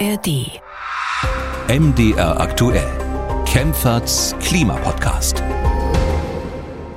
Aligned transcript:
ARD. 0.00 0.60
MDR 1.68 2.40
aktuell. 2.40 2.90
Kempferts 3.46 4.34
Klimapodcast. 4.40 5.40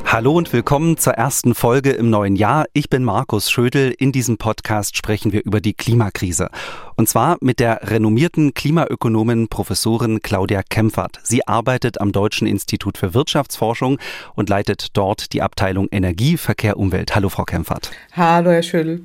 Hallo 0.05 0.33
und 0.33 0.51
willkommen 0.51 0.97
zur 0.97 1.13
ersten 1.13 1.53
Folge 1.53 1.91
im 1.91 2.09
neuen 2.09 2.35
Jahr. 2.35 2.65
Ich 2.73 2.89
bin 2.89 3.03
Markus 3.03 3.51
Schödel. 3.51 3.93
In 3.99 4.11
diesem 4.11 4.37
Podcast 4.37 4.97
sprechen 4.97 5.31
wir 5.31 5.45
über 5.45 5.61
die 5.61 5.73
Klimakrise. 5.73 6.49
Und 6.95 7.07
zwar 7.07 7.37
mit 7.39 7.59
der 7.59 7.81
renommierten 7.83 8.55
Klimaökonomin 8.55 9.47
Professorin 9.47 10.21
Claudia 10.21 10.63
Kempfert. 10.63 11.19
Sie 11.21 11.45
arbeitet 11.45 12.01
am 12.01 12.11
Deutschen 12.11 12.47
Institut 12.47 12.97
für 12.97 13.13
Wirtschaftsforschung 13.13 13.99
und 14.33 14.49
leitet 14.49 14.97
dort 14.97 15.33
die 15.33 15.43
Abteilung 15.43 15.87
Energie, 15.91 16.37
Verkehr, 16.37 16.77
Umwelt. 16.77 17.13
Hallo, 17.13 17.29
Frau 17.29 17.43
Kempfert. 17.43 17.91
Hallo, 18.13 18.49
Herr 18.49 18.63
Schödel. 18.63 19.03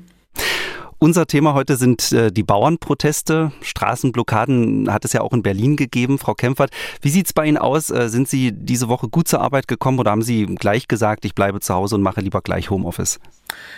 Unser 1.03 1.27
Thema 1.27 1.53
heute 1.53 1.75
sind 1.75 2.13
äh, 2.13 2.31
die 2.31 2.43
Bauernproteste. 2.43 3.51
Straßenblockaden 3.59 4.89
hat 4.89 5.03
es 5.03 5.11
ja 5.11 5.19
auch 5.19 5.33
in 5.33 5.43
Berlin 5.43 5.75
gegeben. 5.75 6.17
Frau 6.17 6.33
Kempfert, 6.33 6.69
wie 7.01 7.09
sieht 7.09 7.25
es 7.25 7.33
bei 7.33 7.45
Ihnen 7.45 7.57
aus? 7.57 7.89
Äh, 7.89 8.07
sind 8.07 8.29
Sie 8.29 8.53
diese 8.53 8.87
Woche 8.87 9.09
gut 9.09 9.27
zur 9.27 9.41
Arbeit 9.41 9.67
gekommen 9.67 9.99
oder 9.99 10.11
haben 10.11 10.21
Sie 10.21 10.45
gleich 10.45 10.87
gesagt, 10.87 11.25
ich 11.25 11.35
bleibe 11.35 11.59
zu 11.59 11.73
Hause 11.73 11.95
und 11.95 12.03
mache 12.03 12.21
lieber 12.21 12.39
gleich 12.41 12.69
Homeoffice? 12.69 13.19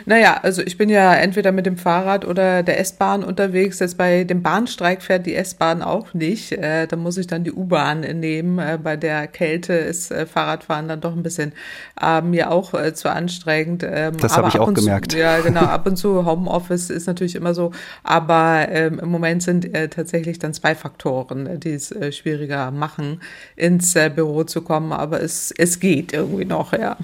Naja, 0.06 0.40
also 0.42 0.62
ich 0.62 0.78
bin 0.78 0.90
ja 0.90 1.16
entweder 1.16 1.52
mit 1.52 1.66
dem 1.66 1.78
Fahrrad 1.78 2.26
oder 2.26 2.64
der 2.64 2.80
S-Bahn 2.80 3.24
unterwegs. 3.24 3.80
Jetzt 3.80 3.98
bei 3.98 4.24
dem 4.24 4.44
Bahnstreik 4.44 5.02
fährt 5.02 5.26
die 5.26 5.36
S-Bahn 5.36 5.82
auch 5.82 6.14
nicht. 6.14 6.52
Äh, 6.52 6.88
da 6.88 6.96
muss 6.96 7.18
ich 7.18 7.28
dann 7.28 7.44
die 7.44 7.52
U-Bahn 7.52 8.02
nehmen. 8.02 8.60
Äh, 8.60 8.78
bei 8.82 8.98
der 8.98 9.28
Kälte 9.28 9.74
ist 9.74 10.12
äh, 10.12 10.26
Fahrradfahren 10.26 10.88
dann 10.88 11.02
doch 11.02 11.14
ein 11.14 11.24
bisschen 11.24 11.54
äh, 12.00 12.22
mir 12.22 12.52
auch 12.52 12.74
zu 12.94 13.10
anstrengend. 13.10 13.84
Ähm, 13.84 14.18
das 14.18 14.38
habe 14.38 14.50
ich 14.50 14.60
auch 14.60 14.74
gemerkt. 14.74 15.14
Zu, 15.14 15.20
ja, 15.20 15.40
genau. 15.40 15.62
Ab 15.66 15.88
und 15.88 15.98
zu 15.98 16.26
Homeoffice 16.26 16.90
ist 16.90 17.08
natürlich 17.08 17.15
immer 17.36 17.54
so. 17.54 17.72
Aber 18.04 18.68
ähm, 18.70 19.00
im 19.00 19.10
Moment 19.10 19.44
sind 19.44 19.74
äh, 19.74 19.88
tatsächlich 19.88 20.40
dann 20.40 20.54
zwei 20.54 20.76
Faktoren, 20.76 21.60
die 21.60 21.72
es 21.72 21.92
äh, 21.92 22.12
schwieriger 22.12 22.72
machen, 22.72 23.22
ins 23.56 23.96
äh, 23.96 24.12
Büro 24.14 24.44
zu 24.44 24.62
kommen. 24.62 24.92
Aber 24.92 25.22
es, 25.22 25.52
es 25.52 25.80
geht 25.80 26.14
irgendwie 26.14 26.46
noch, 26.46 26.74
ja. 26.74 26.98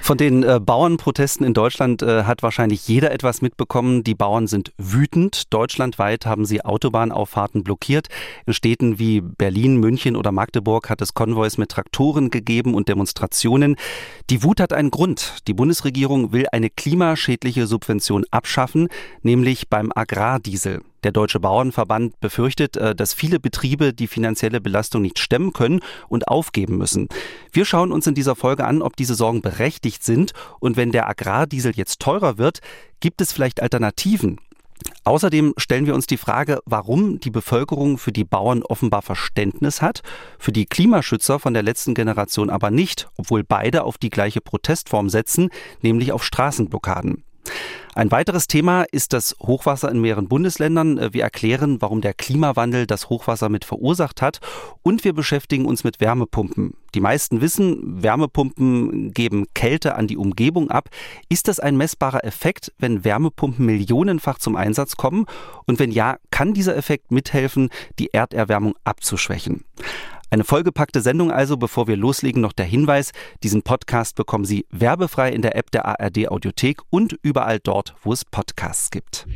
Von 0.00 0.18
den 0.18 0.42
äh, 0.42 0.60
Bauernprotesten 0.60 1.46
in 1.46 1.54
Deutschland 1.54 2.02
äh, 2.02 2.24
hat 2.24 2.42
wahrscheinlich 2.42 2.86
jeder 2.88 3.10
etwas 3.10 3.42
mitbekommen. 3.42 4.04
Die 4.04 4.14
Bauern 4.14 4.46
sind 4.46 4.72
wütend. 4.78 5.52
Deutschlandweit 5.52 6.26
haben 6.26 6.44
sie 6.44 6.64
Autobahnauffahrten 6.64 7.64
blockiert. 7.64 8.08
In 8.46 8.52
Städten 8.52 8.98
wie 8.98 9.20
Berlin, 9.20 9.76
München 9.76 10.16
oder 10.16 10.32
Magdeburg 10.32 10.90
hat 10.90 11.00
es 11.00 11.14
Konvois 11.14 11.56
mit 11.56 11.70
Traktoren 11.70 12.30
gegeben 12.30 12.74
und 12.74 12.88
Demonstrationen. 12.88 13.76
Die 14.30 14.42
Wut 14.42 14.60
hat 14.60 14.72
einen 14.72 14.90
Grund. 14.90 15.36
Die 15.48 15.54
Bundesregierung 15.54 16.32
will 16.32 16.46
eine 16.52 16.70
klimaschädliche 16.70 17.66
Subvention 17.66 18.24
abschaffen, 18.30 18.88
nämlich 19.22 19.68
beim 19.68 19.90
Agrardiesel. 19.94 20.82
Der 21.04 21.12
Deutsche 21.12 21.38
Bauernverband 21.38 22.18
befürchtet, 22.20 22.78
äh, 22.78 22.94
dass 22.94 23.12
viele 23.12 23.38
Betriebe 23.38 23.92
die 23.92 24.06
finanzielle 24.06 24.60
Belastung 24.60 25.02
nicht 25.02 25.18
stemmen 25.18 25.52
können 25.52 25.80
und 26.08 26.28
aufgeben 26.28 26.78
müssen. 26.78 27.08
Wir 27.52 27.66
schauen 27.66 27.92
uns 27.92 28.06
in 28.06 28.14
dieser 28.14 28.34
Folge 28.34 28.64
an, 28.64 28.80
ob 28.80 28.96
diese 28.96 29.14
Sorgen 29.14 29.42
berechtigt 29.42 30.02
sind 30.02 30.32
und 30.60 30.78
wenn 30.78 30.92
der 30.92 31.08
Agrardiesel 31.08 31.72
jetzt 31.76 32.00
teurer 32.00 32.38
wird, 32.38 32.60
gibt 33.00 33.20
es 33.20 33.32
vielleicht 33.32 33.60
Alternativen. 33.60 34.40
Außerdem 35.04 35.54
stellen 35.58 35.86
wir 35.86 35.94
uns 35.94 36.06
die 36.06 36.16
Frage, 36.16 36.60
warum 36.64 37.20
die 37.20 37.30
Bevölkerung 37.30 37.98
für 37.98 38.12
die 38.12 38.24
Bauern 38.24 38.62
offenbar 38.62 39.02
Verständnis 39.02 39.82
hat, 39.82 40.02
für 40.38 40.52
die 40.52 40.64
Klimaschützer 40.64 41.38
von 41.38 41.52
der 41.52 41.62
letzten 41.62 41.94
Generation 41.94 42.48
aber 42.48 42.70
nicht, 42.70 43.08
obwohl 43.16 43.44
beide 43.44 43.84
auf 43.84 43.98
die 43.98 44.10
gleiche 44.10 44.40
Protestform 44.40 45.10
setzen, 45.10 45.50
nämlich 45.82 46.12
auf 46.12 46.24
Straßenblockaden. 46.24 47.24
Ein 47.96 48.10
weiteres 48.10 48.48
Thema 48.48 48.82
ist 48.90 49.12
das 49.12 49.36
Hochwasser 49.40 49.88
in 49.88 50.00
mehreren 50.00 50.26
Bundesländern. 50.26 51.12
Wir 51.12 51.22
erklären, 51.22 51.80
warum 51.80 52.00
der 52.00 52.12
Klimawandel 52.12 52.88
das 52.88 53.08
Hochwasser 53.08 53.48
mit 53.48 53.64
verursacht 53.64 54.20
hat 54.20 54.40
und 54.82 55.04
wir 55.04 55.12
beschäftigen 55.12 55.64
uns 55.64 55.84
mit 55.84 56.00
Wärmepumpen. 56.00 56.74
Die 56.94 57.00
meisten 57.00 57.40
wissen, 57.40 58.02
Wärmepumpen 58.02 59.12
geben 59.12 59.46
Kälte 59.54 59.94
an 59.94 60.08
die 60.08 60.16
Umgebung 60.16 60.70
ab. 60.70 60.88
Ist 61.28 61.46
das 61.46 61.60
ein 61.60 61.76
messbarer 61.76 62.24
Effekt, 62.24 62.72
wenn 62.78 63.04
Wärmepumpen 63.04 63.64
millionenfach 63.64 64.38
zum 64.38 64.56
Einsatz 64.56 64.96
kommen? 64.96 65.26
Und 65.66 65.78
wenn 65.78 65.92
ja, 65.92 66.16
kann 66.32 66.52
dieser 66.52 66.76
Effekt 66.76 67.12
mithelfen, 67.12 67.68
die 68.00 68.12
Erderwärmung 68.12 68.74
abzuschwächen? 68.82 69.64
Eine 70.30 70.44
vollgepackte 70.44 71.00
Sendung 71.00 71.30
also, 71.30 71.56
bevor 71.56 71.86
wir 71.86 71.96
loslegen, 71.96 72.42
noch 72.42 72.52
der 72.52 72.66
Hinweis, 72.66 73.12
diesen 73.42 73.62
Podcast 73.62 74.16
bekommen 74.16 74.44
Sie 74.44 74.66
werbefrei 74.70 75.30
in 75.30 75.42
der 75.42 75.56
App 75.56 75.70
der 75.70 75.86
ARD 75.86 76.28
Audiothek 76.28 76.80
und 76.90 77.16
überall 77.22 77.60
dort, 77.60 77.94
wo 78.02 78.12
es 78.12 78.24
Podcasts 78.24 78.90
gibt. 78.90 79.26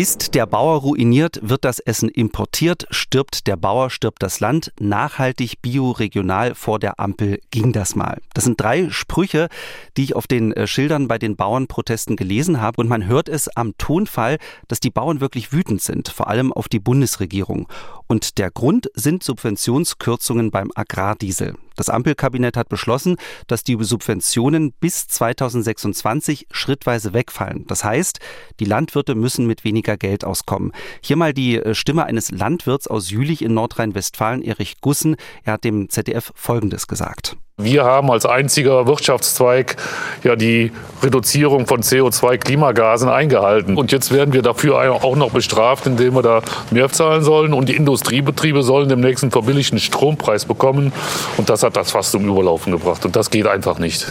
Ist 0.00 0.34
der 0.34 0.46
Bauer 0.46 0.80
ruiniert, 0.80 1.40
wird 1.42 1.62
das 1.62 1.78
Essen 1.78 2.08
importiert, 2.08 2.86
stirbt 2.88 3.46
der 3.46 3.56
Bauer, 3.56 3.90
stirbt 3.90 4.22
das 4.22 4.40
Land. 4.40 4.72
Nachhaltig, 4.80 5.60
bioregional 5.60 6.54
vor 6.54 6.78
der 6.78 6.98
Ampel 6.98 7.38
ging 7.50 7.74
das 7.74 7.94
mal. 7.96 8.16
Das 8.32 8.44
sind 8.44 8.58
drei 8.58 8.88
Sprüche, 8.88 9.50
die 9.98 10.04
ich 10.04 10.16
auf 10.16 10.26
den 10.26 10.54
äh, 10.54 10.66
Schildern 10.66 11.06
bei 11.06 11.18
den 11.18 11.36
Bauernprotesten 11.36 12.16
gelesen 12.16 12.62
habe. 12.62 12.80
Und 12.80 12.88
man 12.88 13.08
hört 13.08 13.28
es 13.28 13.54
am 13.54 13.76
Tonfall, 13.76 14.38
dass 14.68 14.80
die 14.80 14.88
Bauern 14.88 15.20
wirklich 15.20 15.52
wütend 15.52 15.82
sind, 15.82 16.08
vor 16.08 16.28
allem 16.28 16.50
auf 16.50 16.70
die 16.70 16.80
Bundesregierung. 16.80 17.68
Und 18.06 18.38
der 18.38 18.50
Grund 18.50 18.88
sind 18.94 19.22
Subventionskürzungen 19.22 20.50
beim 20.50 20.70
Agrardiesel. 20.74 21.56
Das 21.76 21.88
Ampelkabinett 21.88 22.58
hat 22.58 22.68
beschlossen, 22.68 23.16
dass 23.46 23.64
die 23.64 23.76
Subventionen 23.80 24.72
bis 24.72 25.06
2026 25.06 26.46
schrittweise 26.50 27.14
wegfallen. 27.14 27.66
Das 27.68 27.84
heißt, 27.84 28.18
die 28.58 28.66
Landwirte 28.66 29.14
müssen 29.14 29.46
mit 29.46 29.64
weniger 29.64 29.89
Geld 29.96 30.24
auskommen. 30.24 30.72
Hier 31.02 31.16
mal 31.16 31.32
die 31.32 31.56
äh, 31.56 31.74
Stimme 31.74 32.04
eines 32.04 32.30
Landwirts 32.30 32.86
aus 32.86 33.10
Jülich 33.10 33.42
in 33.42 33.54
Nordrhein-Westfalen, 33.54 34.42
Erich 34.42 34.80
Gussen. 34.80 35.16
Er 35.44 35.54
hat 35.54 35.64
dem 35.64 35.88
ZDF 35.88 36.32
Folgendes 36.34 36.86
gesagt. 36.86 37.36
Wir 37.62 37.84
haben 37.84 38.10
als 38.10 38.24
einziger 38.24 38.86
Wirtschaftszweig 38.86 39.76
ja 40.24 40.34
die 40.34 40.72
Reduzierung 41.02 41.66
von 41.66 41.82
CO2-Klimagasen 41.82 43.08
eingehalten. 43.08 43.76
Und 43.76 43.92
jetzt 43.92 44.12
werden 44.12 44.32
wir 44.32 44.42
dafür 44.42 44.78
auch 45.04 45.16
noch 45.16 45.30
bestraft, 45.30 45.86
indem 45.86 46.14
wir 46.14 46.22
da 46.22 46.42
mehr 46.70 46.88
zahlen 46.88 47.22
sollen. 47.22 47.52
Und 47.52 47.68
die 47.68 47.76
Industriebetriebe 47.76 48.62
sollen 48.62 48.88
demnächst 48.88 49.24
einen 49.24 49.30
verbilligten 49.30 49.78
Strompreis 49.78 50.46
bekommen. 50.46 50.92
Und 51.36 51.50
das 51.50 51.62
hat 51.62 51.76
das 51.76 51.90
fast 51.90 52.12
zum 52.12 52.26
Überlaufen 52.26 52.72
gebracht. 52.72 53.04
Und 53.04 53.14
das 53.16 53.30
geht 53.30 53.46
einfach 53.46 53.78
nicht. 53.78 54.06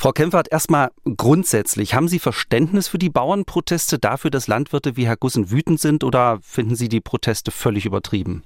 Frau 0.00 0.12
Kempfert, 0.12 0.50
erstmal 0.50 0.92
grundsätzlich, 1.18 1.92
haben 1.92 2.08
Sie 2.08 2.20
Verständnis 2.20 2.88
für 2.88 2.96
die 2.96 3.10
Bauernproteste, 3.10 3.98
dafür, 3.98 4.30
dass 4.30 4.48
Landwirte 4.48 4.96
wie 4.96 5.06
Herr 5.06 5.18
Gussen 5.18 5.50
wütend 5.50 5.78
sind 5.78 6.04
oder 6.04 6.38
finden 6.40 6.74
Sie 6.74 6.88
die 6.88 7.02
Proteste 7.02 7.50
völlig 7.50 7.84
übertrieben? 7.84 8.42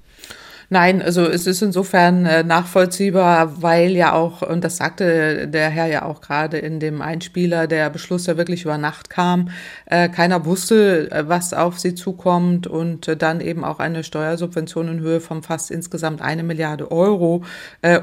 Nein, 0.71 1.03
also 1.03 1.23
es 1.27 1.47
ist 1.47 1.63
insofern 1.63 2.25
äh, 2.27 2.43
nachvollziehbar, 2.43 3.63
weil 3.63 3.91
ja 3.93 4.13
auch, 4.15 4.43
und 4.43 4.65
das 4.65 4.79
sagte 4.79 5.47
der 5.47 5.69
Herr 5.69 5.87
ja 5.87 6.05
auch 6.05 6.21
gerade 6.21 6.59
in 6.59 6.81
dem 6.81 7.03
Einspieler, 7.03 7.67
der 7.67 7.91
Beschluss 7.91 8.27
ja 8.27 8.37
wirklich 8.37 8.65
über 8.65 8.79
Nacht 8.79 9.11
kam, 9.11 9.51
äh, 9.87 10.09
keiner 10.09 10.47
wusste, 10.47 11.11
äh, 11.11 11.29
was 11.29 11.53
auf 11.53 11.79
sie 11.79 11.95
zukommt 11.95 12.67
und 12.67 13.23
dann 13.23 13.41
eben 13.41 13.65
auch 13.65 13.79
eine 13.79 14.05
Steuersubvention 14.05 14.89
in 14.89 15.01
Höhe 15.01 15.21
von 15.21 15.43
fast 15.43 15.71
insgesamt 15.71 16.23
eine 16.23 16.43
Milliarde 16.43 16.91
Euro 16.91 17.45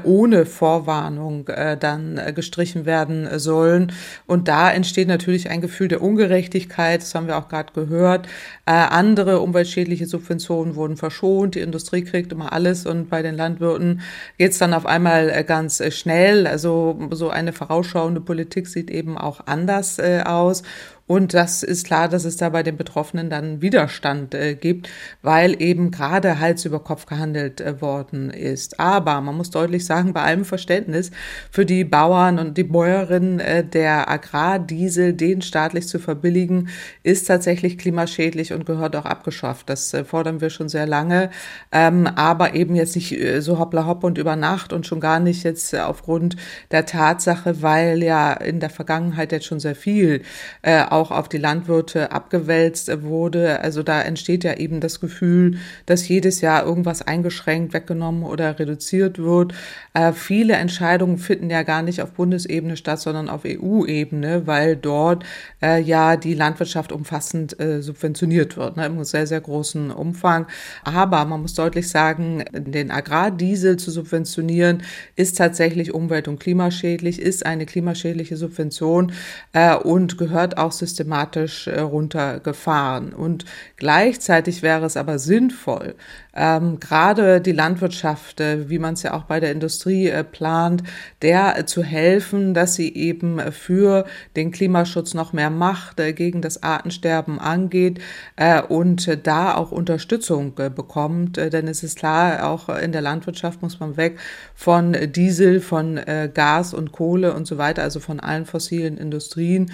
ohne 0.04 0.46
Vorwarnung 0.46 1.48
dann 1.80 2.20
gestrichen 2.34 2.86
werden 2.86 3.38
sollen. 3.38 3.92
Und 4.26 4.48
da 4.48 4.70
entsteht 4.70 5.08
natürlich 5.08 5.50
ein 5.50 5.60
Gefühl 5.60 5.88
der 5.88 6.02
Ungerechtigkeit, 6.02 7.02
das 7.02 7.14
haben 7.14 7.26
wir 7.26 7.36
auch 7.36 7.48
gerade 7.48 7.72
gehört. 7.72 8.28
andere 8.64 9.40
umweltschädliche 9.40 10.06
Subventionen 10.06 10.76
wurden 10.76 10.96
verschont, 10.96 11.54
die 11.54 11.60
Industrie 11.60 12.02
kriegt 12.02 12.32
immer 12.32 12.52
alles 12.62 12.86
und 12.86 13.10
bei 13.10 13.22
den 13.22 13.34
Landwirten 13.34 14.02
geht 14.38 14.52
es 14.52 14.58
dann 14.58 14.72
auf 14.72 14.86
einmal 14.86 15.30
äh, 15.30 15.42
ganz 15.42 15.80
äh, 15.80 15.90
schnell. 15.90 16.46
Also 16.46 16.96
so 17.10 17.28
eine 17.28 17.52
vorausschauende 17.52 18.20
Politik 18.20 18.68
sieht 18.68 18.88
eben 18.90 19.18
auch 19.18 19.46
anders 19.46 19.98
äh, 19.98 20.22
aus. 20.24 20.62
Und 21.06 21.34
das 21.34 21.62
ist 21.62 21.86
klar, 21.86 22.08
dass 22.08 22.24
es 22.24 22.36
da 22.36 22.48
bei 22.48 22.62
den 22.62 22.76
Betroffenen 22.76 23.28
dann 23.28 23.60
Widerstand 23.60 24.34
äh, 24.34 24.54
gibt, 24.54 24.88
weil 25.20 25.60
eben 25.60 25.90
gerade 25.90 26.38
Hals 26.38 26.64
über 26.64 26.80
Kopf 26.80 27.06
gehandelt 27.06 27.60
äh, 27.60 27.80
worden 27.80 28.30
ist. 28.30 28.78
Aber 28.78 29.20
man 29.20 29.36
muss 29.36 29.50
deutlich 29.50 29.84
sagen, 29.84 30.12
bei 30.12 30.22
allem 30.22 30.44
Verständnis 30.44 31.10
für 31.50 31.66
die 31.66 31.84
Bauern 31.84 32.38
und 32.38 32.56
die 32.56 32.64
Bäuerinnen, 32.64 33.40
äh, 33.40 33.64
der 33.64 34.08
Agrardiesel, 34.08 35.12
den 35.12 35.42
staatlich 35.42 35.88
zu 35.88 35.98
verbilligen, 35.98 36.68
ist 37.02 37.26
tatsächlich 37.26 37.78
klimaschädlich 37.78 38.52
und 38.52 38.64
gehört 38.64 38.94
auch 38.94 39.04
abgeschafft. 39.04 39.68
Das 39.68 39.92
äh, 39.92 40.04
fordern 40.04 40.40
wir 40.40 40.50
schon 40.50 40.68
sehr 40.68 40.86
lange, 40.86 41.30
ähm, 41.72 42.06
aber 42.06 42.54
eben 42.54 42.76
jetzt 42.76 42.94
nicht 42.94 43.12
äh, 43.12 43.40
so 43.40 43.58
hoppla 43.58 43.86
hopp 43.86 44.04
und 44.04 44.18
über 44.18 44.36
Nacht 44.36 44.72
und 44.72 44.86
schon 44.86 45.00
gar 45.00 45.18
nicht 45.18 45.42
jetzt 45.42 45.74
aufgrund 45.74 46.36
der 46.70 46.86
Tatsache, 46.86 47.60
weil 47.60 48.02
ja 48.02 48.32
in 48.32 48.60
der 48.60 48.70
Vergangenheit 48.70 49.32
jetzt 49.32 49.46
schon 49.46 49.60
sehr 49.60 49.74
viel 49.74 50.22
äh, 50.62 50.82
auf 51.10 51.28
die 51.28 51.38
Landwirte 51.38 52.12
abgewälzt 52.12 53.02
wurde. 53.02 53.60
Also 53.60 53.82
da 53.82 54.00
entsteht 54.00 54.44
ja 54.44 54.54
eben 54.54 54.80
das 54.80 55.00
Gefühl, 55.00 55.58
dass 55.86 56.08
jedes 56.08 56.40
Jahr 56.40 56.64
irgendwas 56.64 57.02
eingeschränkt, 57.02 57.74
weggenommen 57.74 58.22
oder 58.24 58.58
reduziert 58.58 59.18
wird. 59.18 59.54
Äh, 59.94 60.12
viele 60.12 60.54
Entscheidungen 60.54 61.18
finden 61.18 61.50
ja 61.50 61.62
gar 61.62 61.82
nicht 61.82 62.02
auf 62.02 62.12
Bundesebene 62.12 62.76
statt, 62.76 63.00
sondern 63.00 63.28
auf 63.28 63.42
EU-Ebene, 63.44 64.46
weil 64.46 64.76
dort 64.76 65.24
äh, 65.62 65.80
ja 65.80 66.16
die 66.16 66.34
Landwirtschaft 66.34 66.92
umfassend 66.92 67.58
äh, 67.60 67.82
subventioniert 67.82 68.56
wird, 68.56 68.76
ne, 68.76 68.86
im 68.86 69.02
sehr, 69.04 69.26
sehr 69.26 69.40
großen 69.40 69.90
Umfang. 69.90 70.46
Aber 70.84 71.24
man 71.24 71.42
muss 71.42 71.54
deutlich 71.54 71.88
sagen, 71.88 72.44
den 72.52 72.90
Agrardiesel 72.90 73.76
zu 73.76 73.90
subventionieren, 73.90 74.82
ist 75.16 75.38
tatsächlich 75.38 75.94
umwelt- 75.94 76.28
und 76.28 76.40
klimaschädlich, 76.40 77.20
ist 77.20 77.44
eine 77.44 77.66
klimaschädliche 77.66 78.36
Subvention 78.36 79.12
äh, 79.52 79.74
und 79.76 80.18
gehört 80.18 80.58
auch 80.58 80.72
systematisch 80.82 81.68
äh, 81.68 81.80
runtergefahren. 81.80 83.12
Und 83.12 83.44
gleichzeitig 83.76 84.62
wäre 84.62 84.84
es 84.84 84.96
aber 84.96 85.20
sinnvoll, 85.20 85.94
ähm, 86.34 86.80
gerade 86.80 87.40
die 87.40 87.52
Landwirtschaft, 87.52 88.40
äh, 88.40 88.70
wie 88.70 88.78
man 88.78 88.94
es 88.94 89.02
ja 89.02 89.12
auch 89.12 89.24
bei 89.24 89.38
der 89.38 89.52
Industrie 89.52 90.08
äh, 90.08 90.24
plant, 90.24 90.82
der 91.20 91.58
äh, 91.58 91.66
zu 91.66 91.82
helfen, 91.82 92.54
dass 92.54 92.74
sie 92.74 92.94
eben 92.94 93.38
für 93.52 94.06
den 94.34 94.50
Klimaschutz 94.50 95.12
noch 95.12 95.34
mehr 95.34 95.50
macht, 95.50 96.00
äh, 96.00 96.12
gegen 96.14 96.40
das 96.40 96.62
Artensterben 96.62 97.38
angeht 97.38 98.00
äh, 98.36 98.62
und 98.62 99.26
da 99.26 99.54
auch 99.54 99.72
Unterstützung 99.72 100.54
äh, 100.58 100.70
bekommt. 100.70 101.36
denn 101.36 101.68
es 101.68 101.82
ist 101.82 101.98
klar, 101.98 102.48
auch 102.48 102.68
in 102.68 102.92
der 102.92 103.02
Landwirtschaft 103.02 103.60
muss 103.62 103.80
man 103.80 103.96
weg 103.96 104.18
von 104.54 104.96
Diesel, 105.14 105.60
von 105.60 106.00
Gas 106.34 106.74
und 106.74 106.92
Kohle 106.92 107.34
und 107.34 107.46
so 107.46 107.58
weiter, 107.58 107.82
also 107.82 108.00
von 108.00 108.20
allen 108.20 108.46
fossilen 108.46 108.96
Industrien. 108.96 109.72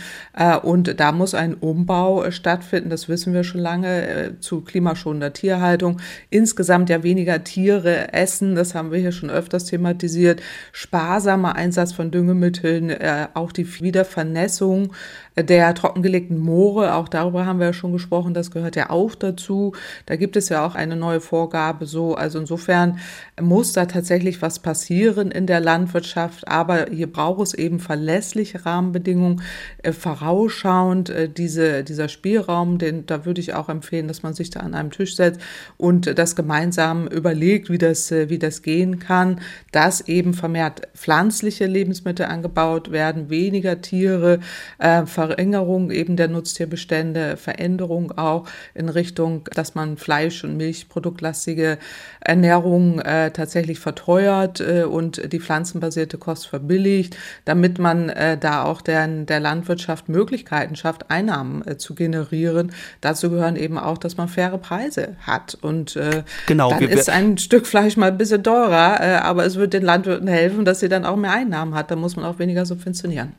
und 0.62 0.98
da 0.98 1.12
muss 1.12 1.34
ein 1.34 1.54
Umbau 1.54 2.30
stattfinden, 2.30 2.90
das 2.90 3.08
wissen 3.08 3.34
wir 3.34 3.44
schon 3.44 3.60
lange, 3.60 4.36
zu 4.40 4.62
klimaschonender 4.62 5.32
Tierhaltung. 5.32 6.00
In 6.30 6.46
insgesamt 6.48 6.88
ja 6.88 7.02
weniger 7.02 7.44
Tiere 7.44 8.14
essen, 8.14 8.54
das 8.54 8.74
haben 8.74 8.90
wir 8.90 8.98
hier 8.98 9.12
schon 9.12 9.28
öfters 9.28 9.66
thematisiert, 9.66 10.40
sparsamer 10.72 11.56
Einsatz 11.56 11.92
von 11.92 12.10
Düngemitteln, 12.10 12.88
äh, 12.88 13.28
auch 13.34 13.52
die 13.52 13.68
Wiedervernässung 13.82 14.94
der 15.42 15.74
trockengelegten 15.74 16.38
Moore, 16.38 16.94
auch 16.94 17.08
darüber 17.08 17.46
haben 17.46 17.58
wir 17.58 17.66
ja 17.66 17.72
schon 17.72 17.92
gesprochen, 17.92 18.34
das 18.34 18.50
gehört 18.50 18.76
ja 18.76 18.90
auch 18.90 19.14
dazu. 19.14 19.72
Da 20.06 20.16
gibt 20.16 20.36
es 20.36 20.48
ja 20.48 20.66
auch 20.66 20.74
eine 20.74 20.96
neue 20.96 21.20
Vorgabe 21.20 21.86
so. 21.86 22.14
Also 22.14 22.38
insofern 22.38 22.98
muss 23.40 23.72
da 23.72 23.86
tatsächlich 23.86 24.42
was 24.42 24.58
passieren 24.58 25.30
in 25.30 25.46
der 25.46 25.60
Landwirtschaft, 25.60 26.48
aber 26.48 26.86
hier 26.90 27.10
braucht 27.10 27.42
es 27.42 27.54
eben 27.54 27.80
verlässliche 27.80 28.64
Rahmenbedingungen, 28.64 29.42
äh, 29.82 29.92
vorausschauend 29.92 31.10
äh, 31.10 31.28
diese, 31.28 31.84
dieser 31.84 32.08
Spielraum, 32.08 32.78
den, 32.78 33.06
da 33.06 33.24
würde 33.24 33.40
ich 33.40 33.54
auch 33.54 33.68
empfehlen, 33.68 34.08
dass 34.08 34.22
man 34.22 34.34
sich 34.34 34.50
da 34.50 34.60
an 34.60 34.74
einem 34.74 34.90
Tisch 34.90 35.16
setzt 35.16 35.40
und 35.76 36.18
das 36.18 36.36
gemeinsam 36.36 37.06
überlegt, 37.06 37.70
wie 37.70 37.78
das, 37.78 38.10
äh, 38.10 38.28
wie 38.28 38.38
das 38.38 38.62
gehen 38.62 38.98
kann, 38.98 39.40
dass 39.72 40.00
eben 40.08 40.34
vermehrt 40.34 40.88
pflanzliche 40.94 41.66
Lebensmittel 41.66 42.26
angebaut 42.26 42.90
werden, 42.90 43.30
weniger 43.30 43.80
Tiere, 43.80 44.40
äh, 44.78 45.06
Verringerung 45.28 45.90
eben 45.90 46.16
der 46.16 46.28
Nutztierbestände, 46.28 47.36
Veränderung 47.36 48.16
auch 48.16 48.46
in 48.74 48.88
Richtung, 48.88 49.48
dass 49.54 49.74
man 49.74 49.98
Fleisch- 49.98 50.42
und 50.42 50.56
Milchproduktlastige 50.56 51.78
Ernährung 52.20 53.00
äh, 53.00 53.30
tatsächlich 53.30 53.78
verteuert 53.78 54.60
äh, 54.60 54.84
und 54.84 55.32
die 55.32 55.38
pflanzenbasierte 55.38 56.16
Kost 56.16 56.46
verbilligt, 56.46 57.16
damit 57.44 57.78
man 57.78 58.08
äh, 58.08 58.38
da 58.38 58.64
auch 58.64 58.80
der, 58.80 59.06
der 59.06 59.40
Landwirtschaft 59.40 60.08
Möglichkeiten 60.08 60.76
schafft, 60.76 61.10
Einnahmen 61.10 61.66
äh, 61.66 61.76
zu 61.76 61.94
generieren. 61.94 62.72
Dazu 63.02 63.28
gehören 63.28 63.56
eben 63.56 63.78
auch, 63.78 63.98
dass 63.98 64.16
man 64.16 64.28
faire 64.28 64.56
Preise 64.56 65.16
hat. 65.26 65.58
Und 65.60 65.96
äh, 65.96 66.22
genau, 66.46 66.70
dann 66.70 66.84
ist 66.84 67.10
ein 67.10 67.36
Stück 67.36 67.66
Fleisch 67.66 67.98
mal 67.98 68.10
ein 68.10 68.18
bisschen 68.18 68.42
teurer, 68.42 69.00
äh, 69.00 69.16
aber 69.16 69.44
es 69.44 69.56
wird 69.56 69.74
den 69.74 69.82
Landwirten 69.82 70.28
helfen, 70.28 70.64
dass 70.64 70.80
sie 70.80 70.88
dann 70.88 71.04
auch 71.04 71.16
mehr 71.16 71.32
Einnahmen 71.32 71.74
hat. 71.74 71.90
Da 71.90 71.96
muss 71.96 72.16
man 72.16 72.24
auch 72.24 72.38
weniger 72.38 72.64
subventionieren. 72.64 73.34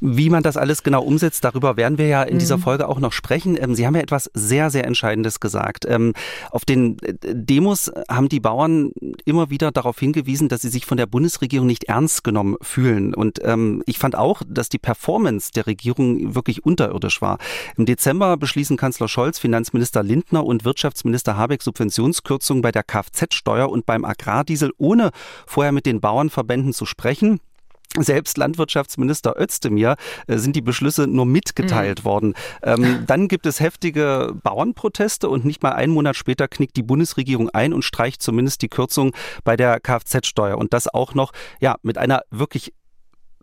Wie 0.00 0.30
man 0.30 0.42
das 0.42 0.56
alles 0.56 0.82
genau 0.82 1.02
umsetzt, 1.02 1.44
darüber 1.44 1.76
werden 1.76 1.98
wir 1.98 2.06
ja 2.06 2.22
in 2.22 2.34
mhm. 2.34 2.38
dieser 2.38 2.58
Folge 2.58 2.88
auch 2.88 2.98
noch 2.98 3.12
sprechen. 3.12 3.56
Ähm, 3.60 3.74
Sie 3.74 3.86
haben 3.86 3.94
ja 3.94 4.02
etwas 4.02 4.30
sehr, 4.34 4.70
sehr 4.70 4.84
Entscheidendes 4.84 5.40
gesagt. 5.40 5.86
Ähm, 5.88 6.12
auf 6.50 6.64
den 6.64 6.98
äh, 7.02 7.14
Demos 7.22 7.90
haben 8.08 8.28
die 8.28 8.40
Bauern 8.40 8.92
immer 9.24 9.50
wieder 9.50 9.72
darauf 9.72 9.98
hingewiesen, 9.98 10.48
dass 10.48 10.62
sie 10.62 10.68
sich 10.68 10.86
von 10.86 10.96
der 10.96 11.06
Bundesregierung 11.06 11.66
nicht 11.66 11.84
ernst 11.84 12.24
genommen 12.24 12.56
fühlen. 12.62 13.14
Und 13.14 13.40
ähm, 13.44 13.82
ich 13.86 13.98
fand 13.98 14.16
auch, 14.16 14.42
dass 14.46 14.68
die 14.68 14.78
Performance 14.78 15.50
der 15.52 15.66
Regierung 15.66 16.34
wirklich 16.34 16.64
unterirdisch 16.64 17.22
war. 17.22 17.38
Im 17.76 17.86
Dezember 17.86 18.36
beschließen 18.36 18.76
Kanzler 18.76 19.08
Scholz, 19.08 19.38
Finanzminister 19.38 20.02
Lindner 20.02 20.44
und 20.44 20.64
Wirtschaftsminister 20.64 21.36
Habeck 21.36 21.62
Subventionskürzungen 21.62 22.62
bei 22.62 22.72
der 22.72 22.82
Kfz-Steuer 22.82 23.70
und 23.70 23.86
beim 23.86 24.04
Agrardiesel, 24.04 24.72
ohne 24.78 25.10
vorher 25.46 25.72
mit 25.72 25.86
den 25.86 26.00
Bauernverbänden 26.00 26.72
zu 26.72 26.86
sprechen. 26.86 27.40
Selbst 27.98 28.36
Landwirtschaftsminister 28.36 29.40
Özdemir 29.40 29.96
äh, 30.26 30.38
sind 30.38 30.56
die 30.56 30.60
Beschlüsse 30.60 31.06
nur 31.06 31.26
mitgeteilt 31.26 32.00
mhm. 32.00 32.04
worden. 32.04 32.34
Ähm, 32.62 33.04
dann 33.06 33.28
gibt 33.28 33.46
es 33.46 33.60
heftige 33.60 34.34
Bauernproteste 34.42 35.28
und 35.28 35.44
nicht 35.44 35.62
mal 35.62 35.72
einen 35.72 35.92
Monat 35.92 36.16
später 36.16 36.48
knickt 36.48 36.76
die 36.76 36.82
Bundesregierung 36.82 37.50
ein 37.50 37.72
und 37.72 37.82
streicht 37.82 38.22
zumindest 38.22 38.62
die 38.62 38.68
Kürzung 38.68 39.14
bei 39.44 39.56
der 39.56 39.80
Kfz-Steuer. 39.80 40.58
Und 40.58 40.72
das 40.72 40.88
auch 40.88 41.14
noch 41.14 41.32
ja 41.60 41.76
mit 41.82 41.98
einer 41.98 42.22
wirklich 42.30 42.72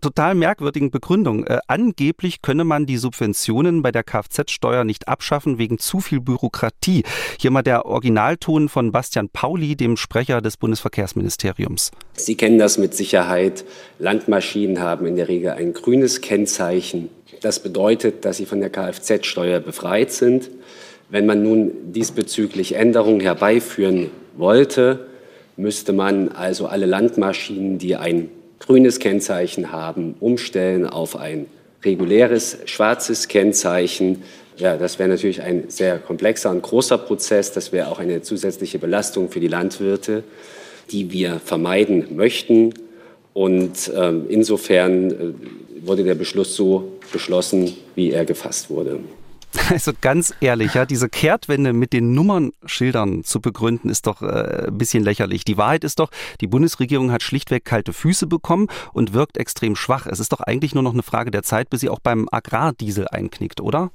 total 0.03 0.35
merkwürdigen 0.35 0.91
Begründung. 0.91 1.45
Äh, 1.45 1.59
angeblich 1.67 2.41
könne 2.41 2.63
man 2.63 2.85
die 2.85 2.97
Subventionen 2.97 3.81
bei 3.81 3.91
der 3.91 4.03
Kfz-Steuer 4.03 4.83
nicht 4.83 5.07
abschaffen 5.07 5.57
wegen 5.57 5.79
zu 5.79 6.00
viel 6.00 6.19
Bürokratie. 6.19 7.03
Hier 7.39 7.51
mal 7.51 7.63
der 7.63 7.85
Originalton 7.85 8.69
von 8.69 8.91
Bastian 8.91 9.29
Pauli, 9.29 9.75
dem 9.75 9.97
Sprecher 9.97 10.41
des 10.41 10.57
Bundesverkehrsministeriums. 10.57 11.91
Sie 12.13 12.35
kennen 12.35 12.59
das 12.59 12.77
mit 12.77 12.94
Sicherheit. 12.94 13.65
Landmaschinen 13.97 14.79
haben 14.79 15.05
in 15.05 15.15
der 15.15 15.29
Regel 15.29 15.51
ein 15.51 15.73
grünes 15.73 16.21
Kennzeichen. 16.21 17.09
Das 17.41 17.61
bedeutet, 17.61 18.25
dass 18.25 18.38
sie 18.38 18.45
von 18.45 18.59
der 18.59 18.69
Kfz-Steuer 18.69 19.59
befreit 19.59 20.11
sind. 20.11 20.50
Wenn 21.09 21.25
man 21.25 21.44
nun 21.44 21.71
diesbezüglich 21.94 22.75
Änderungen 22.75 23.21
herbeiführen 23.21 24.09
wollte, 24.35 25.07
müsste 25.55 25.94
man 25.94 26.29
also 26.29 26.67
alle 26.67 26.85
Landmaschinen, 26.85 27.77
die 27.77 27.95
ein 27.95 28.29
grünes 28.65 29.00
Kennzeichen 29.00 29.71
haben, 29.71 30.15
umstellen 30.19 30.88
auf 30.88 31.15
ein 31.15 31.48
reguläres 31.83 32.57
schwarzes 32.65 33.27
Kennzeichen. 33.27 34.24
Ja, 34.57 34.77
das 34.77 35.00
wäre 35.00 35.10
natürlich 35.10 35.42
ein 35.42 35.65
sehr 35.69 36.00
komplexer 36.00 36.51
und 36.51 36.62
großer 36.62 36.98
Prozess. 36.98 37.51
Das 37.51 37.71
wäre 37.71 37.89
auch 37.89 38.00
eine 38.00 38.21
zusätzliche 38.21 38.80
Belastung 38.80 39.30
für 39.30 39.39
die 39.39 39.48
Landwirte, 39.48 40.24
die 40.92 41.12
wir 41.12 41.39
vermeiden 41.44 42.15
möchten. 42.15 42.74
Und 43.33 43.92
ähm, 43.95 44.25
insofern 44.30 45.12
äh, 45.12 45.15
wurde 45.86 46.04
der 46.04 46.15
Beschluss 46.15 46.56
so 46.56 46.94
beschlossen, 47.12 47.75
wie 47.95 48.12
er 48.12 48.25
gefasst 48.25 48.70
wurde. 48.70 49.00
Also 49.69 49.91
ganz 50.00 50.33
ehrlich, 50.39 50.74
ja, 50.74 50.86
diese 50.86 51.10
Kehrtwende 51.10 51.74
mit 51.74 51.93
den 51.93 52.13
Nummernschildern 52.13 53.24
zu 53.24 53.41
begründen, 53.41 53.89
ist 53.89 54.07
doch 54.07 54.22
äh, 54.22 54.67
ein 54.67 54.77
bisschen 54.77 55.03
lächerlich. 55.03 55.45
Die 55.45 55.57
Wahrheit 55.57 55.83
ist 55.83 56.00
doch, 56.00 56.10
die 56.41 56.48
Bundesregierung 56.48 57.12
hat 57.12 57.24
schlichtweg 57.24 57.65
kalte 57.65 57.93
Füße 57.93 58.27
bekommen 58.27 58.67
und 58.93 59.13
wirkt 59.13 59.38
extrem 59.38 59.75
schwach. 59.75 60.05
Es 60.05 60.19
ist 60.19 60.31
doch 60.31 60.41
eigentlich 60.41 60.74
nur 60.74 60.83
noch 60.83 60.93
eine 60.93 61.03
Frage 61.03 61.31
der 61.31 61.43
Zeit, 61.43 61.69
bis 61.69 61.81
sie 61.81 61.89
auch 61.89 62.00
beim 62.00 62.27
Agrardiesel 62.31 63.07
einknickt, 63.07 63.62
oder? 63.62 63.91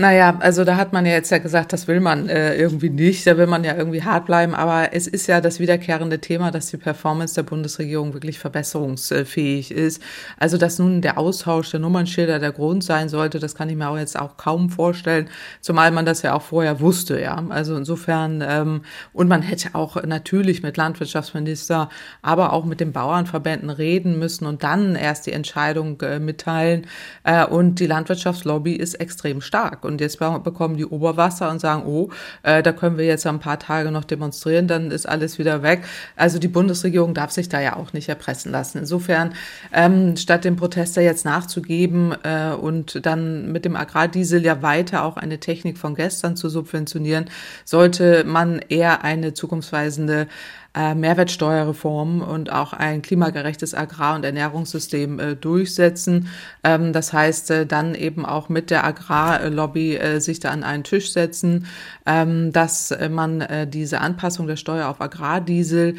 Naja, 0.00 0.38
also 0.40 0.64
da 0.64 0.78
hat 0.78 0.94
man 0.94 1.04
ja 1.04 1.12
jetzt 1.12 1.30
ja 1.30 1.36
gesagt, 1.36 1.74
das 1.74 1.86
will 1.86 2.00
man 2.00 2.26
äh, 2.30 2.54
irgendwie 2.56 2.88
nicht, 2.88 3.26
da 3.26 3.36
will 3.36 3.46
man 3.46 3.64
ja 3.64 3.76
irgendwie 3.76 4.02
hart 4.02 4.24
bleiben, 4.24 4.54
aber 4.54 4.94
es 4.94 5.06
ist 5.06 5.26
ja 5.26 5.42
das 5.42 5.60
wiederkehrende 5.60 6.22
Thema, 6.22 6.50
dass 6.50 6.68
die 6.68 6.78
Performance 6.78 7.34
der 7.34 7.42
Bundesregierung 7.42 8.14
wirklich 8.14 8.38
verbesserungsfähig 8.38 9.70
ist. 9.70 10.02
Also 10.38 10.56
dass 10.56 10.78
nun 10.78 11.02
der 11.02 11.18
Austausch 11.18 11.70
der 11.70 11.80
Nummernschilder 11.80 12.38
der 12.38 12.52
Grund 12.52 12.82
sein 12.82 13.10
sollte, 13.10 13.40
das 13.40 13.54
kann 13.54 13.68
ich 13.68 13.76
mir 13.76 13.90
auch 13.90 13.98
jetzt 13.98 14.18
auch 14.18 14.38
kaum 14.38 14.70
vorstellen, 14.70 15.28
zumal 15.60 15.90
man 15.90 16.06
das 16.06 16.22
ja 16.22 16.32
auch 16.32 16.40
vorher 16.40 16.80
wusste, 16.80 17.20
ja. 17.20 17.44
Also 17.50 17.76
insofern, 17.76 18.42
ähm, 18.42 18.80
und 19.12 19.28
man 19.28 19.42
hätte 19.42 19.74
auch 19.74 20.02
natürlich 20.02 20.62
mit 20.62 20.78
Landwirtschaftsminister, 20.78 21.90
aber 22.22 22.54
auch 22.54 22.64
mit 22.64 22.80
den 22.80 22.92
Bauernverbänden 22.92 23.68
reden 23.68 24.18
müssen 24.18 24.46
und 24.46 24.62
dann 24.62 24.96
erst 24.96 25.26
die 25.26 25.32
Entscheidung 25.32 26.00
äh, 26.00 26.18
mitteilen. 26.20 26.86
Äh, 27.22 27.44
und 27.44 27.80
die 27.80 27.86
Landwirtschaftslobby 27.86 28.72
ist 28.76 28.94
extrem 28.94 29.42
stark. 29.42 29.84
Und 29.90 30.00
jetzt 30.00 30.18
bekommen 30.18 30.76
die 30.76 30.86
Oberwasser 30.86 31.50
und 31.50 31.60
sagen, 31.60 31.84
oh, 31.86 32.10
äh, 32.42 32.62
da 32.62 32.72
können 32.72 32.98
wir 32.98 33.04
jetzt 33.04 33.26
ein 33.26 33.40
paar 33.40 33.58
Tage 33.58 33.90
noch 33.90 34.04
demonstrieren, 34.04 34.66
dann 34.66 34.90
ist 34.90 35.06
alles 35.06 35.38
wieder 35.38 35.62
weg. 35.62 35.84
Also 36.16 36.38
die 36.38 36.48
Bundesregierung 36.48 37.14
darf 37.14 37.30
sich 37.30 37.48
da 37.48 37.60
ja 37.60 37.76
auch 37.76 37.92
nicht 37.92 38.08
erpressen 38.08 38.52
lassen. 38.52 38.78
Insofern, 38.78 39.34
ähm, 39.72 40.16
statt 40.16 40.44
dem 40.44 40.56
Protester 40.56 41.02
jetzt 41.02 41.24
nachzugeben 41.24 42.14
äh, 42.22 42.52
und 42.52 43.04
dann 43.04 43.52
mit 43.52 43.64
dem 43.64 43.76
Agrardiesel 43.76 44.44
ja 44.44 44.62
weiter 44.62 45.04
auch 45.04 45.16
eine 45.16 45.38
Technik 45.38 45.78
von 45.78 45.94
gestern 45.94 46.36
zu 46.36 46.48
subventionieren, 46.48 47.26
sollte 47.64 48.24
man 48.24 48.60
eher 48.68 49.04
eine 49.04 49.34
zukunftsweisende 49.34 50.26
äh, 50.72 50.94
Mehrwertsteuerreform 50.94 52.22
und 52.22 52.52
auch 52.52 52.72
ein 52.72 53.02
klimagerechtes 53.02 53.74
Agrar- 53.74 54.14
und 54.14 54.24
Ernährungssystem 54.24 55.18
äh, 55.18 55.34
durchsetzen. 55.34 56.28
Ähm, 56.62 56.92
das 56.92 57.12
heißt, 57.12 57.50
äh, 57.50 57.66
dann 57.66 57.96
eben 57.96 58.24
auch 58.24 58.48
mit 58.48 58.70
der 58.70 58.84
Agrarlobby 58.84 59.96
äh, 59.96 60.20
sich 60.20 60.38
da 60.38 60.50
an 60.50 60.62
einen 60.62 60.84
Tisch 60.84 61.12
setzen, 61.12 61.66
ähm, 62.06 62.52
dass 62.52 62.94
man 63.10 63.46
diese 63.68 64.00
Anpassung 64.00 64.46
der 64.46 64.56
Steuer 64.56 64.88
auf 64.88 65.00
Agrardiesel 65.00 65.96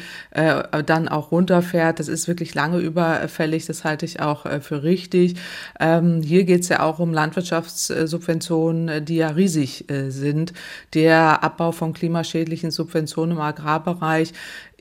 dann 0.86 1.08
auch 1.08 1.30
runterfährt. 1.30 1.98
Das 1.98 2.08
ist 2.08 2.28
wirklich 2.28 2.54
lange 2.54 2.78
überfällig. 2.78 3.66
Das 3.66 3.84
halte 3.84 4.04
ich 4.04 4.20
auch 4.20 4.46
für 4.60 4.82
richtig. 4.82 5.36
Ähm, 5.80 6.22
hier 6.22 6.44
geht 6.44 6.62
es 6.62 6.68
ja 6.68 6.80
auch 6.80 6.98
um 6.98 7.12
Landwirtschaftssubventionen, 7.12 9.04
die 9.04 9.16
ja 9.16 9.28
riesig 9.28 9.86
sind. 10.08 10.52
Der 10.94 11.42
Abbau 11.42 11.72
von 11.72 11.92
klimaschädlichen 11.92 12.70
Subventionen 12.70 13.36
im 13.36 13.42
Agrarbereich 13.42 14.32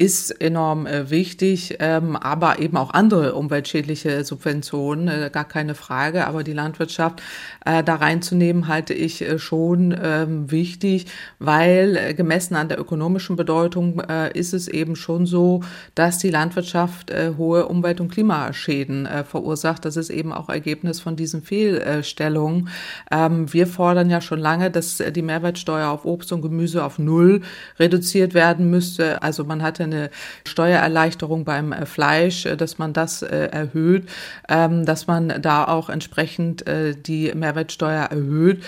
ist 0.01 0.31
enorm 0.41 0.88
äh, 0.88 1.12
wichtig, 1.12 1.77
ähm, 1.79 2.15
aber 2.15 2.58
eben 2.58 2.75
auch 2.75 2.89
andere 2.89 3.36
umweltschädliche 3.36 4.24
Subventionen, 4.24 5.08
äh, 5.08 5.29
gar 5.31 5.48
keine 5.48 5.75
Frage. 5.75 6.25
Aber 6.25 6.43
die 6.43 6.53
Landwirtschaft 6.53 7.22
äh, 7.65 7.84
da 7.84 7.96
reinzunehmen, 7.96 8.67
halte 8.67 8.96
ich 8.96 9.24
schon 9.38 9.96
ähm, 10.01 10.50
wichtig, 10.50 11.05
weil 11.38 12.15
gemessen 12.15 12.55
an 12.55 12.67
der 12.67 12.79
ökonomischen 12.79 13.36
Bedeutung 13.36 14.01
ist 14.34 14.53
es 14.53 14.67
eben 14.67 14.96
schon 14.96 15.25
so, 15.25 15.62
dass 15.93 16.17
die 16.17 16.29
Landwirtschaft 16.29 17.13
hohe 17.38 17.67
Umwelt- 17.67 18.01
und 18.01 18.12
Klimaschäden 18.12 19.08
verursacht. 19.27 19.86
Das 19.86 19.98
ist 19.98 20.10
eben 20.10 20.34
auch 20.34 20.50
Ergebnis 20.50 21.00
von 21.00 21.15
diesen 21.15 21.43
Fehlstellungen. 21.43 22.70
Ähm, 23.12 23.51
wir 23.53 23.67
fordern 23.67 24.10
ja 24.10 24.22
schon 24.22 24.39
lange, 24.39 24.72
dass 24.72 24.98
die 24.98 25.22
Mehrwertsteuer 25.22 25.89
auf 25.89 26.05
Obst 26.05 26.31
und 26.31 26.41
Gemüse 26.41 26.84
auf 26.84 26.98
Null 27.00 27.41
reduziert 27.79 28.34
werden 28.34 28.70
müsste. 28.70 29.22
Also 29.22 29.43
man 29.43 29.62
hatte 29.62 29.90
eine 29.91 30.10
Steuererleichterung 30.45 31.43
beim 31.43 31.71
äh, 31.71 31.86
Fleisch, 31.86 32.45
äh, 32.45 32.57
dass 32.57 32.77
man 32.77 32.93
das 32.93 33.21
äh, 33.21 33.50
erhöht, 33.51 34.07
ähm, 34.50 34.86
dass 34.86 35.07
man 35.07 35.41
da 35.41 35.65
auch 35.65 35.89
entsprechend 35.89 36.63
die 37.05 37.31
Mehrwertsteuer 37.33 38.05
erhöht 38.05 38.63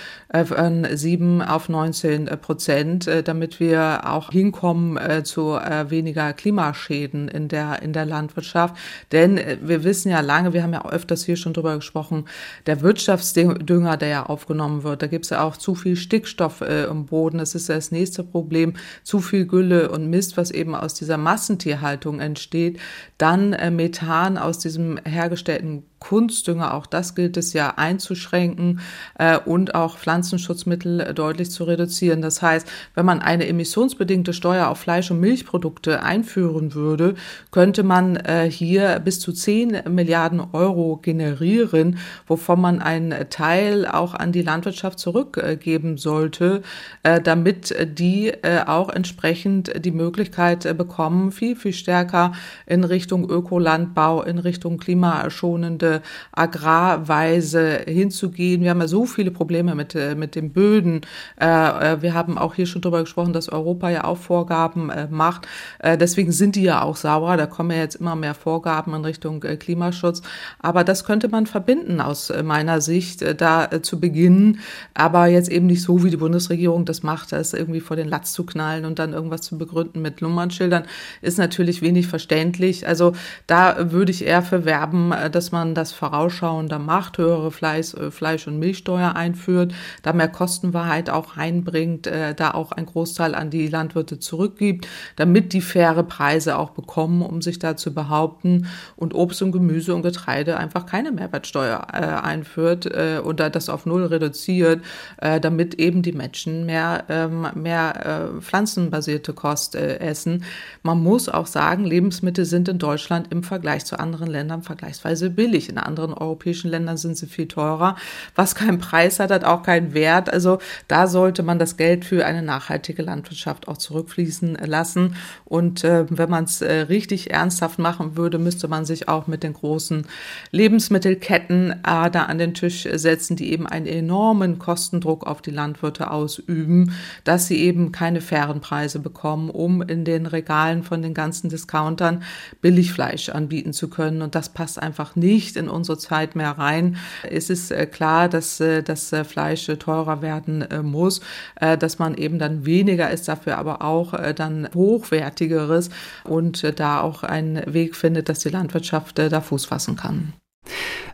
von 0.46 0.88
sieben 0.94 1.42
auf 1.42 1.70
19 1.70 2.26
Prozent, 2.42 3.10
damit 3.26 3.60
wir 3.60 4.02
auch 4.06 4.32
hinkommen 4.32 5.24
zu 5.24 5.52
weniger 5.54 6.34
Klimaschäden 6.34 7.28
in 7.28 7.48
der, 7.48 7.82
in 7.82 7.94
der 7.94 8.06
Landwirtschaft. 8.06 8.76
Denn 9.12 9.40
wir 9.62 9.84
wissen 9.84 10.10
ja 10.10 10.22
lange, 10.22 10.54
wir 10.54 10.64
haben 10.64 10.74
ja 10.74 10.86
öfters 10.86 11.24
hier 11.24 11.36
schon 11.36 11.54
drüber 11.54 11.76
gesprochen, 11.76 12.26
der 12.66 12.82
Wirtschaftsdünger, 12.82 13.98
der 13.98 14.10
ja 14.10 14.26
aufgenommen 14.26 14.84
wird, 14.84 15.02
da 15.02 15.08
gibt 15.08 15.26
es 15.26 15.30
ja 15.30 15.44
auch 15.44 15.58
zu 15.58 15.76
viel 15.76 15.96
Stickstoff 15.96 16.62
im 16.62 17.06
Boden. 17.06 17.38
Das 17.38 17.56
ist 17.56 17.70
das 17.70 17.92
nächste 17.92 18.24
Problem. 18.24 18.74
Zu 19.04 19.20
viel 19.20 19.46
Gülle 19.46 19.92
und 19.92 20.10
Mist, 20.10 20.38
was 20.38 20.52
eben 20.52 20.76
aus 20.76 20.96
dieser 21.04 21.18
Massentierhaltung 21.18 22.20
entsteht, 22.20 22.80
dann 23.18 23.54
äh, 23.54 23.70
Methan 23.70 24.38
aus 24.38 24.60
diesem 24.60 24.98
hergestellten 25.06 25.84
Kunstdünger, 26.04 26.74
auch 26.74 26.86
das 26.86 27.16
gilt 27.16 27.38
es 27.38 27.54
ja 27.54 27.76
einzuschränken 27.78 28.82
äh, 29.18 29.40
und 29.40 29.74
auch 29.74 29.98
Pflanzenschutzmittel 29.98 31.14
deutlich 31.14 31.50
zu 31.50 31.64
reduzieren. 31.64 32.22
Das 32.22 32.42
heißt, 32.42 32.68
wenn 32.94 33.06
man 33.06 33.22
eine 33.22 33.48
emissionsbedingte 33.48 34.34
Steuer 34.34 34.68
auf 34.68 34.80
Fleisch- 34.80 35.12
und 35.12 35.22
Milchprodukte 35.22 36.04
einführen 36.04 36.74
würde, 36.74 37.16
könnte 37.52 37.84
man 37.84 38.18
äh, 38.18 38.52
hier 38.52 39.00
bis 39.00 39.22
zu 39.22 39.32
10 39.32 39.84
Milliarden 39.90 40.42
Euro 40.52 40.98
generieren, 41.02 42.00
wovon 42.28 42.60
man 42.60 42.82
einen 42.82 43.30
Teil 43.30 43.88
auch 43.88 44.14
an 44.14 44.34
die 44.34 44.42
Landwirtschaft 44.42 45.00
zurückgeben 45.00 45.98
sollte, 45.98 46.64
äh, 47.04 47.22
damit 47.22 47.74
die 47.98 48.28
äh, 48.28 48.66
auch 48.66 48.90
entsprechend 48.90 49.86
die 49.86 49.92
Möglichkeit 49.92 50.66
äh, 50.66 50.74
bekommen, 50.74 51.32
viel, 51.32 51.56
viel 51.56 51.74
stärker 51.74 52.34
in 52.66 52.84
Richtung 52.84 53.30
Ökolandbau, 53.30 54.22
in 54.24 54.38
Richtung 54.38 54.78
klimaschonende 54.78 55.93
Agrarweise 56.32 57.84
hinzugehen. 57.86 58.62
Wir 58.62 58.72
haben 58.72 58.82
ja 58.82 58.88
so 58.88 59.06
viele 59.06 59.32
Probleme 59.32 59.76
mit, 59.76 59.96
äh, 59.96 60.16
mit 60.16 60.36
den 60.36 60.52
Böden. 60.52 61.02
Äh, 61.40 61.46
äh, 61.46 62.02
wir 62.02 62.14
haben 62.14 62.38
auch 62.38 62.56
hier 62.56 62.66
schon 62.66 62.82
darüber 62.82 63.02
gesprochen, 63.02 63.34
dass 63.34 63.50
Europa 63.50 63.90
ja 63.90 64.04
auch 64.04 64.18
Vorgaben 64.18 64.92
macht. 65.10 65.48
Deswegen 65.84 66.32
sind 66.32 66.56
die 66.56 66.64
ja 66.64 66.82
auch 66.82 66.96
sauer. 66.96 67.38
Da 67.38 67.46
kommen 67.46 67.72
ja 67.72 67.78
jetzt 67.78 67.96
immer 67.96 68.16
mehr 68.16 68.34
Vorgaben 68.34 68.94
in 68.94 69.04
Richtung 69.06 69.40
Klimaschutz. 69.40 70.22
Aber 70.60 70.84
das 70.84 71.06
könnte 71.06 71.28
man 71.30 71.46
verbinden 71.46 72.00
aus 72.00 72.32
meiner 72.44 72.82
Sicht, 72.82 73.24
da 73.42 73.70
zu 73.82 74.00
beginnen. 74.00 74.60
Aber 74.94 75.28
jetzt 75.28 75.50
eben 75.50 75.68
nicht 75.68 75.82
so, 75.82 76.04
wie 76.04 76.10
die 76.10 76.18
Bundesregierung 76.18 76.86
das 76.86 77.04
macht, 77.04 77.32
das 77.32 77.54
irgendwie 77.54 77.80
vor 77.80 77.96
den 77.96 78.08
Latz 78.08 78.34
zu 78.34 78.46
knallen 78.46 78.86
und 78.86 79.00
dann 79.00 79.14
irgendwas 79.14 79.42
zu 79.42 79.58
begründen 79.58 80.02
mit 80.02 80.22
Nummernschildern, 80.22 80.86
ist 81.22 81.38
natürlich 81.38 81.82
wenig 81.82 82.08
verständlich. 82.08 82.88
Also 82.88 83.14
da 83.48 83.92
würde 83.92 84.12
ich 84.12 84.26
eher 84.26 84.42
für 84.42 84.66
werben, 84.66 85.14
dass 85.32 85.52
man 85.52 85.76
das 85.76 85.83
das 85.84 85.92
vorausschauender 85.92 86.80
macht, 86.80 87.18
höhere 87.18 87.52
Fleisch, 87.52 87.94
äh, 87.94 88.10
Fleisch- 88.10 88.48
und 88.48 88.58
Milchsteuer 88.58 89.16
einführt, 89.18 89.74
da 90.02 90.14
mehr 90.14 90.30
Kostenwahrheit 90.30 91.10
auch 91.10 91.36
reinbringt, 91.36 92.08
äh, 92.08 92.34
da 92.34 92.52
auch 92.52 92.72
ein 92.72 92.86
Großteil 92.86 93.36
an 93.36 93.50
die 93.50 93.68
Landwirte 93.68 94.18
zurückgibt, 94.18 94.88
damit 95.18 95.52
die 95.52 95.60
faire 95.60 96.04
Preise 96.04 96.58
auch 96.58 96.70
bekommen, 96.70 97.22
um 97.22 97.42
sich 97.42 97.60
da 97.60 97.76
zu 97.76 97.94
behaupten 97.94 98.68
und 98.96 99.14
Obst 99.14 99.42
und 99.42 99.52
Gemüse 99.52 99.94
und 99.94 100.04
Getreide 100.04 100.56
einfach 100.56 100.86
keine 100.86 101.12
Mehrwertsteuer 101.12 101.86
äh, 101.92 101.98
einführt 101.98 102.86
äh, 102.86 103.20
oder 103.22 103.50
das 103.50 103.68
auf 103.68 103.86
null 103.86 104.06
reduziert, 104.06 104.82
äh, 105.18 105.42
damit 105.42 105.76
eben 105.76 106.02
die 106.02 106.14
Menschen 106.14 106.66
mehr, 106.66 107.04
ähm, 107.10 107.48
mehr 107.56 108.38
äh, 108.38 108.42
pflanzenbasierte 108.42 109.34
Kost 109.34 109.76
äh, 109.76 109.98
essen. 109.98 110.46
Man 110.82 111.04
muss 111.04 111.28
auch 111.28 111.48
sagen, 111.48 111.84
Lebensmittel 111.84 112.46
sind 112.46 112.70
in 112.70 112.78
Deutschland 112.78 113.28
im 113.32 113.44
Vergleich 113.44 113.84
zu 113.84 114.00
anderen 114.00 114.30
Ländern 114.30 114.64
vergleichsweise 114.64 115.30
billig 115.30 115.63
in 115.70 115.78
anderen 115.78 116.14
europäischen 116.14 116.70
Ländern 116.70 116.98
sind 116.98 117.18
sie 117.18 117.28
viel 117.28 117.48
teurer. 117.48 117.96
Was 118.36 118.56
keinen 118.56 118.80
Preis 118.80 119.20
hat, 119.20 119.32
hat 119.32 119.44
auch 119.44 119.64
keinen 119.64 119.94
Wert. 119.94 120.32
Also 120.32 120.60
da 120.88 121.08
sollte 121.08 121.44
man 121.44 121.60
das 121.60 121.78
Geld 121.78 122.06
für 122.06 122.26
eine 122.26 122.42
nachhaltige 122.42 123.02
Landwirtschaft 123.02 123.68
auch 123.68 123.78
zurückfließen 123.78 124.56
lassen. 124.66 125.16
Und 125.46 125.84
äh, 125.84 126.06
wenn 126.10 126.30
man 126.30 126.46
es 126.46 126.62
äh, 126.62 126.74
richtig 126.74 127.32
ernsthaft 127.32 127.80
machen 127.80 128.18
würde, 128.18 128.40
müsste 128.40 128.68
man 128.68 128.86
sich 128.86 129.08
auch 129.08 129.28
mit 129.28 129.44
den 129.44 129.54
großen 129.54 130.08
Lebensmittelketten 130.52 131.72
äh, 131.72 132.10
da 132.12 132.24
an 132.24 132.38
den 132.38 132.54
Tisch 132.54 132.88
setzen, 132.94 133.36
die 133.36 133.52
eben 133.52 133.68
einen 133.68 133.86
enormen 133.86 134.60
Kostendruck 134.60 135.26
auf 135.26 135.42
die 135.42 135.52
Landwirte 135.52 136.12
ausüben, 136.12 136.94
dass 137.24 137.48
sie 137.48 137.58
eben 137.58 137.92
keine 137.92 138.22
fairen 138.22 138.62
Preise 138.62 139.00
bekommen, 139.00 139.50
um 139.50 139.82
in 139.82 140.06
den 140.06 140.26
Regalen 140.26 140.84
von 140.84 141.02
den 141.02 141.14
ganzen 141.14 141.50
Discountern 141.50 142.24
Billigfleisch 142.62 143.30
anbieten 143.30 143.74
zu 143.74 143.90
können. 143.90 144.22
Und 144.22 144.36
das 144.36 144.50
passt 144.50 144.82
einfach 144.82 145.16
nicht 145.16 145.53
in 145.58 145.70
unsere 145.70 145.98
Zeit 145.98 146.36
mehr 146.36 146.52
rein. 146.52 146.98
Es 147.30 147.50
ist 147.50 147.72
äh, 147.72 147.86
klar, 147.86 148.30
dass 148.30 148.60
äh, 148.60 148.84
das 148.84 149.12
äh, 149.14 149.24
Fleisch 149.24 149.66
teurer 149.80 150.22
werden 150.22 150.66
muss, 150.84 151.22
dass 151.60 152.00
man 152.00 152.16
eben 152.16 152.40
dann 152.40 152.66
weniger 152.66 153.10
ist, 153.10 153.28
dafür 153.28 153.58
aber 153.58 153.82
auch 153.82 154.14
dann 154.34 154.70
hochwertigeres 154.74 155.90
und 156.24 156.80
da 156.80 157.02
auch 157.02 157.24
einen 157.24 157.74
Weg 157.74 157.96
findet, 157.96 158.30
dass 158.30 158.40
die 158.40 158.50
Landwirtschaft 158.50 159.18
da 159.18 159.42
Fuß 159.42 159.66
fassen 159.66 159.96
kann. 159.96 160.34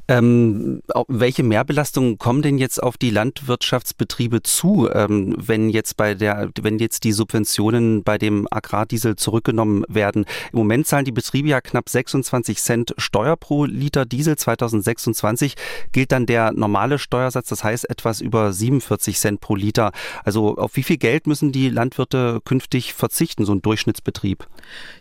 Ähm, 0.09 0.81
welche 1.07 1.43
Mehrbelastungen 1.43 2.17
kommen 2.17 2.41
denn 2.41 2.57
jetzt 2.57 2.81
auf 2.81 2.97
die 2.97 3.11
Landwirtschaftsbetriebe 3.11 4.41
zu, 4.41 4.89
ähm, 4.91 5.35
wenn 5.37 5.69
jetzt 5.69 5.97
bei 5.97 6.15
der, 6.15 6.49
wenn 6.59 6.79
jetzt 6.79 7.03
die 7.03 7.11
Subventionen 7.11 8.03
bei 8.03 8.17
dem 8.17 8.47
Agrardiesel 8.49 9.17
zurückgenommen 9.17 9.83
werden? 9.87 10.25
Im 10.51 10.57
Moment 10.57 10.87
zahlen 10.87 11.05
die 11.05 11.11
Betriebe 11.11 11.49
ja 11.49 11.61
knapp 11.61 11.89
26 11.89 12.57
Cent 12.57 12.95
Steuer 12.97 13.37
pro 13.37 13.65
Liter 13.65 14.05
Diesel. 14.05 14.35
2026 14.35 15.53
gilt 15.91 16.11
dann 16.11 16.25
der 16.25 16.53
normale 16.53 16.97
Steuersatz, 16.97 17.49
das 17.49 17.63
heißt 17.63 17.87
etwas 17.87 18.19
über 18.19 18.51
47 18.51 19.19
Cent 19.19 19.41
pro 19.41 19.55
Liter. 19.55 19.91
Also 20.23 20.57
auf 20.57 20.75
wie 20.75 20.83
viel 20.83 20.97
Geld 20.97 21.27
müssen 21.27 21.51
die 21.51 21.69
Landwirte 21.69 22.41
künftig 22.45 22.95
verzichten, 22.95 23.45
so 23.45 23.53
ein 23.53 23.61
Durchschnittsbetrieb? 23.61 24.47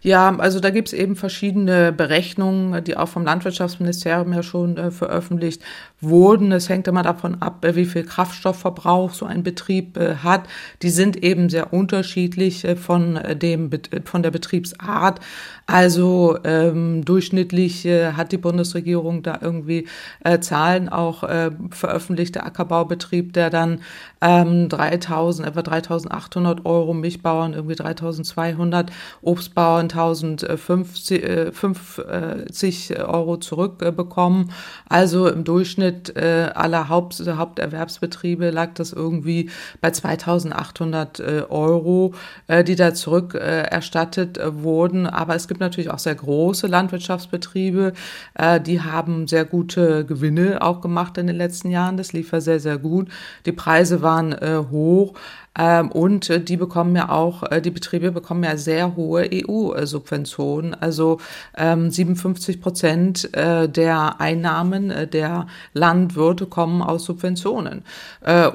Ja, 0.03 0.37
also 0.37 0.61
da 0.61 0.69
gibt 0.69 0.89
es 0.89 0.93
eben 0.93 1.17
verschiedene 1.17 1.93
Berechnungen, 1.93 2.85
die 2.85 2.95
auch 2.95 3.09
vom 3.09 3.25
Landwirtschaftsministerium 3.25 4.35
ja 4.35 4.43
schon 4.43 4.77
äh, 4.77 4.98
veröffentlicht 4.99 5.63
wurden. 6.01 6.53
Es 6.53 6.69
hängt 6.69 6.87
immer 6.87 7.03
davon 7.03 7.41
ab, 7.41 7.67
wie 7.73 7.87
viel 7.87 8.05
Kraftstoffverbrauch 8.05 9.15
so 9.15 9.27
ein 9.27 9.43
Betrieb 9.43 9.97
äh, 9.97 10.17
hat. 10.17 10.43
Die 10.83 10.91
sind 10.91 11.17
eben 11.23 11.49
sehr 11.49 11.73
unterschiedlich 11.73 12.65
äh, 12.65 12.77
von, 12.77 13.17
äh, 13.17 13.37
dem, 13.37 13.71
von 14.05 14.23
der 14.23 14.31
Betriebsart. 14.31 15.21
Also 15.67 16.39
ähm, 16.45 17.05
durchschnittlich 17.05 17.85
äh, 17.85 18.13
hat 18.13 18.33
die 18.33 18.39
Bundesregierung 18.39 19.23
da 19.23 19.39
irgendwie 19.41 19.87
äh, 20.25 20.39
Zahlen 20.41 20.89
auch 20.89 21.25
äh, 21.25 21.51
veröffentlicht. 21.71 22.35
Der 22.37 22.47
Ackerbaubetrieb, 22.47 23.33
der 23.33 23.51
dann 23.51 23.81
ähm, 24.21 24.69
3000, 24.69 25.47
etwa 25.47 25.63
3800 25.63 26.65
Euro, 26.65 26.95
Milchbauern 26.95 27.53
irgendwie 27.53 27.75
3200, 27.75 28.91
Obstbauern 29.23 29.91
1050 29.91 31.23
äh, 31.23 31.53
50 31.53 32.99
Euro 33.01 33.37
zurückbekommen. 33.37 34.51
Also 34.89 35.29
im 35.29 35.45
Durchschnitt 35.45 36.17
äh, 36.17 36.51
aller 36.55 36.89
Haupt, 36.89 37.23
Haupterwerbsbetriebe 37.27 38.51
lag 38.51 38.75
das 38.75 38.93
irgendwie 38.93 39.51
bei 39.81 39.91
2800 39.91 41.21
äh, 41.21 41.43
Euro, 41.49 42.15
äh, 42.47 42.65
die 42.65 42.77
da 42.77 42.95
zurückerstattet 42.95 44.39
äh, 44.39 44.63
wurden. 44.63 45.07
Aber 45.07 45.35
es 45.35 45.49
gibt 45.49 45.61
natürlich 45.61 45.91
auch 45.91 45.99
sehr 45.99 46.15
große 46.15 46.67
Landwirtschaftsbetriebe, 46.67 47.93
äh, 48.35 48.61
die 48.61 48.81
haben 48.81 49.27
sehr 49.27 49.45
gute 49.45 50.05
Gewinne 50.05 50.63
auch 50.63 50.81
gemacht 50.81 51.19
in 51.19 51.27
den 51.27 51.37
letzten 51.37 51.71
Jahren. 51.71 51.97
Das 51.97 52.13
lief 52.13 52.33
ja 52.33 52.41
sehr, 52.41 52.61
sehr 52.61 52.79
gut. 52.79 53.09
Die 53.47 53.53
Preise 53.53 54.03
waren 54.03 54.33
äh, 54.33 54.63
hoch. 54.71 55.15
Ähm, 55.59 55.91
und 55.91 56.31
äh, 56.31 56.41
die 56.41 56.57
bekommen 56.57 56.95
ja 56.95 57.09
auch, 57.11 57.43
äh, 57.51 57.61
die 57.61 57.71
Betriebe 57.71 58.13
bekommen 58.13 58.45
ja 58.45 58.57
sehr 58.57 58.95
hohe 58.97 59.29
EU-Subventionen. 59.33 60.75
Also 60.75 61.19
57 61.57 62.57
ähm, 62.57 62.61
Prozent 62.63 63.35
äh, 63.35 63.69
der 63.69 64.21
Einnahmen 64.21 64.93
der 65.13 65.47
Landwirte 65.73 66.47
kommen 66.47 66.83
aus 66.83 67.05
Subventionen. 67.05 67.83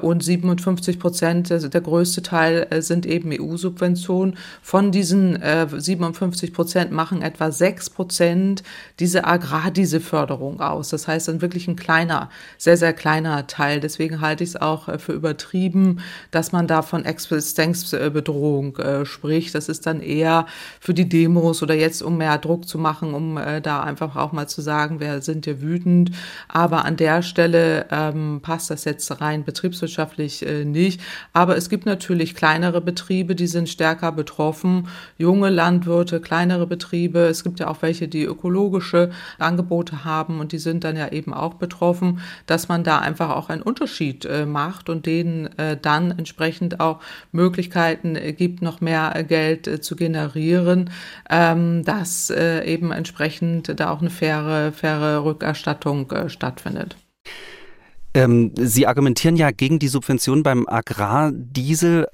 Und 0.02 0.22
57 0.22 0.98
Prozent, 0.98 1.50
der 1.50 1.80
größte 1.80 2.22
Teil 2.22 2.66
sind 2.82 3.06
eben 3.06 3.30
EU-Subventionen. 3.32 4.36
Von 4.62 4.92
diesen 4.92 5.38
57 5.76 6.52
Prozent 6.52 6.92
machen 6.92 7.22
etwa 7.22 7.50
6 7.50 7.90
Prozent 7.90 8.62
diese 9.00 9.24
Agrardieselförderung 9.24 10.60
aus. 10.60 10.90
Das 10.90 11.08
heißt 11.08 11.28
dann 11.28 11.42
wirklich 11.42 11.68
ein 11.68 11.76
kleiner, 11.76 12.30
sehr, 12.56 12.76
sehr 12.76 12.92
kleiner 12.92 13.46
Teil. 13.46 13.80
Deswegen 13.80 14.20
halte 14.20 14.44
ich 14.44 14.50
es 14.50 14.56
auch 14.56 14.88
für 14.98 15.12
übertrieben, 15.12 16.00
dass 16.30 16.52
man 16.52 16.66
davon 16.66 16.83
von 16.84 17.04
Existenzbedrohung 17.04 18.76
äh, 18.76 19.04
spricht. 19.04 19.54
Das 19.54 19.68
ist 19.68 19.86
dann 19.86 20.00
eher 20.00 20.46
für 20.80 20.94
die 20.94 21.08
Demos 21.08 21.62
oder 21.62 21.74
jetzt, 21.74 22.02
um 22.02 22.18
mehr 22.18 22.38
Druck 22.38 22.68
zu 22.68 22.78
machen, 22.78 23.14
um 23.14 23.36
äh, 23.36 23.60
da 23.60 23.82
einfach 23.82 24.16
auch 24.16 24.32
mal 24.32 24.48
zu 24.48 24.60
sagen, 24.60 25.00
wir 25.00 25.22
sind 25.22 25.44
hier 25.44 25.60
wütend. 25.60 26.12
Aber 26.48 26.84
an 26.84 26.96
der 26.96 27.22
Stelle 27.22 27.86
ähm, 27.90 28.40
passt 28.42 28.70
das 28.70 28.84
jetzt 28.84 29.20
rein 29.20 29.44
betriebswirtschaftlich 29.44 30.46
äh, 30.46 30.64
nicht. 30.64 31.00
Aber 31.32 31.56
es 31.56 31.68
gibt 31.68 31.86
natürlich 31.86 32.34
kleinere 32.34 32.80
Betriebe, 32.80 33.34
die 33.34 33.46
sind 33.46 33.68
stärker 33.68 34.12
betroffen. 34.12 34.88
Junge 35.18 35.50
Landwirte, 35.50 36.20
kleinere 36.20 36.66
Betriebe. 36.66 37.20
Es 37.20 37.44
gibt 37.44 37.60
ja 37.60 37.68
auch 37.68 37.82
welche, 37.82 38.08
die 38.08 38.24
ökologische 38.24 39.10
Angebote 39.38 40.04
haben 40.04 40.40
und 40.40 40.52
die 40.52 40.58
sind 40.58 40.84
dann 40.84 40.96
ja 40.96 41.08
eben 41.08 41.32
auch 41.32 41.54
betroffen, 41.54 42.20
dass 42.46 42.68
man 42.68 42.84
da 42.84 42.98
einfach 42.98 43.30
auch 43.30 43.48
einen 43.48 43.62
Unterschied 43.62 44.24
äh, 44.24 44.46
macht 44.46 44.88
und 44.88 45.06
denen 45.06 45.46
äh, 45.58 45.76
dann 45.80 46.10
entsprechend 46.10 46.73
auch 46.80 47.00
Möglichkeiten 47.32 48.16
äh, 48.16 48.32
gibt, 48.32 48.62
noch 48.62 48.80
mehr 48.80 49.12
äh, 49.14 49.24
Geld 49.24 49.66
äh, 49.66 49.80
zu 49.80 49.96
generieren, 49.96 50.90
ähm, 51.30 51.84
dass 51.84 52.30
eben 52.30 52.92
entsprechend 52.92 53.78
da 53.78 53.90
auch 53.90 54.00
eine 54.00 54.10
faire, 54.10 54.72
faire 54.72 55.24
Rückerstattung 55.24 56.12
stattfindet. 56.28 56.96
Ähm, 58.14 58.52
Sie 58.56 58.86
argumentieren 58.86 59.36
ja 59.36 59.50
gegen 59.50 59.78
die 59.78 59.88
Subvention 59.88 60.42
beim 60.42 60.66
Agrardiesel. 60.68 62.06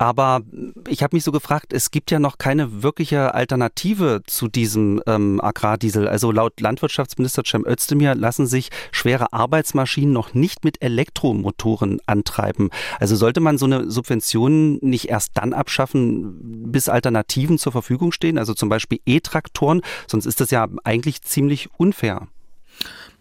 Aber 0.00 0.40
ich 0.88 1.02
habe 1.02 1.14
mich 1.14 1.24
so 1.24 1.30
gefragt, 1.30 1.74
es 1.74 1.90
gibt 1.90 2.10
ja 2.10 2.18
noch 2.18 2.38
keine 2.38 2.82
wirkliche 2.82 3.34
Alternative 3.34 4.22
zu 4.26 4.48
diesem 4.48 5.02
ähm, 5.06 5.42
Agrardiesel. 5.42 6.08
Also 6.08 6.32
laut 6.32 6.58
Landwirtschaftsminister 6.58 7.42
Cem 7.44 7.66
Özdemir 7.66 8.14
lassen 8.14 8.46
sich 8.46 8.70
schwere 8.92 9.34
Arbeitsmaschinen 9.34 10.10
noch 10.10 10.32
nicht 10.32 10.64
mit 10.64 10.80
Elektromotoren 10.80 12.00
antreiben. 12.06 12.70
Also 12.98 13.14
sollte 13.14 13.40
man 13.40 13.58
so 13.58 13.66
eine 13.66 13.90
Subvention 13.90 14.78
nicht 14.80 15.10
erst 15.10 15.32
dann 15.34 15.52
abschaffen, 15.52 16.72
bis 16.72 16.88
Alternativen 16.88 17.58
zur 17.58 17.72
Verfügung 17.72 18.10
stehen, 18.10 18.38
also 18.38 18.54
zum 18.54 18.70
Beispiel 18.70 19.00
E-Traktoren, 19.04 19.82
sonst 20.06 20.24
ist 20.24 20.40
das 20.40 20.50
ja 20.50 20.66
eigentlich 20.82 21.20
ziemlich 21.20 21.68
unfair. 21.76 22.28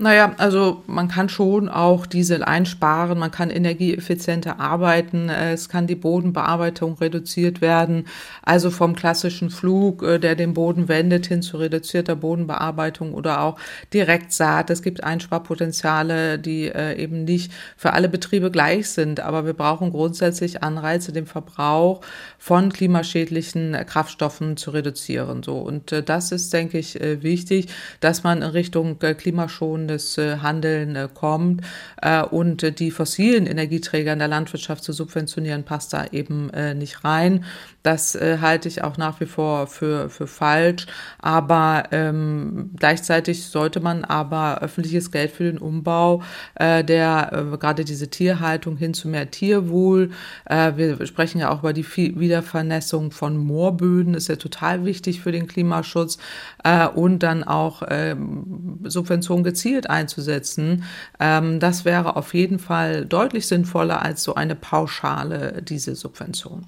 Naja, 0.02 0.34
also 0.38 0.82
man 0.88 1.10
kann 1.10 1.28
schon 1.28 1.68
auch 1.68 2.06
Diesel 2.06 2.42
einsparen, 2.42 3.20
man 3.20 3.32
kann 3.32 3.50
energieeffizienter 3.50 4.58
arbeiten, 4.58 5.28
es 5.28 5.68
kann 5.68 5.88
die 5.88 5.96
Bodenbearbeitung 5.96 6.94
reduziert 7.00 7.60
werden, 7.60 8.08
also 8.42 8.72
vom 8.72 8.96
klassischen 8.96 9.50
Flug, 9.50 10.02
äh, 10.04 10.18
der 10.18 10.36
den 10.36 10.54
Boden 10.54 10.88
wendet, 10.88 11.26
hin 11.26 11.42
zu 11.42 11.58
reduzierter 11.58 12.16
Bodenbearbeitung 12.16 13.14
oder 13.14 13.42
auch 13.42 13.60
Direktsaat. 13.94 14.70
Es 14.70 14.84
gibt 14.84 15.04
Einsparpotenziale, 15.04 16.40
die 16.40 16.70
äh, 16.70 16.96
eben 16.96 17.26
nicht 17.26 17.52
für 17.76 17.92
alle 17.92 18.08
Betriebe 18.08 18.52
gleich 18.52 18.90
sind, 18.92 19.20
aber 19.20 19.46
wir 19.46 19.54
brauchen 19.54 19.92
grundsätzlich 19.92 20.64
Anreize, 20.64 21.12
den 21.12 21.26
Verbrauch 21.26 22.00
von 22.38 22.72
klimaschädlichen 22.72 23.76
Kraftstoffen 23.86 24.56
zu 24.56 24.72
reduzieren. 24.72 25.44
So 25.44 25.58
und 25.58 25.92
äh, 25.92 26.04
das 26.04 26.32
ist, 26.32 26.54
denke 26.54 26.78
ich, 26.78 26.98
wichtig, 27.02 27.68
dass 28.00 28.24
man 28.24 28.42
in 28.42 28.52
Richtung 28.52 28.98
klimaschonende 28.98 29.89
klimaschonendes 29.90 30.18
äh, 30.18 30.38
Handeln 30.38 30.96
äh, 30.96 31.08
kommt. 31.14 31.62
Äh, 32.02 32.24
und 32.24 32.80
die 32.80 32.92
fossilen 32.92 33.48
Energieträger 33.48 34.14
in 34.14 34.20
der 34.20 34.28
Landwirtschaft 34.28 34.84
zu 34.84 34.94
subventionieren, 34.94 35.64
passt 35.64 35.94
da 35.94 36.06
eben 36.12 36.52
nicht 36.78 37.04
rein. 37.04 37.46
Das 37.84 38.14
halte 38.16 38.68
ich 38.68 38.84
auch 38.84 38.98
nach 38.98 39.20
wie 39.20 39.26
vor 39.26 39.68
für, 39.68 40.10
für 40.10 40.28
falsch. 40.28 40.86
Aber 41.20 41.86
ähm, 41.92 42.72
gleichzeitig 42.78 43.46
sollte 43.46 43.80
man 43.80 44.04
aber 44.04 44.62
öffentliches 44.62 45.12
Geld 45.12 45.32
für 45.32 45.46
den 45.46 45.58
Umbau 45.58 46.22
äh, 46.56 46.84
der 46.84 47.32
äh, 47.54 47.58
gerade 47.58 47.86
diese 47.86 48.10
Tierhaltung 48.10 48.78
hin 48.78 48.94
zu 48.94 49.08
mehr 49.08 49.32
Tierwohl. 49.32 50.12
Äh, 50.46 50.74
wir 50.76 51.06
sprechen 51.06 51.40
ja 51.40 51.50
auch 51.52 51.60
über 51.60 51.74
die 51.74 51.86
Wiedervernässung 52.20 53.12
von 53.12 53.38
Moorböden, 53.38 54.14
ist 54.14 54.28
ja 54.28 54.36
total 54.36 54.86
wichtig 54.86 55.22
für 55.22 55.32
den 55.32 55.48
Klimaschutz. 55.48 56.18
Und 56.94 57.24
dann 57.24 57.44
auch 57.44 57.84
ähm, 57.88 58.80
Subventionen 58.84 59.44
gezielt 59.44 59.79
gezielt 59.80 59.90
einzusetzen, 59.90 60.84
ähm, 61.20 61.60
das 61.60 61.86
wäre 61.86 62.16
auf 62.16 62.34
jeden 62.34 62.60
Fall 62.60 63.06
deutlich 63.06 63.48
sinnvoller 63.48 64.02
als 64.02 64.24
so 64.24 64.36
eine 64.36 64.56
pauschale 64.56 65.62
diese 65.62 65.96
Subvention. 65.96 66.68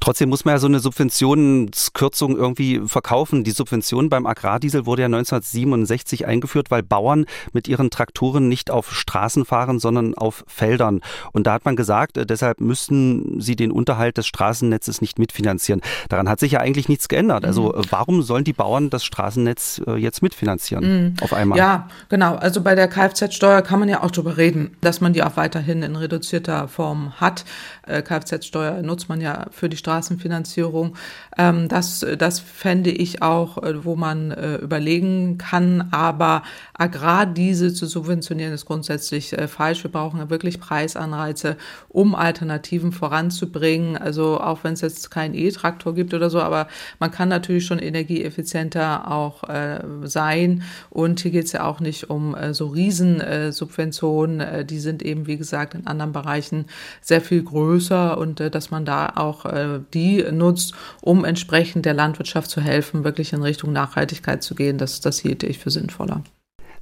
Trotzdem 0.00 0.28
muss 0.28 0.44
man 0.44 0.54
ja 0.54 0.58
so 0.58 0.66
eine 0.66 0.80
Subventionskürzung 0.80 2.36
irgendwie 2.36 2.80
verkaufen. 2.86 3.44
Die 3.44 3.50
Subvention 3.50 4.08
beim 4.08 4.26
Agrardiesel 4.26 4.86
wurde 4.86 5.02
ja 5.02 5.06
1967 5.06 6.26
eingeführt, 6.26 6.70
weil 6.70 6.82
Bauern 6.82 7.26
mit 7.52 7.68
ihren 7.68 7.90
Traktoren 7.90 8.48
nicht 8.48 8.70
auf 8.70 8.92
Straßen 8.92 9.44
fahren, 9.44 9.78
sondern 9.78 10.14
auf 10.14 10.44
Feldern. 10.46 11.00
Und 11.32 11.46
da 11.46 11.54
hat 11.54 11.64
man 11.64 11.76
gesagt, 11.76 12.16
äh, 12.16 12.26
deshalb 12.26 12.60
müssten 12.60 13.40
sie 13.40 13.56
den 13.56 13.72
Unterhalt 13.72 14.18
des 14.18 14.26
Straßennetzes 14.26 15.00
nicht 15.00 15.18
mitfinanzieren. 15.18 15.82
Daran 16.08 16.28
hat 16.28 16.40
sich 16.40 16.52
ja 16.52 16.60
eigentlich 16.60 16.88
nichts 16.88 17.08
geändert. 17.08 17.44
Also 17.44 17.72
mhm. 17.72 17.82
warum 17.90 18.22
sollen 18.22 18.44
die 18.44 18.52
Bauern 18.52 18.90
das 18.90 19.04
Straßennetz 19.04 19.82
äh, 19.86 19.96
jetzt 19.96 20.22
mitfinanzieren 20.22 21.04
mhm. 21.04 21.14
auf 21.20 21.32
einmal? 21.32 21.58
Ja, 21.58 21.88
genau. 22.08 22.34
Also 22.36 22.62
bei 22.62 22.74
der 22.74 22.88
Kfz-Steuer 22.88 23.62
kann 23.62 23.80
man 23.80 23.88
ja 23.88 24.02
auch 24.02 24.10
darüber 24.10 24.36
reden, 24.36 24.76
dass 24.80 25.00
man 25.00 25.12
die 25.12 25.22
auch 25.22 25.36
weiterhin 25.36 25.82
in 25.82 25.96
reduzierter 25.96 26.68
Form 26.68 27.20
hat. 27.20 27.44
Äh, 27.86 28.02
Kfz-Steuer 28.02 28.82
nutzt 28.82 29.08
man 29.08 29.20
ja 29.20 29.41
für 29.50 29.68
die 29.68 29.76
Straßenfinanzierung. 29.76 30.96
Ähm, 31.36 31.68
das, 31.68 32.06
das 32.18 32.40
fände 32.40 32.90
ich 32.90 33.22
auch, 33.22 33.62
äh, 33.62 33.84
wo 33.84 33.96
man 33.96 34.30
äh, 34.30 34.56
überlegen 34.56 35.38
kann. 35.38 35.88
Aber 35.90 36.42
Agrardiesel 36.74 37.72
zu 37.72 37.86
subventionieren 37.86 38.52
ist 38.52 38.66
grundsätzlich 38.66 39.32
äh, 39.32 39.48
falsch. 39.48 39.82
Wir 39.84 39.90
brauchen 39.90 40.18
ja 40.18 40.30
wirklich 40.30 40.60
Preisanreize, 40.60 41.56
um 41.88 42.14
Alternativen 42.14 42.92
voranzubringen. 42.92 43.96
Also 43.96 44.40
auch 44.40 44.64
wenn 44.64 44.74
es 44.74 44.80
jetzt 44.80 45.10
keinen 45.10 45.34
E-Traktor 45.34 45.94
gibt 45.94 46.14
oder 46.14 46.30
so, 46.30 46.40
aber 46.40 46.68
man 46.98 47.10
kann 47.10 47.28
natürlich 47.28 47.66
schon 47.66 47.78
energieeffizienter 47.78 49.10
auch 49.10 49.48
äh, 49.48 49.80
sein. 50.04 50.62
Und 50.90 51.20
hier 51.20 51.30
geht 51.30 51.46
es 51.46 51.52
ja 51.52 51.64
auch 51.64 51.80
nicht 51.80 52.10
um 52.10 52.34
äh, 52.34 52.54
so 52.54 52.66
Riesensubventionen. 52.66 54.40
Äh, 54.40 54.64
die 54.64 54.78
sind 54.78 55.02
eben, 55.02 55.26
wie 55.26 55.36
gesagt, 55.36 55.74
in 55.74 55.86
anderen 55.86 56.12
Bereichen 56.12 56.66
sehr 57.00 57.20
viel 57.20 57.42
größer 57.42 58.18
und 58.18 58.40
dass 58.40 58.70
man 58.70 58.84
da 58.84 59.12
auch 59.16 59.31
äh, 59.44 59.80
die 59.94 60.22
nutzt, 60.30 60.74
um 61.00 61.24
entsprechend 61.24 61.84
der 61.84 61.94
Landwirtschaft 61.94 62.50
zu 62.50 62.60
helfen, 62.60 63.04
wirklich 63.04 63.32
in 63.32 63.42
Richtung 63.42 63.72
Nachhaltigkeit 63.72 64.42
zu 64.42 64.54
gehen. 64.54 64.78
Das, 64.78 65.00
das 65.00 65.18
hielte 65.18 65.46
ich 65.46 65.58
für 65.58 65.70
sinnvoller. 65.70 66.22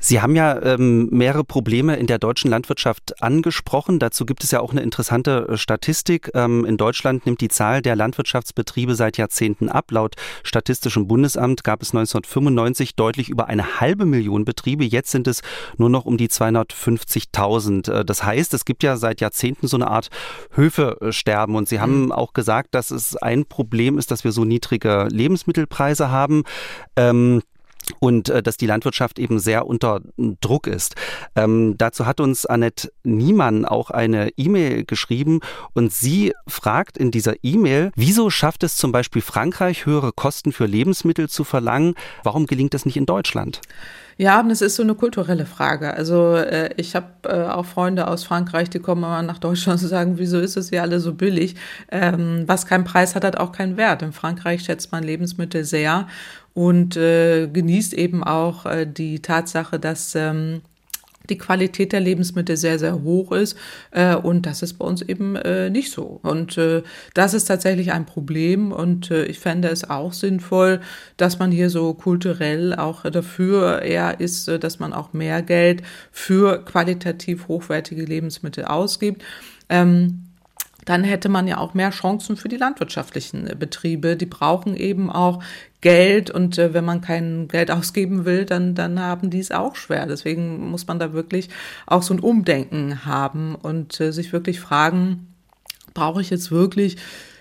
Sie 0.02 0.22
haben 0.22 0.34
ja 0.34 0.60
ähm, 0.62 1.08
mehrere 1.10 1.44
Probleme 1.44 1.96
in 1.96 2.06
der 2.06 2.18
deutschen 2.18 2.50
Landwirtschaft 2.50 3.22
angesprochen. 3.22 3.98
Dazu 3.98 4.24
gibt 4.24 4.42
es 4.42 4.50
ja 4.50 4.60
auch 4.60 4.72
eine 4.72 4.80
interessante 4.80 5.46
äh, 5.46 5.56
Statistik. 5.58 6.30
Ähm, 6.34 6.64
in 6.64 6.78
Deutschland 6.78 7.26
nimmt 7.26 7.42
die 7.42 7.48
Zahl 7.48 7.82
der 7.82 7.96
Landwirtschaftsbetriebe 7.96 8.94
seit 8.94 9.18
Jahrzehnten 9.18 9.68
ab. 9.68 9.90
Laut 9.90 10.16
Statistischem 10.42 11.06
Bundesamt 11.06 11.64
gab 11.64 11.82
es 11.82 11.90
1995 11.90 12.96
deutlich 12.96 13.28
über 13.28 13.48
eine 13.48 13.78
halbe 13.80 14.06
Million 14.06 14.46
Betriebe. 14.46 14.84
Jetzt 14.84 15.10
sind 15.10 15.28
es 15.28 15.42
nur 15.76 15.90
noch 15.90 16.06
um 16.06 16.16
die 16.16 16.28
250.000. 16.28 17.92
Äh, 17.92 18.04
das 18.06 18.24
heißt, 18.24 18.54
es 18.54 18.64
gibt 18.64 18.82
ja 18.82 18.96
seit 18.96 19.20
Jahrzehnten 19.20 19.68
so 19.68 19.76
eine 19.76 19.88
Art 19.88 20.08
Höfesterben. 20.54 21.54
Und 21.54 21.68
Sie 21.68 21.78
haben 21.78 22.06
mhm. 22.06 22.12
auch 22.12 22.32
gesagt, 22.32 22.74
dass 22.74 22.90
es 22.90 23.16
ein 23.16 23.44
Problem 23.44 23.98
ist, 23.98 24.10
dass 24.10 24.24
wir 24.24 24.32
so 24.32 24.46
niedrige 24.46 25.08
Lebensmittelpreise 25.10 26.10
haben. 26.10 26.44
Ähm, 26.96 27.42
und 27.98 28.28
äh, 28.28 28.42
dass 28.42 28.56
die 28.56 28.66
Landwirtschaft 28.66 29.18
eben 29.18 29.38
sehr 29.38 29.66
unter 29.66 30.00
Druck 30.40 30.66
ist. 30.66 30.94
Ähm, 31.34 31.76
dazu 31.78 32.06
hat 32.06 32.20
uns 32.20 32.46
Annette 32.46 32.92
Niemann 33.02 33.64
auch 33.64 33.90
eine 33.90 34.30
E-Mail 34.36 34.84
geschrieben 34.84 35.40
und 35.74 35.92
sie 35.92 36.32
fragt 36.46 36.98
in 36.98 37.10
dieser 37.10 37.34
E-Mail, 37.42 37.90
wieso 37.96 38.30
schafft 38.30 38.62
es 38.62 38.76
zum 38.76 38.92
Beispiel 38.92 39.22
Frankreich, 39.22 39.86
höhere 39.86 40.12
Kosten 40.12 40.52
für 40.52 40.66
Lebensmittel 40.66 41.28
zu 41.28 41.44
verlangen? 41.44 41.94
Warum 42.22 42.46
gelingt 42.46 42.74
das 42.74 42.86
nicht 42.86 42.96
in 42.96 43.06
Deutschland? 43.06 43.60
Ja, 44.20 44.42
das 44.42 44.60
ist 44.60 44.76
so 44.76 44.82
eine 44.82 44.94
kulturelle 44.94 45.46
Frage. 45.46 45.94
Also 45.94 46.34
äh, 46.36 46.74
ich 46.76 46.94
habe 46.94 47.06
äh, 47.24 47.44
auch 47.44 47.64
Freunde 47.64 48.06
aus 48.06 48.22
Frankreich, 48.22 48.68
die 48.68 48.78
kommen 48.78 49.02
immer 49.02 49.22
nach 49.22 49.38
Deutschland 49.38 49.80
und 49.80 49.88
sagen, 49.88 50.18
wieso 50.18 50.38
ist 50.38 50.58
es 50.58 50.68
hier 50.68 50.82
alle 50.82 51.00
so 51.00 51.14
billig? 51.14 51.56
Ähm, 51.90 52.42
was 52.46 52.66
keinen 52.66 52.84
Preis 52.84 53.14
hat, 53.14 53.24
hat 53.24 53.38
auch 53.38 53.52
keinen 53.52 53.78
Wert. 53.78 54.02
In 54.02 54.12
Frankreich 54.12 54.62
schätzt 54.62 54.92
man 54.92 55.04
Lebensmittel 55.04 55.64
sehr 55.64 56.06
und 56.54 56.96
äh, 56.96 57.48
genießt 57.48 57.94
eben 57.94 58.24
auch 58.24 58.66
äh, 58.66 58.86
die 58.86 59.20
Tatsache, 59.20 59.78
dass 59.78 60.14
ähm, 60.14 60.62
die 61.28 61.38
Qualität 61.38 61.92
der 61.92 62.00
Lebensmittel 62.00 62.56
sehr, 62.56 62.78
sehr 62.78 63.02
hoch 63.02 63.32
ist. 63.32 63.56
Äh, 63.90 64.16
und 64.16 64.46
das 64.46 64.62
ist 64.62 64.74
bei 64.74 64.84
uns 64.84 65.02
eben 65.02 65.36
äh, 65.36 65.70
nicht 65.70 65.92
so. 65.92 66.18
Und 66.22 66.58
äh, 66.58 66.82
das 67.14 67.34
ist 67.34 67.44
tatsächlich 67.44 67.92
ein 67.92 68.06
Problem. 68.06 68.72
Und 68.72 69.10
äh, 69.10 69.24
ich 69.24 69.38
fände 69.38 69.68
es 69.68 69.88
auch 69.88 70.12
sinnvoll, 70.12 70.80
dass 71.16 71.38
man 71.38 71.52
hier 71.52 71.70
so 71.70 71.94
kulturell 71.94 72.74
auch 72.74 73.02
dafür 73.02 73.82
eher 73.82 74.20
ist, 74.20 74.48
äh, 74.48 74.58
dass 74.58 74.78
man 74.78 74.92
auch 74.92 75.12
mehr 75.12 75.42
Geld 75.42 75.82
für 76.10 76.64
qualitativ 76.64 77.48
hochwertige 77.48 78.04
Lebensmittel 78.04 78.64
ausgibt. 78.64 79.22
Ähm, 79.68 80.24
dann 80.86 81.04
hätte 81.04 81.28
man 81.28 81.46
ja 81.46 81.58
auch 81.58 81.74
mehr 81.74 81.90
Chancen 81.90 82.36
für 82.36 82.48
die 82.48 82.56
landwirtschaftlichen 82.56 83.46
äh, 83.46 83.54
Betriebe. 83.54 84.16
Die 84.16 84.26
brauchen 84.26 84.76
eben 84.76 85.10
auch 85.10 85.42
Geld 85.80 86.30
und 86.30 86.58
äh, 86.58 86.74
wenn 86.74 86.84
man 86.84 87.00
kein 87.00 87.48
Geld 87.48 87.70
ausgeben 87.70 88.24
will, 88.24 88.44
dann, 88.44 88.74
dann 88.74 89.00
haben 89.00 89.30
die 89.30 89.38
es 89.38 89.50
auch 89.50 89.76
schwer. 89.76 90.06
Deswegen 90.06 90.70
muss 90.70 90.86
man 90.86 90.98
da 90.98 91.12
wirklich 91.12 91.48
auch 91.86 92.02
so 92.02 92.14
ein 92.14 92.20
Umdenken 92.20 93.04
haben 93.06 93.54
und 93.54 94.00
äh, 94.00 94.12
sich 94.12 94.32
wirklich 94.32 94.60
fragen, 94.60 95.34
brauche 95.94 96.20
ich 96.20 96.30
jetzt 96.30 96.50
wirklich 96.50 96.96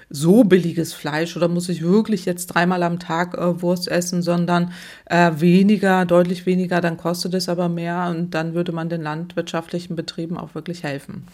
so 0.09 0.43
billiges 0.43 0.93
Fleisch 0.93 1.37
oder 1.37 1.47
muss 1.47 1.69
ich 1.69 1.83
wirklich 1.83 2.25
jetzt 2.25 2.47
dreimal 2.47 2.81
am 2.83 2.97
Tag 2.97 3.35
äh, 3.35 3.61
Wurst 3.61 3.87
essen, 3.87 4.21
sondern 4.21 4.73
äh, 5.05 5.31
weniger, 5.35 6.05
deutlich 6.05 6.45
weniger, 6.45 6.81
dann 6.81 6.97
kostet 6.97 7.35
es 7.35 7.47
aber 7.47 7.69
mehr 7.69 8.07
und 8.09 8.31
dann 8.31 8.55
würde 8.55 8.71
man 8.71 8.89
den 8.89 9.03
landwirtschaftlichen 9.03 9.95
Betrieben 9.95 10.37
auch 10.37 10.55
wirklich 10.55 10.83
helfen. 10.83 11.25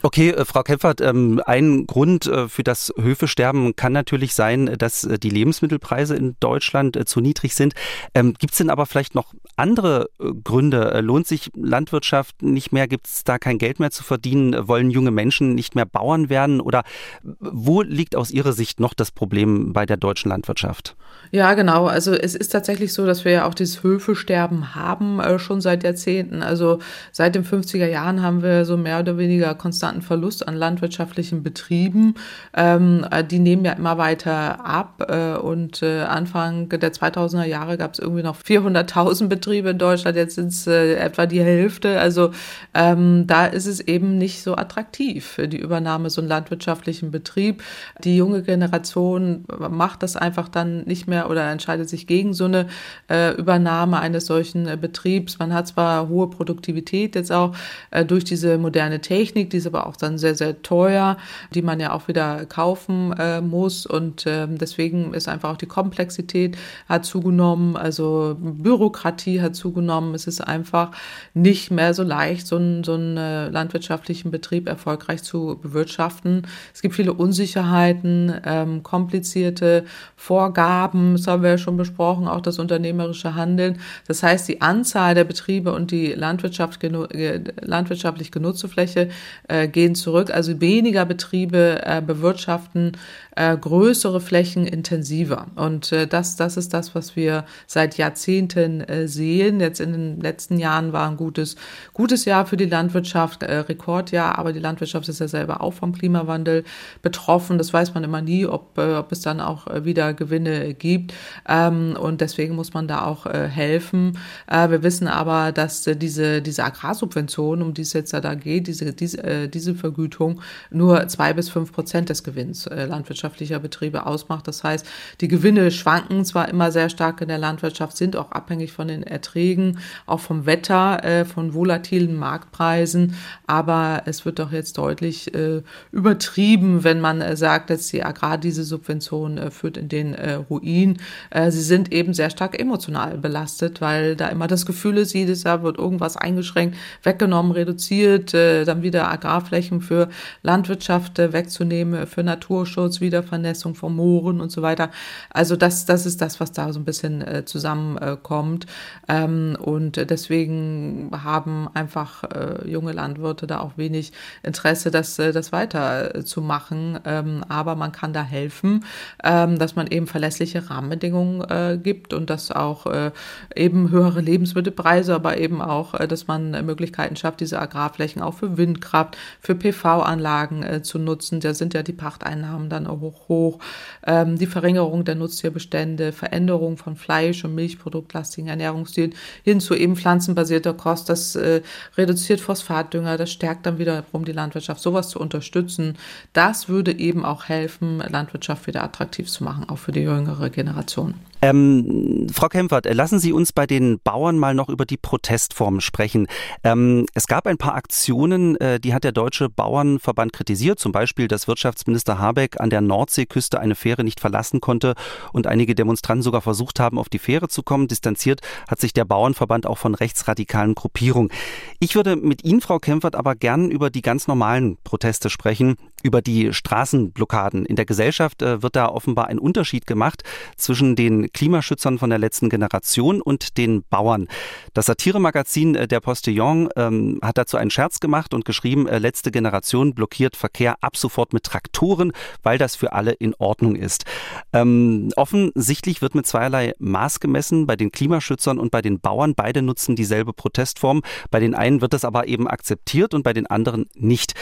Okay, 0.00 0.30
äh, 0.30 0.44
Frau 0.44 0.62
Kempfert, 0.62 1.00
ähm, 1.00 1.40
ein 1.44 1.86
Grund 1.86 2.26
äh, 2.26 2.48
für 2.48 2.62
das 2.62 2.92
Höfesterben 2.98 3.76
kann 3.76 3.92
natürlich 3.92 4.34
sein, 4.34 4.74
dass 4.78 5.04
äh, 5.04 5.18
die 5.18 5.30
Lebensmittelpreise 5.30 6.16
in 6.16 6.36
Deutschland 6.40 6.98
zu 7.08 7.20
niedrig 7.20 7.54
sind. 7.54 7.74
Ähm, 8.14 8.34
Gibt 8.38 8.52
es 8.52 8.58
denn 8.58 8.70
aber 8.70 8.86
vielleicht 8.86 9.14
noch 9.14 9.34
andere 9.56 10.08
Gründe? 10.44 11.00
Lohnt 11.02 11.26
sich 11.26 11.50
Landwirtschaft 11.54 12.42
nicht 12.42 12.72
mehr? 12.72 12.88
Gibt 12.88 13.06
es 13.06 13.24
da 13.24 13.38
kein 13.38 13.58
Geld 13.58 13.80
mehr 13.80 13.90
zu 13.90 14.02
verdienen? 14.02 14.66
Wollen 14.66 14.90
junge 14.90 15.10
Menschen 15.10 15.54
nicht 15.54 15.74
mehr 15.74 15.84
Bauern 15.84 16.30
werden? 16.30 16.60
Oder 16.60 16.82
wo 17.22 17.82
liegt 17.82 18.16
aus 18.16 18.30
Ihrer 18.30 18.52
Sicht 18.52 18.80
noch 18.80 18.94
das 18.94 19.10
Problem 19.10 19.72
bei 19.72 19.84
der 19.84 19.98
deutschen 19.98 20.30
Landwirtschaft? 20.30 20.96
Ja, 21.30 21.54
genau. 21.54 21.86
Also 21.86 22.12
es 22.12 22.34
ist 22.34 22.48
tatsächlich 22.48 22.92
so, 22.92 23.06
dass 23.06 23.24
wir 23.24 23.32
ja 23.32 23.46
auch 23.46 23.54
dieses 23.54 23.82
Höfesterben 23.82 24.74
haben, 24.74 25.20
schon 25.38 25.60
seit 25.60 25.84
Jahrzehnten. 25.84 26.42
Also 26.42 26.78
seit 27.10 27.34
den 27.34 27.44
50er 27.44 27.86
Jahren 27.86 28.22
haben 28.22 28.42
wir 28.42 28.64
so 28.64 28.76
mehr 28.76 29.00
oder 29.00 29.18
weniger 29.18 29.54
konstanten 29.82 30.02
Verlust 30.02 30.46
an 30.46 30.54
landwirtschaftlichen 30.54 31.42
Betrieben. 31.42 32.14
Ähm, 32.54 33.04
äh, 33.10 33.24
die 33.24 33.40
nehmen 33.40 33.64
ja 33.64 33.72
immer 33.72 33.98
weiter 33.98 34.64
ab. 34.64 35.04
Äh, 35.08 35.36
und 35.38 35.82
äh, 35.82 36.02
Anfang 36.02 36.68
der 36.68 36.92
2000er 36.92 37.44
Jahre 37.44 37.76
gab 37.76 37.94
es 37.94 37.98
irgendwie 37.98 38.22
noch 38.22 38.36
400.000 38.40 39.26
Betriebe 39.26 39.70
in 39.70 39.78
Deutschland. 39.78 40.16
Jetzt 40.16 40.36
sind 40.36 40.48
es 40.48 40.68
äh, 40.68 40.94
etwa 40.94 41.26
die 41.26 41.42
Hälfte. 41.42 41.98
Also 41.98 42.30
ähm, 42.74 43.26
da 43.26 43.46
ist 43.46 43.66
es 43.66 43.80
eben 43.80 44.18
nicht 44.18 44.44
so 44.44 44.54
attraktiv 44.54 45.40
die 45.48 45.58
Übernahme 45.58 46.10
so 46.10 46.20
einen 46.20 46.28
landwirtschaftlichen 46.28 47.10
Betrieb. 47.10 47.64
Die 48.04 48.16
junge 48.16 48.42
Generation 48.42 49.44
macht 49.48 50.04
das 50.04 50.14
einfach 50.14 50.48
dann 50.48 50.84
nicht 50.84 51.08
mehr 51.08 51.28
oder 51.28 51.50
entscheidet 51.50 51.88
sich 51.88 52.06
gegen 52.06 52.34
so 52.34 52.44
eine 52.44 52.68
äh, 53.10 53.34
Übernahme 53.34 53.98
eines 53.98 54.26
solchen 54.26 54.80
Betriebs. 54.80 55.40
Man 55.40 55.52
hat 55.52 55.66
zwar 55.66 56.08
hohe 56.08 56.30
Produktivität 56.30 57.16
jetzt 57.16 57.32
auch 57.32 57.56
äh, 57.90 58.04
durch 58.04 58.22
diese 58.22 58.58
moderne 58.58 59.00
Technik, 59.00 59.50
die 59.50 59.56
ist 59.56 59.71
aber 59.72 59.86
auch 59.86 59.96
dann 59.96 60.18
sehr, 60.18 60.34
sehr 60.34 60.62
teuer, 60.62 61.16
die 61.54 61.62
man 61.62 61.80
ja 61.80 61.92
auch 61.92 62.08
wieder 62.08 62.44
kaufen 62.46 63.12
äh, 63.18 63.40
muss 63.40 63.86
und 63.86 64.24
ähm, 64.26 64.58
deswegen 64.58 65.14
ist 65.14 65.28
einfach 65.28 65.50
auch 65.50 65.56
die 65.56 65.66
Komplexität 65.66 66.56
hat 66.88 67.04
zugenommen, 67.04 67.76
also 67.76 68.36
Bürokratie 68.38 69.40
hat 69.40 69.56
zugenommen. 69.56 70.14
Es 70.14 70.26
ist 70.26 70.40
einfach 70.40 70.90
nicht 71.34 71.70
mehr 71.70 71.94
so 71.94 72.02
leicht, 72.02 72.46
so 72.46 72.56
einen, 72.56 72.84
so 72.84 72.94
einen 72.94 73.16
äh, 73.16 73.48
landwirtschaftlichen 73.48 74.30
Betrieb 74.30 74.68
erfolgreich 74.68 75.22
zu 75.22 75.58
bewirtschaften. 75.62 76.46
Es 76.74 76.82
gibt 76.82 76.94
viele 76.94 77.12
Unsicherheiten, 77.12 78.32
ähm, 78.44 78.82
komplizierte 78.82 79.84
Vorgaben, 80.16 81.12
das 81.12 81.26
haben 81.26 81.42
wir 81.42 81.50
ja 81.50 81.58
schon 81.58 81.76
besprochen, 81.76 82.28
auch 82.28 82.40
das 82.40 82.58
unternehmerische 82.58 83.34
Handeln. 83.34 83.78
Das 84.06 84.22
heißt, 84.22 84.48
die 84.48 84.60
Anzahl 84.60 85.14
der 85.14 85.24
Betriebe 85.24 85.72
und 85.72 85.90
die 85.90 86.12
Landwirtschaft, 86.12 86.80
landwirtschaftlich 86.82 88.30
genutzte 88.30 88.68
Fläche 88.68 89.08
äh, 89.48 89.61
gehen 89.68 89.94
zurück. 89.94 90.30
Also 90.32 90.60
weniger 90.60 91.04
Betriebe 91.04 91.80
äh, 91.84 92.00
bewirtschaften 92.00 92.92
äh, 93.36 93.56
größere 93.56 94.20
Flächen 94.20 94.66
intensiver. 94.66 95.46
Und 95.54 95.92
äh, 95.92 96.06
das, 96.06 96.36
das 96.36 96.56
ist 96.56 96.74
das, 96.74 96.94
was 96.94 97.16
wir 97.16 97.44
seit 97.66 97.96
Jahrzehnten 97.96 98.82
äh, 98.82 99.08
sehen. 99.08 99.60
Jetzt 99.60 99.80
in 99.80 99.92
den 99.92 100.20
letzten 100.20 100.58
Jahren 100.58 100.92
war 100.92 101.08
ein 101.08 101.16
gutes, 101.16 101.56
gutes 101.94 102.24
Jahr 102.24 102.46
für 102.46 102.56
die 102.56 102.66
Landwirtschaft, 102.66 103.42
äh, 103.42 103.58
Rekordjahr, 103.58 104.38
aber 104.38 104.52
die 104.52 104.58
Landwirtschaft 104.58 105.08
ist 105.08 105.20
ja 105.20 105.28
selber 105.28 105.62
auch 105.62 105.72
vom 105.72 105.92
Klimawandel 105.92 106.64
betroffen. 107.00 107.58
Das 107.58 107.72
weiß 107.72 107.94
man 107.94 108.04
immer 108.04 108.20
nie, 108.20 108.46
ob, 108.46 108.76
äh, 108.76 108.96
ob 108.96 109.12
es 109.12 109.20
dann 109.22 109.40
auch 109.40 109.66
äh, 109.66 109.84
wieder 109.84 110.12
Gewinne 110.12 110.74
gibt. 110.74 111.14
Ähm, 111.48 111.96
und 111.98 112.20
deswegen 112.20 112.54
muss 112.54 112.74
man 112.74 112.86
da 112.86 113.06
auch 113.06 113.26
äh, 113.26 113.48
helfen. 113.48 114.18
Äh, 114.46 114.68
wir 114.70 114.82
wissen 114.82 115.08
aber, 115.08 115.52
dass 115.52 115.86
äh, 115.86 115.96
diese, 115.96 116.42
diese 116.42 116.64
Agrarsubvention, 116.64 117.62
um 117.62 117.72
die 117.72 117.82
es 117.82 117.94
jetzt 117.94 118.12
da 118.12 118.34
geht, 118.34 118.66
diese, 118.66 118.92
diese, 118.92 119.41
äh, 119.44 119.48
diese 119.48 119.74
Vergütung 119.74 120.40
nur 120.70 121.06
zwei 121.08 121.32
bis 121.32 121.48
fünf 121.48 121.72
Prozent 121.72 122.08
des 122.08 122.24
Gewinns 122.24 122.66
äh, 122.66 122.86
Landwirtschaft 122.86 123.32
landwirtschaftlicher 123.32 123.58
Betriebe 123.58 124.06
ausmacht. 124.06 124.48
Das 124.48 124.64
heißt, 124.64 124.86
die 125.20 125.28
Gewinne 125.28 125.70
schwanken 125.70 126.24
zwar 126.24 126.48
immer 126.48 126.70
sehr 126.70 126.88
stark 126.88 127.20
in 127.20 127.28
der 127.28 127.38
Landwirtschaft, 127.38 127.96
sind 127.96 128.16
auch 128.16 128.32
abhängig 128.32 128.72
von 128.72 128.88
den 128.88 129.02
Erträgen, 129.02 129.78
auch 130.06 130.20
vom 130.20 130.46
Wetter, 130.46 131.04
äh, 131.04 131.24
von 131.24 131.54
volatilen 131.54 132.16
Marktpreisen, 132.16 133.14
aber 133.46 134.02
es 134.06 134.24
wird 134.24 134.38
doch 134.38 134.52
jetzt 134.52 134.78
deutlich 134.78 135.34
äh, 135.34 135.62
übertrieben, 135.92 136.84
wenn 136.84 137.00
man 137.00 137.20
äh, 137.20 137.36
sagt, 137.36 137.70
dass 137.70 137.88
die 137.88 138.04
Agrardieselsubvention 138.04 139.38
äh, 139.38 139.50
führt 139.50 139.76
in 139.76 139.88
den 139.88 140.14
äh, 140.14 140.34
Ruin. 140.34 140.98
Äh, 141.30 141.50
sie 141.50 141.62
sind 141.62 141.92
eben 141.92 142.14
sehr 142.14 142.30
stark 142.30 142.58
emotional 142.58 143.18
belastet, 143.18 143.80
weil 143.80 144.16
da 144.16 144.28
immer 144.28 144.46
das 144.46 144.66
Gefühl 144.66 144.98
ist, 144.98 145.12
jedes 145.12 145.42
Jahr 145.44 145.62
wird 145.62 145.78
irgendwas 145.78 146.16
eingeschränkt, 146.16 146.76
weggenommen, 147.02 147.52
reduziert, 147.52 148.34
äh, 148.34 148.64
dann 148.64 148.82
wieder 148.82 149.08
Agrarflächen 149.32 149.80
für 149.80 150.08
Landwirtschaft 150.42 151.18
äh, 151.18 151.32
wegzunehmen, 151.32 152.06
für 152.06 152.22
Naturschutz, 152.22 153.00
wieder 153.00 153.22
Wiedervernässung 153.22 153.74
von 153.74 153.94
Mooren 153.94 154.40
und 154.40 154.50
so 154.50 154.62
weiter. 154.62 154.90
Also 155.30 155.56
das, 155.56 155.86
das 155.86 156.06
ist 156.06 156.20
das, 156.20 156.40
was 156.40 156.52
da 156.52 156.72
so 156.72 156.80
ein 156.80 156.84
bisschen 156.84 157.22
äh, 157.22 157.44
zusammenkommt. 157.44 158.66
Ähm, 159.08 159.56
und 159.60 159.96
deswegen 159.96 161.10
haben 161.24 161.68
einfach 161.74 162.24
äh, 162.24 162.68
junge 162.68 162.92
Landwirte 162.92 163.46
da 163.46 163.60
auch 163.60 163.76
wenig 163.76 164.12
Interesse, 164.42 164.90
das, 164.90 165.18
äh, 165.18 165.32
das 165.32 165.52
weiter 165.52 166.14
äh, 166.14 166.24
zu. 166.24 166.42
Ähm, 166.42 167.44
aber 167.48 167.76
man 167.76 167.92
kann 167.92 168.12
da 168.12 168.22
helfen, 168.22 168.84
ähm, 169.22 169.58
dass 169.58 169.76
man 169.76 169.86
eben 169.86 170.06
verlässliche 170.06 170.68
Rahmenbedingungen 170.68 171.48
äh, 171.48 171.78
gibt 171.80 172.12
und 172.12 172.30
dass 172.30 172.50
auch 172.50 172.86
äh, 172.86 173.12
eben 173.54 173.90
höhere 173.90 174.20
Lebensmittelpreise, 174.20 175.14
aber 175.14 175.38
eben 175.38 175.62
auch, 175.62 175.94
äh, 175.94 176.08
dass 176.08 176.26
man 176.26 176.50
Möglichkeiten 176.66 177.14
schafft, 177.14 177.40
diese 177.40 177.60
Agrarflächen 177.60 178.20
auch 178.22 178.34
für 178.34 178.56
Windkraft, 178.56 179.16
für 179.40 179.54
PV-Anlagen 179.54 180.62
äh, 180.62 180.82
zu 180.82 180.98
nutzen. 180.98 181.40
Da 181.40 181.54
sind 181.54 181.74
ja 181.74 181.82
die 181.82 181.92
Pachteinnahmen 181.92 182.68
dann 182.68 182.86
auch 182.86 183.00
hoch, 183.00 183.28
hoch. 183.28 183.58
Ähm, 184.06 184.38
die 184.38 184.46
Verringerung 184.46 185.04
der 185.04 185.14
Nutztierbestände, 185.14 186.12
Veränderung 186.12 186.76
von 186.76 186.96
Fleisch- 186.96 187.44
und 187.44 187.54
Milchproduktlastigen 187.54 188.48
Ernährungsstilen 188.48 189.14
hin 189.42 189.60
zu 189.60 189.74
eben 189.74 189.96
pflanzenbasierter 189.96 190.74
Kost, 190.74 191.08
das 191.08 191.36
äh, 191.36 191.62
reduziert 191.96 192.40
Phosphatdünger, 192.40 193.16
das 193.16 193.30
stärkt 193.30 193.66
dann 193.66 193.78
wiederum 193.78 194.24
die 194.24 194.32
Landwirtschaft. 194.32 194.80
Sowas 194.80 195.08
zu 195.08 195.20
unterstützen, 195.20 195.96
das 196.32 196.68
würde 196.68 196.98
eben 196.98 197.24
auch 197.24 197.44
helfen, 197.44 197.98
Landwirtschaft 197.98 198.66
wieder 198.66 198.82
attraktiv 198.82 199.28
zu 199.28 199.44
machen, 199.44 199.68
auch 199.68 199.78
für 199.78 199.92
die 199.92 200.00
jüngere 200.00 200.50
Generation. 200.50 201.14
Ähm, 201.44 202.28
Frau 202.32 202.48
Kempfert, 202.48 202.86
lassen 202.94 203.18
Sie 203.18 203.32
uns 203.32 203.52
bei 203.52 203.66
den 203.66 203.98
Bauern 203.98 204.38
mal 204.38 204.54
noch 204.54 204.68
über 204.68 204.86
die 204.86 204.96
Protestform 204.96 205.80
sprechen. 205.80 206.28
Ähm, 206.62 207.06
es 207.14 207.26
gab 207.26 207.48
ein 207.48 207.58
paar 207.58 207.74
Aktionen, 207.74 208.54
äh, 208.60 208.78
die 208.78 208.94
hat 208.94 209.02
der 209.02 209.10
Deutsche 209.10 209.48
Bauernverband 209.48 210.32
kritisiert, 210.32 210.78
zum 210.78 210.92
Beispiel, 210.92 211.26
dass 211.26 211.48
Wirtschaftsminister 211.48 212.20
Habeck 212.20 212.60
an 212.60 212.70
der 212.70 212.80
Nordseeküste 212.80 213.58
eine 213.58 213.74
Fähre 213.74 214.04
nicht 214.04 214.20
verlassen 214.20 214.60
konnte 214.60 214.94
und 215.32 215.48
einige 215.48 215.74
Demonstranten 215.74 216.22
sogar 216.22 216.42
versucht 216.42 216.78
haben, 216.78 216.96
auf 216.96 217.08
die 217.08 217.18
Fähre 217.18 217.48
zu 217.48 217.64
kommen. 217.64 217.88
Distanziert 217.88 218.40
hat 218.68 218.80
sich 218.80 218.92
der 218.92 219.04
Bauernverband 219.04 219.66
auch 219.66 219.78
von 219.78 219.96
rechtsradikalen 219.96 220.76
Gruppierungen. 220.76 221.32
Ich 221.80 221.96
würde 221.96 222.14
mit 222.14 222.44
Ihnen, 222.44 222.60
Frau 222.60 222.78
Kempfert, 222.78 223.16
aber 223.16 223.34
gern 223.34 223.72
über 223.72 223.90
die 223.90 224.02
ganz 224.02 224.28
normalen 224.28 224.78
Proteste 224.84 225.28
sprechen, 225.28 225.74
über 226.04 226.22
die 226.22 226.52
Straßenblockaden. 226.52 227.66
In 227.66 227.74
der 227.74 227.84
Gesellschaft 227.84 228.42
äh, 228.42 228.62
wird 228.62 228.76
da 228.76 228.86
offenbar 228.86 229.26
ein 229.26 229.40
Unterschied 229.40 229.88
gemacht 229.88 230.22
zwischen 230.56 230.94
den 230.94 231.31
Klimaschützern 231.32 231.98
von 231.98 232.10
der 232.10 232.18
letzten 232.18 232.48
Generation 232.48 233.20
und 233.20 233.56
den 233.58 233.84
Bauern. 233.88 234.28
Das 234.74 234.86
Satiremagazin 234.86 235.74
äh, 235.74 235.88
Der 235.88 236.00
Postillon 236.00 236.68
ähm, 236.76 237.18
hat 237.22 237.38
dazu 237.38 237.56
einen 237.56 237.70
Scherz 237.70 238.00
gemacht 238.00 238.34
und 238.34 238.44
geschrieben, 238.44 238.86
äh, 238.86 238.98
letzte 238.98 239.30
Generation 239.30 239.94
blockiert 239.94 240.36
Verkehr 240.36 240.76
ab 240.80 240.96
sofort 240.96 241.32
mit 241.32 241.44
Traktoren, 241.44 242.12
weil 242.42 242.58
das 242.58 242.76
für 242.76 242.92
alle 242.92 243.12
in 243.12 243.34
Ordnung 243.38 243.76
ist. 243.76 244.04
Ähm, 244.52 245.10
offensichtlich 245.16 246.02
wird 246.02 246.14
mit 246.14 246.26
zweierlei 246.26 246.74
Maß 246.78 247.20
gemessen 247.20 247.66
bei 247.66 247.76
den 247.76 247.92
Klimaschützern 247.92 248.58
und 248.58 248.70
bei 248.70 248.82
den 248.82 249.00
Bauern. 249.00 249.34
Beide 249.34 249.62
nutzen 249.62 249.96
dieselbe 249.96 250.32
Protestform. 250.32 251.02
Bei 251.30 251.40
den 251.40 251.54
einen 251.54 251.80
wird 251.80 251.94
es 251.94 252.04
aber 252.04 252.28
eben 252.28 252.48
akzeptiert 252.48 253.14
und 253.14 253.22
bei 253.22 253.32
den 253.32 253.46
anderen 253.46 253.86
nicht. 253.94 254.34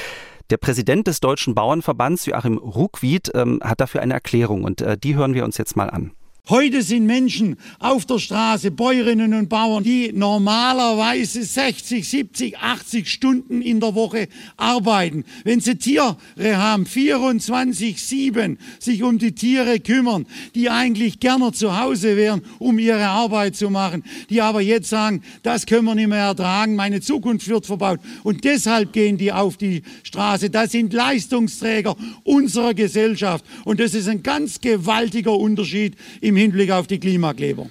Der 0.50 0.56
Präsident 0.56 1.06
des 1.06 1.20
Deutschen 1.20 1.54
Bauernverbands, 1.54 2.26
Joachim 2.26 2.58
Ruckwied, 2.58 3.30
ähm, 3.34 3.60
hat 3.62 3.80
dafür 3.80 4.02
eine 4.02 4.14
Erklärung 4.14 4.64
und 4.64 4.80
äh, 4.80 4.98
die 4.98 5.14
hören 5.14 5.34
wir 5.34 5.44
uns 5.44 5.58
jetzt 5.58 5.76
mal 5.76 5.88
an. 5.88 6.12
Heute 6.48 6.82
sind 6.82 7.06
Menschen 7.06 7.56
auf 7.78 8.06
der 8.06 8.18
Straße, 8.18 8.70
Bäuerinnen 8.70 9.34
und 9.34 9.48
Bauern, 9.48 9.84
die 9.84 10.10
normalerweise 10.12 11.44
60, 11.44 12.08
70, 12.08 12.58
80 12.58 13.08
Stunden 13.08 13.62
in 13.62 13.78
der 13.78 13.94
Woche 13.94 14.26
arbeiten. 14.56 15.24
Wenn 15.44 15.60
sie 15.60 15.76
Tiere 15.76 16.16
haben, 16.38 16.86
24, 16.86 18.02
7 18.02 18.58
sich 18.80 19.02
um 19.02 19.18
die 19.18 19.32
Tiere 19.32 19.78
kümmern, 19.78 20.26
die 20.54 20.70
eigentlich 20.70 21.20
gerne 21.20 21.52
zu 21.52 21.78
Hause 21.78 22.16
wären, 22.16 22.42
um 22.58 22.78
ihre 22.78 23.06
Arbeit 23.06 23.54
zu 23.54 23.70
machen, 23.70 24.02
die 24.28 24.40
aber 24.40 24.60
jetzt 24.60 24.88
sagen, 24.88 25.22
das 25.42 25.66
können 25.66 25.84
wir 25.84 25.94
nicht 25.94 26.08
mehr 26.08 26.24
ertragen, 26.24 26.74
meine 26.74 27.00
Zukunft 27.00 27.46
wird 27.48 27.66
verbaut. 27.66 28.00
Und 28.24 28.44
deshalb 28.44 28.92
gehen 28.92 29.18
die 29.18 29.32
auf 29.32 29.56
die 29.56 29.82
Straße. 30.02 30.50
Das 30.50 30.72
sind 30.72 30.92
Leistungsträger 30.92 31.96
unserer 32.24 32.74
Gesellschaft. 32.74 33.44
Und 33.64 33.78
das 33.78 33.94
ist 33.94 34.08
ein 34.08 34.22
ganz 34.22 34.60
gewaltiger 34.60 35.36
Unterschied 35.36 35.96
im 36.30 36.36
Hinblick 36.36 36.70
auf 36.70 36.86
die 36.86 36.98
Klimakleber. 36.98 37.66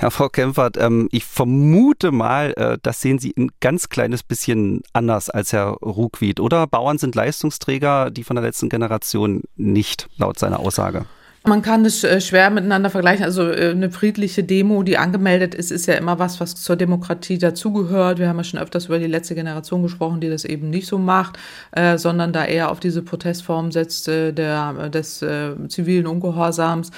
Ja, 0.00 0.10
Frau 0.10 0.28
Kempfert, 0.28 0.76
ähm, 0.78 1.08
ich 1.12 1.24
vermute 1.24 2.10
mal, 2.10 2.52
äh, 2.56 2.78
das 2.82 3.00
sehen 3.00 3.18
Sie 3.18 3.34
ein 3.36 3.50
ganz 3.60 3.88
kleines 3.90 4.22
bisschen 4.22 4.82
anders 4.92 5.28
als 5.28 5.52
Herr 5.52 5.72
Ruckwied, 5.82 6.40
oder? 6.40 6.66
Bauern 6.66 6.98
sind 6.98 7.14
Leistungsträger, 7.14 8.10
die 8.10 8.24
von 8.24 8.36
der 8.36 8.44
letzten 8.44 8.68
Generation 8.70 9.42
nicht, 9.56 10.08
laut 10.16 10.38
seiner 10.38 10.60
Aussage. 10.60 11.04
Man 11.42 11.62
kann 11.62 11.86
es 11.86 12.04
äh, 12.04 12.20
schwer 12.20 12.50
miteinander 12.50 12.90
vergleichen. 12.90 13.24
Also 13.24 13.48
äh, 13.50 13.70
eine 13.70 13.90
friedliche 13.90 14.44
Demo, 14.44 14.82
die 14.82 14.98
angemeldet 14.98 15.54
ist, 15.54 15.70
ist 15.70 15.86
ja 15.86 15.94
immer 15.94 16.18
was, 16.18 16.38
was 16.38 16.54
zur 16.54 16.76
Demokratie 16.76 17.38
dazugehört. 17.38 18.18
Wir 18.18 18.28
haben 18.28 18.36
ja 18.36 18.44
schon 18.44 18.60
öfters 18.60 18.86
über 18.86 18.98
die 18.98 19.06
letzte 19.06 19.34
Generation 19.34 19.82
gesprochen, 19.82 20.20
die 20.20 20.28
das 20.28 20.44
eben 20.44 20.68
nicht 20.68 20.86
so 20.86 20.98
macht, 20.98 21.38
äh, 21.72 21.96
sondern 21.96 22.34
da 22.34 22.44
eher 22.44 22.70
auf 22.70 22.78
diese 22.78 23.00
Protestform 23.00 23.72
setzt 23.72 24.06
der, 24.06 24.90
des 24.90 25.24
zivilen 25.68 26.06
Ungehorsams 26.06 26.90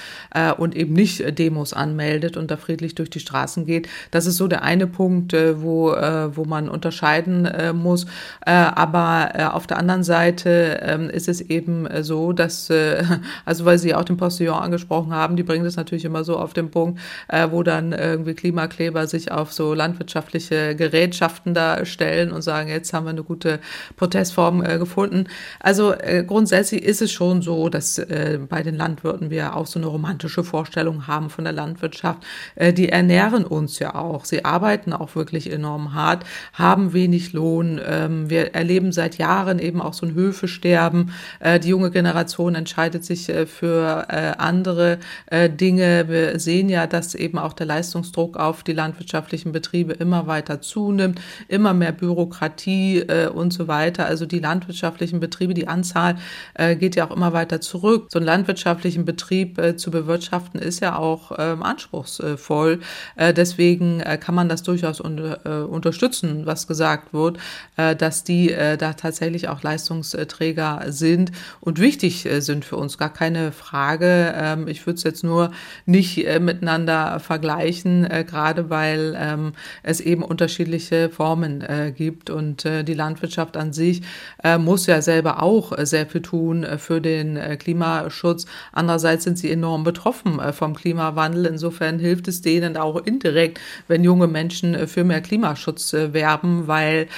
und 0.57 0.75
eben 0.77 0.93
nicht 0.95 1.39
Demos 1.39 1.73
anmeldet 1.73 2.37
und 2.37 2.51
da 2.51 2.57
friedlich 2.57 2.95
durch 2.95 3.11
die 3.11 3.21
Straßen 3.21 3.67
geht. 3.67 3.89
Das 4.11 4.27
ist 4.27 4.37
so 4.37 4.49
der 4.49 4.63
eine 4.63 4.87
Punkt, 4.87 5.33
wo, 5.33 5.91
wo 5.91 6.45
man 6.45 6.69
unterscheiden 6.69 7.49
muss. 7.75 8.07
aber 8.45 9.53
auf 9.55 9.67
der 9.67 9.79
anderen 9.79 10.05
Seite 10.05 10.81
ähm, 10.83 11.11
ist 11.11 11.29
es 11.29 11.41
eben 11.41 11.87
so, 12.03 12.33
dass, 12.33 12.71
also 13.45 13.65
weil 13.65 13.79
Sie 13.79 13.95
auch 13.95 14.05
den 14.05 14.17
Post 14.17 14.32
Postillon 14.33 14.55
angesprochen 14.55 15.13
haben, 15.13 15.37
die 15.37 15.43
bringen 15.43 15.65
das 15.65 15.77
natürlich 15.77 16.05
immer 16.05 16.25
so 16.25 16.39
auf 16.39 16.55
den 16.55 16.71
Punkt, 16.71 17.01
äh, 17.29 17.49
wo 17.51 17.63
dann 17.63 17.93
irgendwie 17.93 18.35
Klimakleber 18.35 19.07
sich 19.07 19.31
auf 19.31 19.53
so 19.53 19.75
landwirtschaftliche 19.75 20.75
Gerätschaften 20.75 21.53
da 21.53 21.85
stellen 21.85 22.33
und 22.33 22.43
sagen, 22.43 22.69
jetzt 22.69 22.93
haben 22.95 23.05
wir 23.05 23.11
eine 23.11 23.23
gute 23.23 23.61
Protestform 23.97 24.65
äh, 24.65 24.79
gefunden. 24.79 25.27
Also 25.61 25.93
äh, 25.93 26.25
grundsätzlich 26.27 26.83
ist 26.83 27.03
es 27.03 27.13
schon 27.13 27.43
so, 27.43 27.69
dass 27.69 27.99
äh, 27.99 28.39
bei 28.49 28.63
den 28.63 28.75
Landwirten 28.75 29.31
wir 29.31 29.55
auch 29.55 29.67
so 29.67 29.79
eine 29.79 29.87
romantische 29.87 30.45
Vorstellung 30.45 31.07
haben 31.07 31.29
von 31.29 31.45
der 31.45 31.53
Landwirtschaft. 31.53 32.25
Äh, 32.55 32.73
die 32.73 32.89
ernähren 32.89 33.45
uns 33.45 33.79
ja 33.79 33.95
auch. 33.95 34.25
Sie 34.25 34.45
arbeiten 34.45 34.95
auch 34.95 35.15
wirklich 35.15 35.53
enorm 35.53 35.93
hart, 35.93 36.25
haben 36.55 36.95
wenig 36.95 37.35
Lohn. 37.35 37.81
Ähm, 37.87 38.31
wir 38.31 38.55
erleben 38.55 38.93
seit 38.93 39.19
Jahren 39.19 39.59
eben 39.59 39.83
auch 39.83 39.93
so 39.93 40.07
ein 40.07 40.15
Höfesterben. 40.15 41.13
Äh, 41.41 41.61
die 41.61 41.69
junge 41.69 41.91
Generation 41.91 42.55
entscheidet 42.55 43.05
sich 43.05 43.31
für 43.47 44.07
äh, 44.23 44.35
andere 44.39 44.99
äh, 45.27 45.51
Dinge. 45.51 46.09
Wir 46.09 46.39
sehen 46.39 46.69
ja, 46.69 46.87
dass 46.87 47.15
eben 47.15 47.39
auch 47.39 47.53
der 47.53 47.67
Leistungsdruck 47.67 48.37
auf 48.37 48.63
die 48.63 48.73
landwirtschaftlichen 48.73 49.53
Betriebe 49.53 49.93
immer 49.95 50.27
weiter 50.27 50.61
zunimmt, 50.61 51.21
immer 51.49 51.75
mehr 51.75 51.93
Bürokratie 51.93 53.01
äh, 53.01 53.29
und 53.29 53.53
so 53.53 53.69
weiter. 53.69 54.07
Also 54.07 54.27
die 54.27 54.39
landwirtschaftlichen 54.39 55.21
Betriebe, 55.21 55.55
die 55.55 55.69
Anzahl 55.69 56.17
äh, 56.55 56.77
geht 56.77 56.97
ja 56.97 57.07
auch 57.07 57.15
immer 57.15 57.33
weiter 57.33 57.61
zurück. 57.61 58.07
So 58.11 58.19
einen 58.19 58.27
landwirtschaftlichen 58.27 59.05
Betrieb 59.05 59.59
äh, 59.59 59.77
zu 59.77 59.91
bewirtschaften 59.91 60.61
ist 60.61 60.81
ja 60.81 60.97
auch 60.97 61.33
ähm, 61.39 61.63
anspruchsvoll. 61.63 62.81
Äh, 63.17 63.35
deswegen 63.35 64.01
äh, 64.01 64.19
kann 64.19 64.35
man 64.35 64.49
das 64.49 64.63
durchaus 64.63 65.01
unter, 65.01 65.47
äh, 65.47 65.65
unterstützen, 65.65 66.47
was 66.47 66.67
gesagt 66.67 67.13
wird, 67.13 67.39
äh, 67.77 67.97
dass 67.97 68.25
die 68.25 68.53
äh, 68.53 68.77
da 68.77 68.93
tatsächlich 68.93 69.49
auch 69.49 69.63
Leistungsträger 69.63 70.85
sind 70.89 71.33
und 71.61 71.81
wichtig 71.81 72.27
äh, 72.27 72.41
sind 72.41 72.65
für 72.65 72.77
uns. 72.77 72.99
Gar 72.99 73.13
keine 73.13 73.53
Frage. 73.53 74.12
Ähm, 74.13 74.69
ich 74.69 74.87
würde 74.87 74.97
es 74.97 75.03
jetzt 75.05 75.25
nur 75.25 75.51
nicht 75.87 76.27
äh, 76.27 76.41
miteinander 76.41 77.21
vergleichen, 77.21 78.05
äh, 78.05 78.25
gerade 78.25 78.71
weil 78.71 79.17
ähm, 79.19 79.53
es 79.83 80.01
eben 80.01 80.23
unterschiedliche 80.23 81.11
Formen 81.11 81.63
äh, 81.63 81.93
gibt. 81.97 82.31
Und 82.31 82.65
äh, 82.65 82.83
die 82.85 82.95
Landwirtschaft 82.95 83.57
an 83.57 83.73
sich 83.73 84.03
äh, 84.43 84.59
muss 84.59 84.87
ja 84.87 85.03
selber 85.03 85.43
auch 85.43 85.77
äh, 85.77 85.87
sehr 85.87 86.07
viel 86.07 86.23
tun 86.23 86.67
für 86.79 87.01
den 87.01 87.39
Klimaschutz. 87.59 88.47
Andererseits 88.73 89.25
sind 89.25 89.39
sie 89.39 89.51
enorm 89.51 89.85
betroffen 89.85 90.41
vom 90.53 90.75
Klimawandel. 90.75 91.47
Insofern 91.47 91.99
hilft 91.99 92.29
es 92.29 92.43
denen 92.43 92.77
auch 92.77 92.97
indirekt, 93.05 93.61
wenn 93.89 94.05
junge 94.05 94.27
Menschen 94.27 94.87
für 94.89 95.05
mehr 95.05 95.21
Klimaschutz 95.21 95.93
werben, 95.93 96.67
weil 96.67 97.09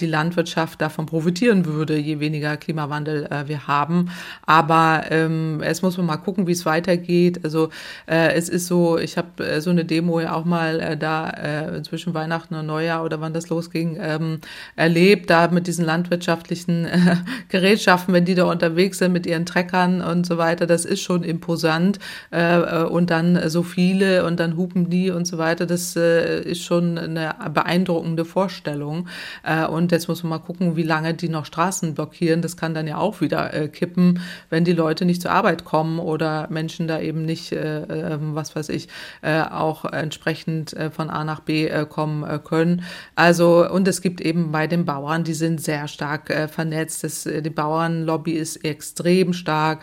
die 0.00 0.06
Landwirtschaft 0.06 0.80
davon 0.80 1.06
profitieren 1.06 1.66
würde, 1.66 1.96
je 1.96 2.20
weniger 2.20 2.56
Klimawandel 2.56 3.28
wir 3.46 3.66
haben. 3.66 4.10
Aber 4.46 5.04
ähm, 5.10 5.60
es 5.62 5.82
muss 5.82 5.96
man 5.96 6.06
mal 6.06 6.16
gucken, 6.16 6.29
wie 6.36 6.52
es 6.52 6.66
weitergeht. 6.66 7.40
Also 7.44 7.70
äh, 8.06 8.32
es 8.34 8.48
ist 8.48 8.66
so, 8.66 8.98
ich 8.98 9.16
habe 9.16 9.44
äh, 9.44 9.60
so 9.60 9.70
eine 9.70 9.84
Demo 9.84 10.20
ja 10.20 10.34
auch 10.34 10.44
mal 10.44 10.80
äh, 10.80 10.96
da 10.96 11.30
äh, 11.30 11.82
zwischen 11.82 12.14
Weihnachten 12.14 12.54
und 12.54 12.66
Neujahr 12.66 13.04
oder 13.04 13.20
wann 13.20 13.32
das 13.32 13.48
losging, 13.48 13.98
ähm, 14.00 14.40
erlebt, 14.76 15.30
da 15.30 15.48
mit 15.48 15.66
diesen 15.66 15.84
landwirtschaftlichen 15.84 16.84
äh, 16.86 17.16
Gerätschaften, 17.48 18.14
wenn 18.14 18.24
die 18.24 18.34
da 18.34 18.44
unterwegs 18.44 18.98
sind 18.98 19.12
mit 19.12 19.26
ihren 19.26 19.46
Treckern 19.46 20.00
und 20.02 20.26
so 20.26 20.38
weiter, 20.38 20.66
das 20.66 20.84
ist 20.84 21.00
schon 21.00 21.22
imposant. 21.22 21.98
Äh, 22.32 22.60
äh 22.60 22.84
und 22.84 23.10
dann 23.10 23.48
so 23.48 23.62
viele 23.62 24.24
und 24.24 24.40
dann 24.40 24.56
hupen 24.56 24.90
die 24.90 25.10
und 25.10 25.26
so 25.26 25.38
weiter, 25.38 25.66
das 25.66 25.96
äh, 25.96 26.42
ist 26.42 26.62
schon 26.62 26.98
eine 26.98 27.34
beeindruckende 27.52 28.24
Vorstellung. 28.24 29.08
Äh, 29.42 29.66
und 29.66 29.92
jetzt 29.92 30.08
muss 30.08 30.22
man 30.22 30.30
mal 30.30 30.38
gucken, 30.38 30.76
wie 30.76 30.82
lange 30.82 31.14
die 31.14 31.28
noch 31.28 31.44
Straßen 31.44 31.94
blockieren. 31.94 32.42
Das 32.42 32.56
kann 32.56 32.74
dann 32.74 32.86
ja 32.86 32.96
auch 32.98 33.20
wieder 33.20 33.52
äh, 33.52 33.68
kippen, 33.68 34.20
wenn 34.48 34.64
die 34.64 34.72
Leute 34.72 35.04
nicht 35.04 35.22
zur 35.22 35.32
Arbeit 35.32 35.64
kommen 35.64 35.98
oder 35.98 36.19
Menschen 36.50 36.88
da 36.88 37.00
eben 37.00 37.24
nicht, 37.24 37.52
äh, 37.52 37.82
ähm, 37.82 38.34
was 38.34 38.54
weiß 38.54 38.68
ich, 38.68 38.88
äh, 39.22 39.42
auch 39.42 39.84
entsprechend 39.84 40.72
äh, 40.74 40.90
von 40.90 41.10
A 41.10 41.24
nach 41.24 41.40
B 41.40 41.66
äh, 41.66 41.86
kommen 41.86 42.22
äh, 42.24 42.38
können. 42.38 42.82
Also, 43.14 43.68
und 43.68 43.88
es 43.88 44.02
gibt 44.02 44.20
eben 44.20 44.52
bei 44.52 44.66
den 44.66 44.84
Bauern, 44.84 45.24
die 45.24 45.34
sind 45.34 45.60
sehr 45.60 45.88
stark 45.88 46.30
äh, 46.30 46.48
vernetzt. 46.48 47.04
Das, 47.04 47.24
die 47.24 47.50
Bauernlobby 47.50 48.32
ist 48.32 48.64
extrem 48.64 49.32
stark, 49.32 49.82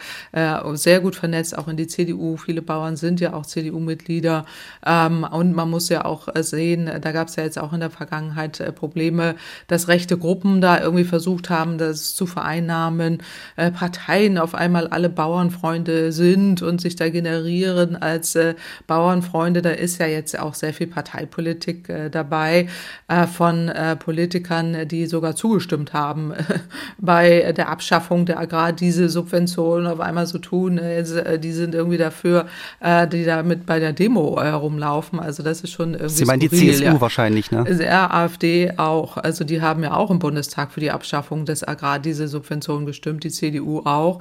sehr 0.74 1.00
gut 1.00 1.16
vernetzt, 1.16 1.58
auch 1.58 1.68
in 1.68 1.78
die 1.78 1.88
CDU. 1.88 2.38
Viele 2.38 2.62
Bauern 2.62 2.96
sind 2.96 3.20
ja 3.20 3.34
auch 3.34 3.46
CDU-Mitglieder. 3.46 4.46
Ähm, 4.86 5.24
und 5.24 5.54
man 5.54 5.70
muss 5.70 5.90
ja 5.90 6.06
auch 6.06 6.28
sehen, 6.42 6.90
da 7.02 7.12
gab 7.12 7.28
es 7.28 7.36
ja 7.36 7.44
jetzt 7.44 7.60
auch 7.60 7.74
in 7.74 7.80
der 7.80 7.90
Vergangenheit 7.90 8.76
Probleme, 8.76 9.36
dass 9.68 9.88
rechte 9.88 10.18
Gruppen 10.18 10.62
da 10.62 10.80
irgendwie 10.80 11.04
versucht 11.04 11.50
haben, 11.50 11.78
das 11.78 12.16
zu 12.16 12.26
vereinnahmen, 12.26 13.24
Parteien 13.56 14.38
auf 14.38 14.56
einmal 14.56 14.88
alle 14.88 15.10
Bauernfreunde 15.10 16.12
sind 16.12 16.27
sind 16.28 16.62
und 16.62 16.82
sich 16.82 16.96
da 16.96 17.10
generieren 17.10 17.96
als 17.96 18.36
äh, 18.36 18.56
Bauernfreunde. 18.86 19.62
Da 19.62 19.70
ist 19.70 20.00
ja 20.00 20.08
jetzt 20.08 20.38
auch 20.38 20.54
sehr 20.54 20.74
viel 20.74 20.88
Parteipolitik 20.88 21.90
äh, 21.90 22.10
dabei 22.10 22.68
äh, 23.08 23.28
von 23.28 23.70
äh, 23.70 23.96
Politikern, 23.96 24.88
die 24.88 25.06
sogar 25.06 25.36
zugestimmt 25.36 25.94
haben 25.94 26.34
bei 26.98 27.54
der 27.56 27.70
Abschaffung 27.70 28.26
der 28.26 28.40
Agrardieselsubventionen 28.40 29.88
auf 29.88 30.00
einmal 30.02 30.28
so 30.28 30.38
tun, 30.38 30.78
äh, 30.78 31.40
die 31.40 31.52
sind 31.54 31.74
irgendwie 31.74 31.98
dafür, 31.98 32.48
äh, 32.82 33.08
die 33.08 33.24
da 33.24 33.44
mit 33.44 33.66
bei 33.66 33.80
der 33.80 33.94
Demo 33.94 34.40
rumlaufen. 34.40 35.20
Also 35.20 35.44
das 35.44 35.62
ist 35.62 35.72
schon 35.72 35.94
irgendwie 35.94 36.10
Sie 36.10 36.26
meinen 36.26 36.42
die 36.42 36.50
CSU 36.50 36.84
ja. 36.84 37.02
wahrscheinlich, 37.02 37.52
ne? 37.52 37.64
Der 37.64 38.14
AfD 38.14 38.74
auch. 38.78 39.18
Also 39.18 39.44
die 39.44 39.62
haben 39.62 39.84
ja 39.84 39.94
auch 39.94 40.12
im 40.12 40.20
Bundestag 40.20 40.72
für 40.72 40.80
die 40.82 40.92
Abschaffung 40.92 41.46
des 41.46 41.66
Agrardieselsubventionen 41.66 42.86
gestimmt, 42.86 43.24
die 43.24 43.30
CDU 43.30 43.82
auch. 43.86 44.20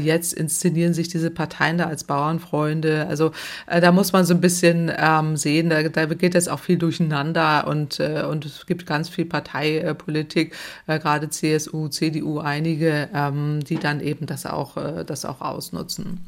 Jetzt 0.00 0.32
inszenieren 0.32 0.92
sich 0.94 1.08
diese 1.08 1.30
Parteien 1.38 1.78
da 1.78 1.86
als 1.86 2.02
Bauernfreunde. 2.02 3.06
Also 3.08 3.30
da 3.66 3.92
muss 3.92 4.12
man 4.12 4.24
so 4.24 4.34
ein 4.34 4.40
bisschen 4.40 4.90
ähm, 4.98 5.36
sehen, 5.36 5.70
da, 5.70 5.84
da 5.84 6.06
geht 6.06 6.34
jetzt 6.34 6.50
auch 6.50 6.58
viel 6.58 6.78
durcheinander 6.78 7.66
und, 7.68 8.00
und 8.00 8.44
es 8.44 8.66
gibt 8.66 8.86
ganz 8.86 9.08
viel 9.08 9.24
Parteipolitik, 9.24 10.54
gerade 10.86 11.30
CSU, 11.30 11.88
CDU, 11.88 12.40
einige, 12.40 13.08
ähm, 13.14 13.60
die 13.64 13.76
dann 13.76 14.00
eben 14.00 14.26
das 14.26 14.46
auch, 14.46 14.76
äh, 14.76 15.04
das 15.04 15.24
auch 15.24 15.40
ausnutzen. 15.40 16.20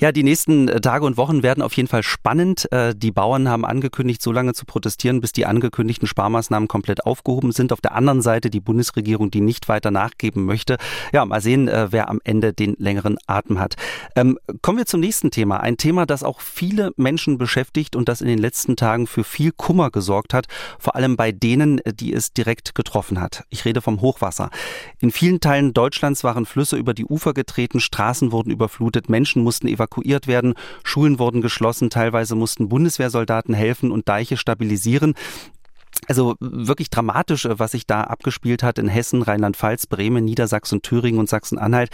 Ja, 0.00 0.12
die 0.12 0.22
nächsten 0.22 0.68
äh, 0.68 0.80
Tage 0.80 1.04
und 1.04 1.16
Wochen 1.16 1.42
werden 1.42 1.62
auf 1.62 1.74
jeden 1.74 1.88
Fall 1.88 2.02
spannend. 2.02 2.70
Äh, 2.72 2.94
die 2.94 3.12
Bauern 3.12 3.48
haben 3.48 3.64
angekündigt, 3.64 4.22
so 4.22 4.32
lange 4.32 4.54
zu 4.54 4.64
protestieren, 4.64 5.20
bis 5.20 5.32
die 5.32 5.46
angekündigten 5.46 6.06
Sparmaßnahmen 6.06 6.68
komplett 6.68 7.06
aufgehoben 7.06 7.52
sind. 7.52 7.72
Auf 7.72 7.80
der 7.80 7.94
anderen 7.94 8.22
Seite 8.22 8.50
die 8.50 8.60
Bundesregierung, 8.60 9.30
die 9.30 9.40
nicht 9.40 9.68
weiter 9.68 9.90
nachgeben 9.90 10.44
möchte. 10.44 10.76
Ja, 11.12 11.24
mal 11.24 11.40
sehen, 11.40 11.68
äh, 11.68 11.88
wer 11.90 12.08
am 12.08 12.20
Ende 12.24 12.52
den 12.52 12.74
längeren 12.78 13.18
Atem 13.26 13.58
hat. 13.58 13.76
Ähm, 14.16 14.38
kommen 14.62 14.78
wir 14.78 14.86
zum 14.86 15.00
nächsten 15.00 15.30
Thema. 15.30 15.60
Ein 15.60 15.76
Thema, 15.76 16.06
das 16.06 16.22
auch 16.22 16.40
viele 16.40 16.92
Menschen 16.96 17.38
beschäftigt 17.38 17.96
und 17.96 18.08
das 18.08 18.20
in 18.20 18.28
den 18.28 18.38
letzten 18.38 18.76
Tagen 18.76 19.06
für 19.06 19.24
viel 19.24 19.52
Kummer 19.52 19.90
gesorgt 19.90 20.34
hat. 20.34 20.46
Vor 20.78 20.96
allem 20.96 21.16
bei 21.16 21.32
denen, 21.32 21.80
die 21.94 22.12
es 22.12 22.32
direkt 22.32 22.74
getroffen 22.74 23.20
hat. 23.20 23.44
Ich 23.50 23.64
rede 23.64 23.80
vom 23.80 24.00
Hochwasser. 24.00 24.50
In 25.00 25.10
vielen 25.10 25.40
Teilen 25.40 25.74
Deutschlands 25.74 26.24
waren 26.24 26.46
Flüsse 26.46 26.76
über 26.76 26.94
die 26.94 27.04
Ufer 27.04 27.34
getreten, 27.34 27.80
Straßen 27.80 28.32
wurden 28.32 28.50
überflutet, 28.50 29.08
Menschen 29.08 29.41
mussten 29.42 29.68
evakuiert 29.68 30.26
werden, 30.26 30.54
Schulen 30.84 31.18
wurden 31.18 31.42
geschlossen, 31.42 31.90
teilweise 31.90 32.34
mussten 32.34 32.68
Bundeswehrsoldaten 32.68 33.54
helfen 33.54 33.90
und 33.90 34.08
Deiche 34.08 34.36
stabilisieren. 34.36 35.14
Also 36.08 36.34
wirklich 36.40 36.90
dramatisch, 36.90 37.44
äh, 37.44 37.58
was 37.58 37.72
sich 37.72 37.86
da 37.86 38.02
abgespielt 38.02 38.62
hat 38.62 38.78
in 38.78 38.88
Hessen, 38.88 39.22
Rheinland-Pfalz, 39.22 39.86
Bremen, 39.86 40.24
Niedersachsen, 40.24 40.82
Thüringen 40.82 41.20
und 41.20 41.28
Sachsen-Anhalt. 41.28 41.90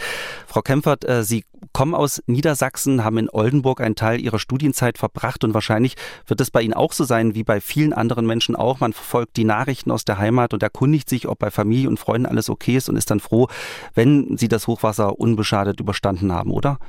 Frau 0.47 0.61
Kempfert, 0.61 1.05
äh, 1.05 1.23
Sie 1.23 1.45
kommen 1.73 1.93
aus 1.93 2.23
Niedersachsen, 2.25 3.03
haben 3.03 3.17
in 3.17 3.29
Oldenburg 3.29 3.81
einen 3.81 3.95
Teil 3.95 4.19
Ihrer 4.19 4.39
Studienzeit 4.39 4.97
verbracht 4.97 5.43
und 5.43 5.53
wahrscheinlich 5.53 5.95
wird 6.25 6.41
es 6.41 6.49
bei 6.49 6.61
Ihnen 6.61 6.73
auch 6.73 6.93
so 6.93 7.03
sein 7.03 7.35
wie 7.35 7.43
bei 7.43 7.61
vielen 7.61 7.93
anderen 7.93 8.25
Menschen 8.25 8.55
auch. 8.55 8.79
Man 8.79 8.93
verfolgt 8.93 9.37
die 9.37 9.43
Nachrichten 9.43 9.91
aus 9.91 10.05
der 10.05 10.17
Heimat 10.17 10.53
und 10.53 10.63
erkundigt 10.63 11.09
sich, 11.09 11.27
ob 11.27 11.39
bei 11.39 11.51
Familie 11.51 11.89
und 11.89 11.99
Freunden 11.99 12.25
alles 12.25 12.49
okay 12.49 12.77
ist 12.77 12.89
und 12.89 12.95
ist 12.95 13.11
dann 13.11 13.19
froh, 13.19 13.47
wenn 13.93 14.37
Sie 14.37 14.47
das 14.47 14.65
Hochwasser 14.65 15.19
unbeschadet 15.19 15.79
überstanden 15.79 16.31
haben, 16.31 16.51
oder? 16.51 16.79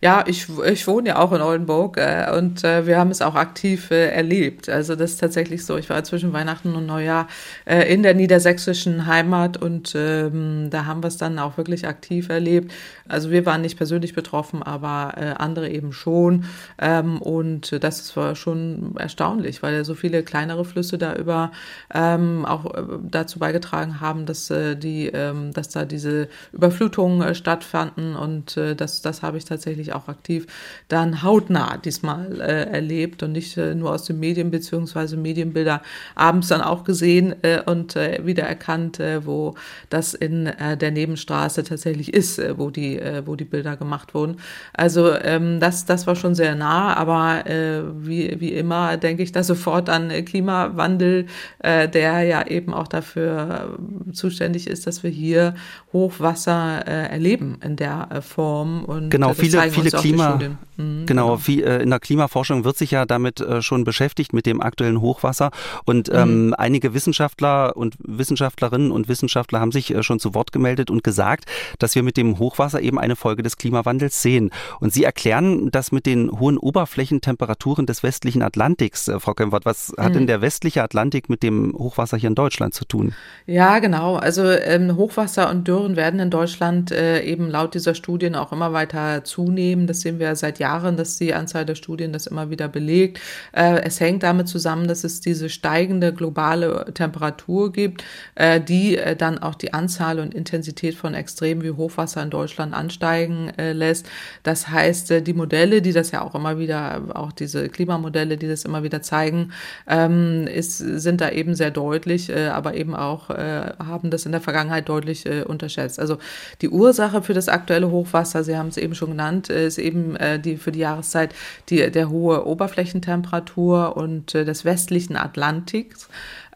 Ja, 0.00 0.24
ich, 0.26 0.46
ich 0.64 0.86
wohne 0.86 1.10
ja 1.10 1.18
auch 1.18 1.32
in 1.32 1.40
Oldenburg 1.40 1.98
äh, 1.98 2.30
und 2.36 2.64
äh, 2.64 2.86
wir 2.86 2.98
haben 2.98 3.10
es 3.10 3.20
auch 3.20 3.34
aktiv 3.34 3.90
äh, 3.90 4.08
erlebt. 4.08 4.68
Also 4.68 4.96
das 4.96 5.12
ist 5.12 5.18
tatsächlich 5.18 5.64
so. 5.66 5.76
Ich 5.76 5.90
war 5.90 6.02
zwischen 6.04 6.32
Weihnachten 6.32 6.74
und 6.74 6.86
Neujahr 6.86 7.28
äh, 7.66 7.92
in 7.92 8.02
der 8.02 8.14
niedersächsischen 8.14 9.06
Heimat 9.06 9.56
und 9.56 9.94
ähm, 9.94 10.68
da 10.70 10.86
haben 10.86 11.02
wir 11.02 11.08
es 11.08 11.16
dann 11.16 11.38
auch 11.38 11.56
wirklich 11.58 11.86
aktiv 11.86 12.28
erlebt. 12.28 12.72
Also 13.08 13.30
wir 13.30 13.44
waren 13.44 13.60
nicht 13.60 13.76
persönlich 13.76 14.14
betroffen, 14.14 14.62
aber 14.62 15.14
äh, 15.16 15.34
andere 15.36 15.68
eben 15.68 15.92
schon. 15.92 16.44
Ähm, 16.78 17.20
und 17.20 17.82
das 17.82 18.16
war 18.16 18.36
schon 18.36 18.94
erstaunlich, 18.98 19.62
weil 19.62 19.84
so 19.84 19.94
viele 19.94 20.22
kleinere 20.22 20.64
Flüsse 20.64 20.96
da 20.96 21.14
über 21.14 21.52
ähm, 21.92 22.44
auch 22.46 22.66
äh, 22.74 22.82
dazu 23.02 23.38
beigetragen 23.38 24.00
haben, 24.00 24.26
dass 24.26 24.48
die, 24.48 25.10
ähm, 25.12 25.52
dass 25.52 25.68
da 25.68 25.84
diese 25.84 26.28
Überflutungen 26.52 27.34
stattfanden 27.34 28.16
und 28.16 28.56
das, 28.56 29.02
das 29.02 29.22
habe 29.22 29.36
ich 29.36 29.44
tatsächlich 29.44 29.57
tatsächlich 29.58 29.92
auch 29.92 30.08
aktiv 30.08 30.46
dann 30.88 31.22
hautnah 31.22 31.76
diesmal 31.76 32.40
äh, 32.40 32.70
erlebt 32.70 33.22
und 33.22 33.32
nicht 33.32 33.56
äh, 33.56 33.74
nur 33.74 33.92
aus 33.92 34.04
den 34.04 34.20
Medien 34.20 34.50
beziehungsweise 34.50 35.16
Medienbilder 35.16 35.82
abends 36.14 36.48
dann 36.48 36.60
auch 36.60 36.84
gesehen 36.84 37.34
äh, 37.42 37.60
und 37.64 37.96
äh, 37.96 38.24
wiedererkannt, 38.24 39.00
äh, 39.00 39.26
wo 39.26 39.54
das 39.90 40.14
in 40.14 40.46
äh, 40.46 40.76
der 40.76 40.92
Nebenstraße 40.92 41.64
tatsächlich 41.64 42.14
ist, 42.14 42.38
äh, 42.38 42.56
wo 42.56 42.70
die, 42.70 42.98
äh, 42.98 43.22
wo 43.26 43.34
die 43.34 43.44
Bilder 43.44 43.76
gemacht 43.76 44.14
wurden. 44.14 44.36
Also 44.72 45.12
ähm, 45.12 45.60
das, 45.60 45.84
das 45.84 46.06
war 46.06 46.14
schon 46.14 46.34
sehr 46.34 46.54
nah, 46.54 46.94
aber 46.94 47.46
äh, 47.46 47.82
wie, 48.06 48.40
wie 48.40 48.52
immer 48.52 48.96
denke 48.96 49.22
ich 49.22 49.32
da 49.32 49.42
sofort 49.42 49.90
an 49.90 50.08
Klimawandel, 50.24 51.26
äh, 51.58 51.88
der 51.88 52.22
ja 52.22 52.46
eben 52.46 52.72
auch 52.72 52.88
dafür 52.88 53.76
äh, 54.08 54.12
zuständig 54.12 54.68
ist, 54.68 54.86
dass 54.86 55.02
wir 55.02 55.10
hier 55.10 55.54
Hochwasser 55.92 56.86
äh, 56.86 57.10
erleben 57.10 57.58
in 57.64 57.76
der 57.76 58.08
äh, 58.10 58.20
Form. 58.20 58.84
Und 58.84 59.10
genau, 59.10 59.34
viel 59.34 59.47
viele, 59.50 59.70
viele 59.70 59.90
Klima, 59.90 60.36
mhm, 60.76 61.06
genau, 61.06 61.06
genau. 61.06 61.36
Viel, 61.36 61.64
äh, 61.64 61.82
in 61.82 61.90
der 61.90 62.00
Klimaforschung 62.00 62.64
wird 62.64 62.76
sich 62.76 62.90
ja 62.90 63.06
damit 63.06 63.40
äh, 63.40 63.62
schon 63.62 63.84
beschäftigt 63.84 64.32
mit 64.32 64.46
dem 64.46 64.60
aktuellen 64.60 65.00
Hochwasser 65.00 65.50
und 65.84 66.08
mhm. 66.08 66.18
ähm, 66.18 66.54
einige 66.56 66.94
Wissenschaftler 66.94 67.76
und 67.76 67.96
Wissenschaftlerinnen 67.98 68.90
und 68.90 69.08
Wissenschaftler 69.08 69.60
haben 69.60 69.72
sich 69.72 69.94
äh, 69.94 70.02
schon 70.02 70.20
zu 70.20 70.34
Wort 70.34 70.52
gemeldet 70.52 70.90
und 70.90 71.04
gesagt, 71.04 71.44
dass 71.78 71.94
wir 71.94 72.02
mit 72.02 72.16
dem 72.16 72.38
Hochwasser 72.38 72.80
eben 72.80 72.98
eine 72.98 73.16
Folge 73.16 73.42
des 73.42 73.56
Klimawandels 73.56 74.22
sehen. 74.22 74.50
Und 74.80 74.92
sie 74.92 75.04
erklären 75.04 75.70
das 75.70 75.92
mit 75.92 76.06
den 76.06 76.30
hohen 76.38 76.58
Oberflächentemperaturen 76.58 77.86
des 77.86 78.02
westlichen 78.02 78.42
Atlantiks, 78.42 79.08
äh, 79.08 79.20
Frau 79.20 79.34
Kempfert. 79.34 79.64
Was 79.64 79.92
hat 79.98 80.10
mhm. 80.10 80.14
denn 80.14 80.26
der 80.26 80.40
westliche 80.40 80.82
Atlantik 80.82 81.28
mit 81.28 81.42
dem 81.42 81.74
Hochwasser 81.76 82.16
hier 82.16 82.28
in 82.28 82.34
Deutschland 82.34 82.74
zu 82.74 82.84
tun? 82.84 83.14
Ja, 83.46 83.78
genau. 83.78 84.16
Also 84.16 84.44
ähm, 84.44 84.96
Hochwasser 84.96 85.50
und 85.50 85.66
Dürren 85.66 85.96
werden 85.96 86.20
in 86.20 86.30
Deutschland 86.30 86.90
äh, 86.90 87.22
eben 87.22 87.48
laut 87.48 87.74
dieser 87.74 87.94
Studien 87.94 88.34
auch 88.34 88.52
immer 88.52 88.72
weiter 88.72 89.24
zu 89.24 89.37
zunehmen. 89.38 89.86
Das 89.86 90.00
sehen 90.00 90.18
wir 90.18 90.34
seit 90.34 90.58
Jahren, 90.58 90.96
dass 90.96 91.16
die 91.16 91.32
Anzahl 91.32 91.64
der 91.64 91.76
Studien 91.76 92.12
das 92.12 92.26
immer 92.26 92.50
wieder 92.50 92.66
belegt. 92.66 93.20
Äh, 93.52 93.82
es 93.82 94.00
hängt 94.00 94.24
damit 94.24 94.48
zusammen, 94.48 94.88
dass 94.88 95.04
es 95.04 95.20
diese 95.20 95.48
steigende 95.48 96.12
globale 96.12 96.86
Temperatur 96.92 97.72
gibt, 97.72 98.02
äh, 98.34 98.60
die 98.60 98.96
äh, 98.96 99.14
dann 99.14 99.38
auch 99.38 99.54
die 99.54 99.72
Anzahl 99.72 100.18
und 100.18 100.34
Intensität 100.34 100.96
von 100.96 101.14
Extremen 101.14 101.62
wie 101.62 101.70
Hochwasser 101.70 102.20
in 102.20 102.30
Deutschland 102.30 102.74
ansteigen 102.74 103.52
lässt. 103.56 104.06
Das 104.42 104.68
heißt, 104.68 105.26
die 105.26 105.32
Modelle, 105.32 105.82
die 105.82 105.92
das 105.92 106.10
ja 106.10 106.22
auch 106.22 106.34
immer 106.34 106.58
wieder, 106.58 107.02
auch 107.14 107.30
diese 107.30 107.68
Klimamodelle, 107.68 108.36
die 108.36 108.48
das 108.48 108.64
immer 108.64 108.82
wieder 108.82 109.02
zeigen, 109.02 109.52
ähm, 109.86 110.48
ist, 110.48 110.78
sind 110.78 111.20
da 111.20 111.30
eben 111.30 111.54
sehr 111.54 111.70
deutlich, 111.70 112.34
aber 112.34 112.74
eben 112.74 112.94
auch 112.94 113.28
haben 113.28 114.10
das 114.10 114.26
in 114.26 114.32
der 114.32 114.40
Vergangenheit 114.40 114.88
deutlich 114.88 115.26
unterschätzt. 115.46 115.98
Also 115.98 116.18
die 116.60 116.68
Ursache 116.68 117.22
für 117.22 117.34
das 117.34 117.48
aktuelle 117.48 117.90
Hochwasser, 117.90 118.44
Sie 118.44 118.56
haben 118.56 118.68
es 118.68 118.76
eben 118.76 118.94
schon 118.94 119.10
genannt, 119.10 119.27
genannt, 119.28 119.50
äh, 119.50 119.66
ist 119.66 119.78
eben 119.78 120.16
äh, 120.16 120.40
die 120.40 120.56
für 120.56 120.72
die 120.72 120.80
Jahreszeit 120.80 121.34
die, 121.68 121.90
der 121.90 122.10
hohe 122.10 122.46
Oberflächentemperatur 122.46 123.96
und 123.96 124.34
äh, 124.34 124.44
des 124.44 124.64
westlichen 124.64 125.16
Atlantiks. 125.16 126.08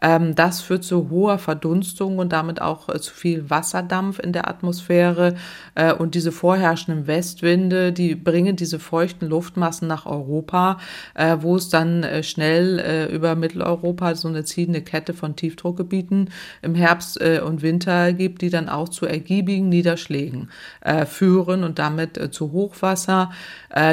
Ähm, 0.03 0.35
das 0.35 0.61
führt 0.61 0.83
zu 0.83 1.09
hoher 1.09 1.37
Verdunstung 1.39 2.19
und 2.19 2.33
damit 2.33 2.61
auch 2.61 2.89
äh, 2.89 2.99
zu 2.99 3.13
viel 3.13 3.49
Wasserdampf 3.49 4.19
in 4.19 4.33
der 4.33 4.49
Atmosphäre. 4.49 5.35
Äh, 5.75 5.93
und 5.93 6.13
diese 6.13 6.33
vorherrschenden 6.33 7.07
Westwinde, 7.07 7.93
die 7.93 8.13
bringen 8.15 8.57
diese 8.57 8.79
feuchten 8.79 9.29
Luftmassen 9.29 9.87
nach 9.87 10.05
Europa, 10.05 10.77
äh, 11.15 11.37
wo 11.39 11.55
es 11.55 11.69
dann 11.69 12.05
schnell 12.21 13.09
über 13.13 13.35
Mitteleuropa 13.35 14.15
so 14.15 14.27
eine 14.27 14.43
ziehende 14.43 14.81
Kette 14.81 15.13
von 15.13 15.37
Tiefdruckgebieten 15.37 16.29
im 16.61 16.75
Herbst 16.75 17.21
und 17.21 17.61
Winter 17.61 18.11
gibt, 18.11 18.41
die 18.41 18.49
dann 18.49 18.67
auch 18.67 18.89
zu 18.89 19.05
ergiebigen 19.05 19.69
Niederschlägen 19.69 20.49
führen 21.05 21.63
und 21.63 21.79
damit 21.79 22.33
zu 22.33 22.51
Hochwasser. 22.51 23.31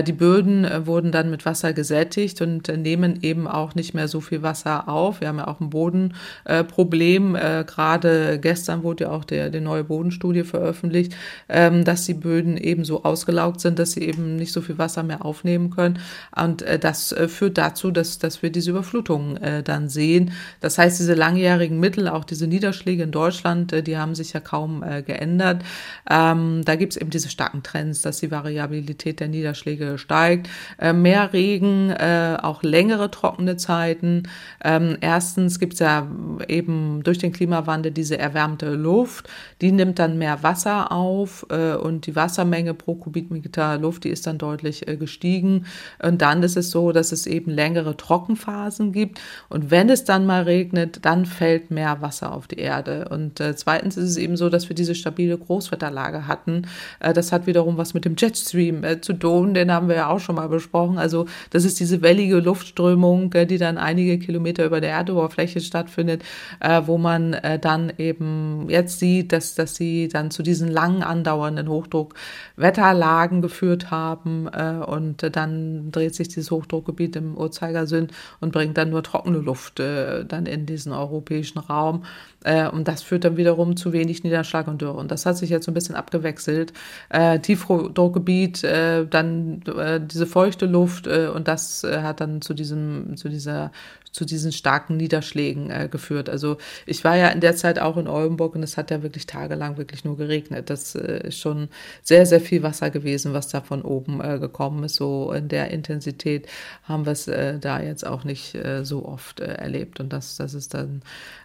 die 0.07 0.13
Böden 0.13 0.67
wurden 0.87 1.13
dann 1.13 1.31
mit 1.31 1.47
Wasser 1.47 1.73
gesättigt 1.73 2.41
und 2.41 2.69
nehmen 2.69 3.21
eben 3.23 3.47
auch 3.47 3.75
nicht 3.75 3.95
mehr 3.95 4.09
so 4.09 4.21
viel 4.21 4.43
Wasser 4.43 4.89
auf. 4.89 5.21
Wir 5.21 5.29
haben 5.29 5.39
ja 5.39 5.47
auch 5.47 5.61
einen 5.61 5.71
Boden 5.71 6.00
Bodenproblem. 6.09 7.35
Äh, 7.37 7.65
Gerade 7.67 8.39
gestern 8.41 8.83
wurde 8.83 9.05
ja 9.05 9.11
auch 9.11 9.25
der, 9.25 9.51
die 9.51 9.61
neue 9.61 9.85
Bodenstudie 9.85 10.45
veröffentlicht, 10.45 11.15
ähm, 11.49 11.85
dass 11.85 12.07
die 12.07 12.15
Böden 12.15 12.57
eben 12.57 12.85
so 12.85 13.05
ausgelaugt 13.05 13.61
sind, 13.61 13.79
dass 13.79 13.93
sie 13.93 14.03
eben 14.03 14.37
nicht 14.37 14.53
so 14.53 14.61
viel 14.61 14.79
Wasser 14.79 15.03
mehr 15.03 15.25
aufnehmen 15.25 15.71
können. 15.71 15.99
Und 16.35 16.63
äh, 16.63 16.79
das 16.79 17.13
äh, 17.13 17.29
führt 17.29 17.59
dazu, 17.59 17.91
dass, 17.91 18.19
dass 18.19 18.43
wir 18.43 18.51
diese 18.51 18.71
Überflutungen 18.71 19.37
äh, 19.37 19.63
dann 19.63 19.89
sehen. 19.89 20.33
Das 20.61 20.79
heißt, 20.79 20.99
diese 20.99 21.15
langjährigen 21.15 21.79
Mittel, 21.79 22.09
auch 22.09 22.25
diese 22.25 22.47
Niederschläge 22.47 23.03
in 23.03 23.13
Deutschland, 23.13 23.73
äh, 23.73 23.83
die 23.83 23.97
haben 23.97 24.15
sich 24.15 24.33
ja 24.33 24.41
kaum 24.41 24.83
äh, 24.83 25.03
geändert. 25.03 25.63
Ähm, 26.09 26.63
da 26.65 26.77
gibt 26.77 26.95
es 26.95 26.97
eben 27.01 27.11
diese 27.11 27.29
starken 27.29 27.63
Trends, 27.63 28.03
dass 28.03 28.19
die 28.19 28.31
Variabilität 28.31 29.21
der 29.21 29.29
Niederschläge 29.29 29.99
steigt. 29.99 30.49
Äh, 30.79 30.93
mehr 30.93 31.33
Regen, 31.33 31.91
äh, 31.91 32.37
auch 32.41 32.63
längere 32.63 33.11
trockene 33.11 33.57
Zeiten. 33.57 34.25
Ähm, 34.63 34.97
erstens 35.01 35.59
gibt 35.59 35.75
es 35.75 35.79
ja 35.81 35.90
dieser 35.91 36.07
eben 36.49 37.03
durch 37.03 37.19
den 37.19 37.33
Klimawandel 37.33 37.93
diese 37.93 38.19
erwärmte 38.19 38.75
Luft, 38.75 39.29
die 39.61 39.73
nimmt 39.73 39.99
dann 39.99 40.19
mehr 40.19 40.43
Wasser 40.43 40.93
auf 40.93 41.47
äh, 41.51 41.75
und 41.75 42.07
die 42.07 42.17
Wassermenge 42.17 42.75
pro 42.75 42.95
Kubikmeter 42.95 43.79
Luft, 43.79 44.05
die 44.05 44.09
ist 44.09 44.27
dann 44.27 44.39
deutlich 44.39 44.89
äh, 44.89 44.97
gestiegen. 44.97 45.67
Und 46.03 46.23
dann 46.23 46.43
ist 46.43 46.57
es 46.57 46.71
so, 46.71 46.93
dass 46.93 47.13
es 47.13 47.27
eben 47.27 47.51
längere 47.51 47.97
Trockenphasen 47.97 48.93
gibt. 48.93 49.21
Und 49.49 49.71
wenn 49.71 49.91
es 49.91 50.05
dann 50.05 50.27
mal 50.27 50.43
regnet, 50.43 51.05
dann 51.05 51.27
fällt 51.27 51.71
mehr 51.71 52.01
Wasser 52.01 52.33
auf 52.33 52.47
die 52.47 52.59
Erde. 52.59 53.09
Und 53.11 53.41
äh, 53.41 53.55
zweitens 53.55 53.97
ist 53.97 54.11
es 54.11 54.17
eben 54.17 54.37
so, 54.37 54.49
dass 54.49 54.69
wir 54.69 54.77
diese 54.77 54.95
stabile 54.95 55.37
Großwetterlage 55.37 56.27
hatten. 56.27 56.67
Äh, 57.01 57.13
das 57.13 57.33
hat 57.33 57.47
wiederum 57.47 57.77
was 57.77 57.95
mit 57.95 58.05
dem 58.05 58.15
Jetstream 58.17 58.85
äh, 58.85 59.01
zu 59.01 59.13
tun, 59.13 59.55
den 59.55 59.71
haben 59.73 59.89
wir 59.89 59.97
ja 59.97 60.09
auch 60.09 60.21
schon 60.21 60.37
mal 60.37 60.49
besprochen. 60.49 60.99
Also 60.99 61.27
das 61.51 61.65
ist 61.65 61.81
diese 61.81 62.03
wellige 62.03 62.39
Luftströmung, 62.39 63.33
äh, 63.35 63.47
die 63.47 63.59
dann 63.59 63.79
einige 63.79 64.19
Kilometer 64.19 64.65
über 64.65 64.81
der 64.81 64.91
Erdoberfläche 64.91 65.61
stattfindet, 65.81 66.23
äh, 66.61 66.83
wo 66.85 66.99
man 66.99 67.33
äh, 67.33 67.59
dann 67.59 67.93
eben 67.97 68.67
jetzt 68.69 68.99
sieht, 68.99 69.33
dass, 69.33 69.55
dass 69.55 69.75
sie 69.75 70.09
dann 70.09 70.31
zu 70.31 70.43
diesen 70.43 70.69
lang 70.69 71.03
andauernden 71.03 71.69
Hochdruckwetterlagen 71.69 73.41
geführt 73.41 73.91
haben 73.91 74.49
äh, 74.53 74.85
und 74.85 75.35
dann 75.35 75.91
dreht 75.91 76.15
sich 76.15 76.29
dieses 76.29 76.51
Hochdruckgebiet 76.51 77.17
im 77.17 77.37
Uhrzeigersinn 77.37 78.09
und 78.41 78.53
bringt 78.53 78.77
dann 78.77 78.91
nur 78.91 79.03
trockene 79.03 79.39
Luft 79.39 79.81
äh, 79.81 80.25
dann 80.25 80.47
in 80.47 80.67
diesen 80.67 80.93
europäischen 80.93 81.59
Raum. 81.59 82.05
Äh, 82.45 82.69
und 82.69 82.89
das 82.89 83.03
führt 83.03 83.25
dann 83.25 83.37
wiederum 83.37 83.77
zu 83.77 83.93
wenig 83.93 84.23
Niederschlag 84.23 84.69
und 84.69 84.83
Dürre. 84.83 84.99
Und 84.99 85.11
das 85.11 85.25
hat 85.25 85.39
sich 85.39 85.51
jetzt 85.51 85.65
so 85.65 85.71
ein 85.71 85.75
bisschen 85.75 85.95
abgewechselt. 85.95 86.73
Äh, 87.09 87.39
Tiefdruckgebiet, 87.41 88.63
dann 88.63 89.63
diese 90.11 90.27
feuchte 90.27 90.67
Luft 90.67 91.07
und 91.07 91.49
das 91.49 91.85
hat 91.85 92.21
dann 92.21 92.43
zu 92.43 92.55
diesem, 92.55 93.17
zu 93.17 93.29
dieser 93.29 93.71
zu 94.13 94.25
diesen 94.25 94.53
starken 94.53 94.97
Niederschlägen 94.97 95.71
äh, 95.71 95.89
geführt. 95.91 96.29
Also 96.29 96.57
ich 96.87 97.05
war 97.05 97.17
ja 97.17 97.29
in 97.29 97.41
der 97.41 97.57
Zeit 97.57 97.79
auch 97.79 97.97
in 97.97 98.09
Oldenburg 98.09 98.55
und 98.55 98.63
es 98.63 98.77
hat 98.77 98.91
ja 98.91 99.03
wirklich 99.03 99.27
tagelang 99.27 99.77
wirklich 99.77 100.05
nur 100.05 100.17
geregnet. 100.17 100.71
Das 100.71 100.95
äh, 100.95 101.29
ist 101.29 101.39
schon 101.39 101.69
sehr, 102.03 102.27
sehr 102.27 102.41
viel 102.41 102.63
Wasser 102.63 102.91
gewesen, 102.91 103.33
was 103.33 103.49
da 103.49 103.61
von 103.61 103.83
oben 103.83 104.21
äh, 104.21 104.39
gekommen 104.39 104.85
ist. 104.85 104.97
So 104.97 105.33
in 105.33 105.49
der 105.49 105.71
Intensität 105.71 106.49
haben 106.83 107.07
wir 107.07 107.13
es 107.13 107.29
äh, 107.29 107.59
da 107.59 107.81
jetzt 107.81 108.07
auch 108.07 108.25
nicht 108.25 108.55
äh, 108.55 108.85
so 108.85 109.05
oft 109.05 109.41
äh, 109.41 109.55
erlebt. 109.55 110.01
Und 110.01 110.13
das, 110.13 110.37
das 110.37 110.55
ist 110.55 110.75
dann 110.75 111.03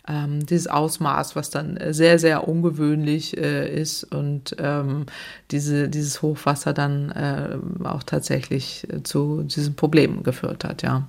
ähm, 0.07 0.45
dieses 0.45 0.67
Ausmaß, 0.67 1.35
was 1.35 1.51
dann 1.51 1.79
sehr, 1.91 2.19
sehr 2.19 2.47
ungewöhnlich 2.47 3.35
ist 3.35 4.03
und 4.03 4.55
ähm, 4.59 5.05
diese, 5.51 5.89
dieses 5.89 6.21
Hochwasser 6.21 6.73
dann 6.73 7.11
auch 7.83 8.03
tatsächlich 8.03 8.87
zu 9.03 9.43
diesen 9.43 9.75
Problemen 9.75 10.23
geführt 10.23 10.63
hat, 10.63 10.83
ja. 10.83 11.07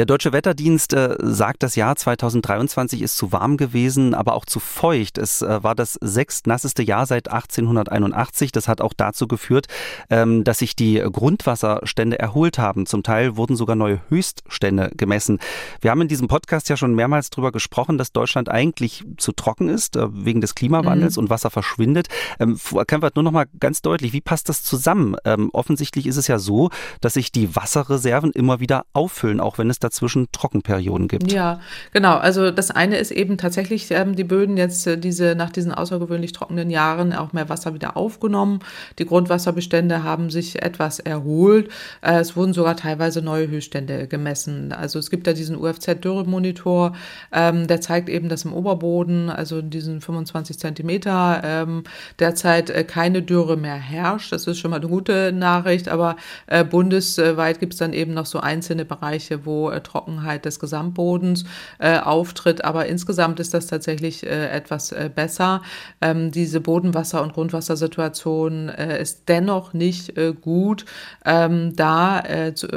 Der 0.00 0.06
Deutsche 0.06 0.32
Wetterdienst 0.32 0.94
äh, 0.94 1.18
sagt, 1.20 1.62
das 1.62 1.76
Jahr 1.76 1.94
2023 1.94 3.02
ist 3.02 3.18
zu 3.18 3.32
warm 3.32 3.58
gewesen, 3.58 4.14
aber 4.14 4.32
auch 4.32 4.46
zu 4.46 4.58
feucht. 4.58 5.18
Es 5.18 5.42
äh, 5.42 5.62
war 5.62 5.74
das 5.74 5.98
sechstnasseste 6.00 6.82
Jahr 6.82 7.04
seit 7.04 7.30
1881. 7.30 8.50
Das 8.50 8.66
hat 8.66 8.80
auch 8.80 8.94
dazu 8.96 9.28
geführt, 9.28 9.66
ähm, 10.08 10.42
dass 10.42 10.60
sich 10.60 10.74
die 10.74 11.04
Grundwasserstände 11.04 12.18
erholt 12.18 12.58
haben. 12.58 12.86
Zum 12.86 13.02
Teil 13.02 13.36
wurden 13.36 13.56
sogar 13.56 13.76
neue 13.76 14.00
Höchststände 14.08 14.90
gemessen. 14.96 15.38
Wir 15.82 15.90
haben 15.90 16.00
in 16.00 16.08
diesem 16.08 16.28
Podcast 16.28 16.70
ja 16.70 16.78
schon 16.78 16.94
mehrmals 16.94 17.28
darüber 17.28 17.52
gesprochen, 17.52 17.98
dass 17.98 18.10
Deutschland 18.10 18.48
eigentlich 18.48 19.04
zu 19.18 19.32
trocken 19.32 19.68
ist, 19.68 19.96
äh, 19.96 20.06
wegen 20.10 20.40
des 20.40 20.54
Klimawandels 20.54 21.18
mhm. 21.18 21.24
und 21.24 21.28
Wasser 21.28 21.50
verschwindet. 21.50 22.08
Ähm, 22.38 22.58
Kempfert, 22.86 23.16
nur 23.16 23.22
noch 23.22 23.32
mal 23.32 23.48
ganz 23.60 23.82
deutlich, 23.82 24.14
wie 24.14 24.22
passt 24.22 24.48
das 24.48 24.62
zusammen? 24.62 25.16
Ähm, 25.26 25.50
offensichtlich 25.52 26.06
ist 26.06 26.16
es 26.16 26.26
ja 26.26 26.38
so, 26.38 26.70
dass 27.02 27.12
sich 27.12 27.32
die 27.32 27.54
Wasserreserven 27.54 28.32
immer 28.32 28.60
wieder 28.60 28.86
auffüllen, 28.94 29.40
auch 29.40 29.58
wenn 29.58 29.68
es 29.68 29.78
dazwischen 29.90 30.30
Trockenperioden 30.32 31.08
gibt. 31.08 31.32
Ja, 31.32 31.60
genau. 31.92 32.16
Also 32.16 32.50
das 32.50 32.70
eine 32.70 32.96
ist 32.98 33.10
eben 33.10 33.38
tatsächlich, 33.38 33.90
ähm, 33.90 34.14
die 34.14 34.24
Böden 34.24 34.56
jetzt 34.56 34.86
äh, 34.86 34.96
diese 34.96 35.34
nach 35.34 35.50
diesen 35.50 35.72
außergewöhnlich 35.72 36.32
trockenen 36.32 36.70
Jahren 36.70 37.12
auch 37.12 37.32
mehr 37.32 37.48
Wasser 37.48 37.74
wieder 37.74 37.96
aufgenommen. 37.96 38.60
Die 38.98 39.04
Grundwasserbestände 39.06 40.04
haben 40.04 40.30
sich 40.30 40.62
etwas 40.62 41.00
erholt. 41.00 41.70
Äh, 42.02 42.20
es 42.20 42.36
wurden 42.36 42.52
sogar 42.52 42.76
teilweise 42.76 43.20
neue 43.20 43.48
Höchststände 43.48 44.06
gemessen. 44.06 44.72
Also 44.72 44.98
es 44.98 45.10
gibt 45.10 45.26
ja 45.26 45.32
diesen 45.32 45.56
UFZ-Dürremonitor, 45.56 46.92
ähm, 47.32 47.66
der 47.66 47.80
zeigt 47.80 48.08
eben, 48.08 48.28
dass 48.28 48.44
im 48.44 48.52
Oberboden, 48.52 49.28
also 49.28 49.58
in 49.58 49.70
diesen 49.70 50.00
25 50.00 50.58
Zentimeter, 50.58 51.42
ähm, 51.44 51.82
derzeit 52.18 52.70
äh, 52.70 52.84
keine 52.84 53.22
Dürre 53.22 53.56
mehr 53.56 53.74
herrscht. 53.74 54.32
Das 54.32 54.46
ist 54.46 54.58
schon 54.58 54.70
mal 54.70 54.78
eine 54.78 54.88
gute 54.88 55.32
Nachricht, 55.32 55.88
aber 55.88 56.16
äh, 56.46 56.64
bundesweit 56.64 57.58
gibt 57.58 57.72
es 57.72 57.78
dann 57.80 57.92
eben 57.92 58.14
noch 58.14 58.26
so 58.26 58.38
einzelne 58.40 58.84
Bereiche, 58.84 59.44
wo 59.44 59.70
äh, 59.70 59.79
Trockenheit 59.82 60.44
des 60.44 60.58
Gesamtbodens 60.58 61.44
äh, 61.78 61.98
auftritt. 61.98 62.64
Aber 62.64 62.86
insgesamt 62.86 63.40
ist 63.40 63.54
das 63.54 63.66
tatsächlich 63.66 64.24
äh, 64.24 64.48
etwas 64.50 64.92
äh, 64.92 65.10
besser. 65.14 65.62
Ähm, 66.00 66.30
diese 66.30 66.60
Bodenwasser- 66.60 67.22
und 67.22 67.32
Grundwassersituation 67.32 68.68
äh, 68.68 69.00
ist 69.00 69.28
dennoch 69.28 69.72
nicht 69.72 70.16
äh, 70.16 70.32
gut, 70.32 70.84
ähm, 71.24 71.74
da 71.76 72.20
äh, 72.20 72.54
zu, 72.54 72.68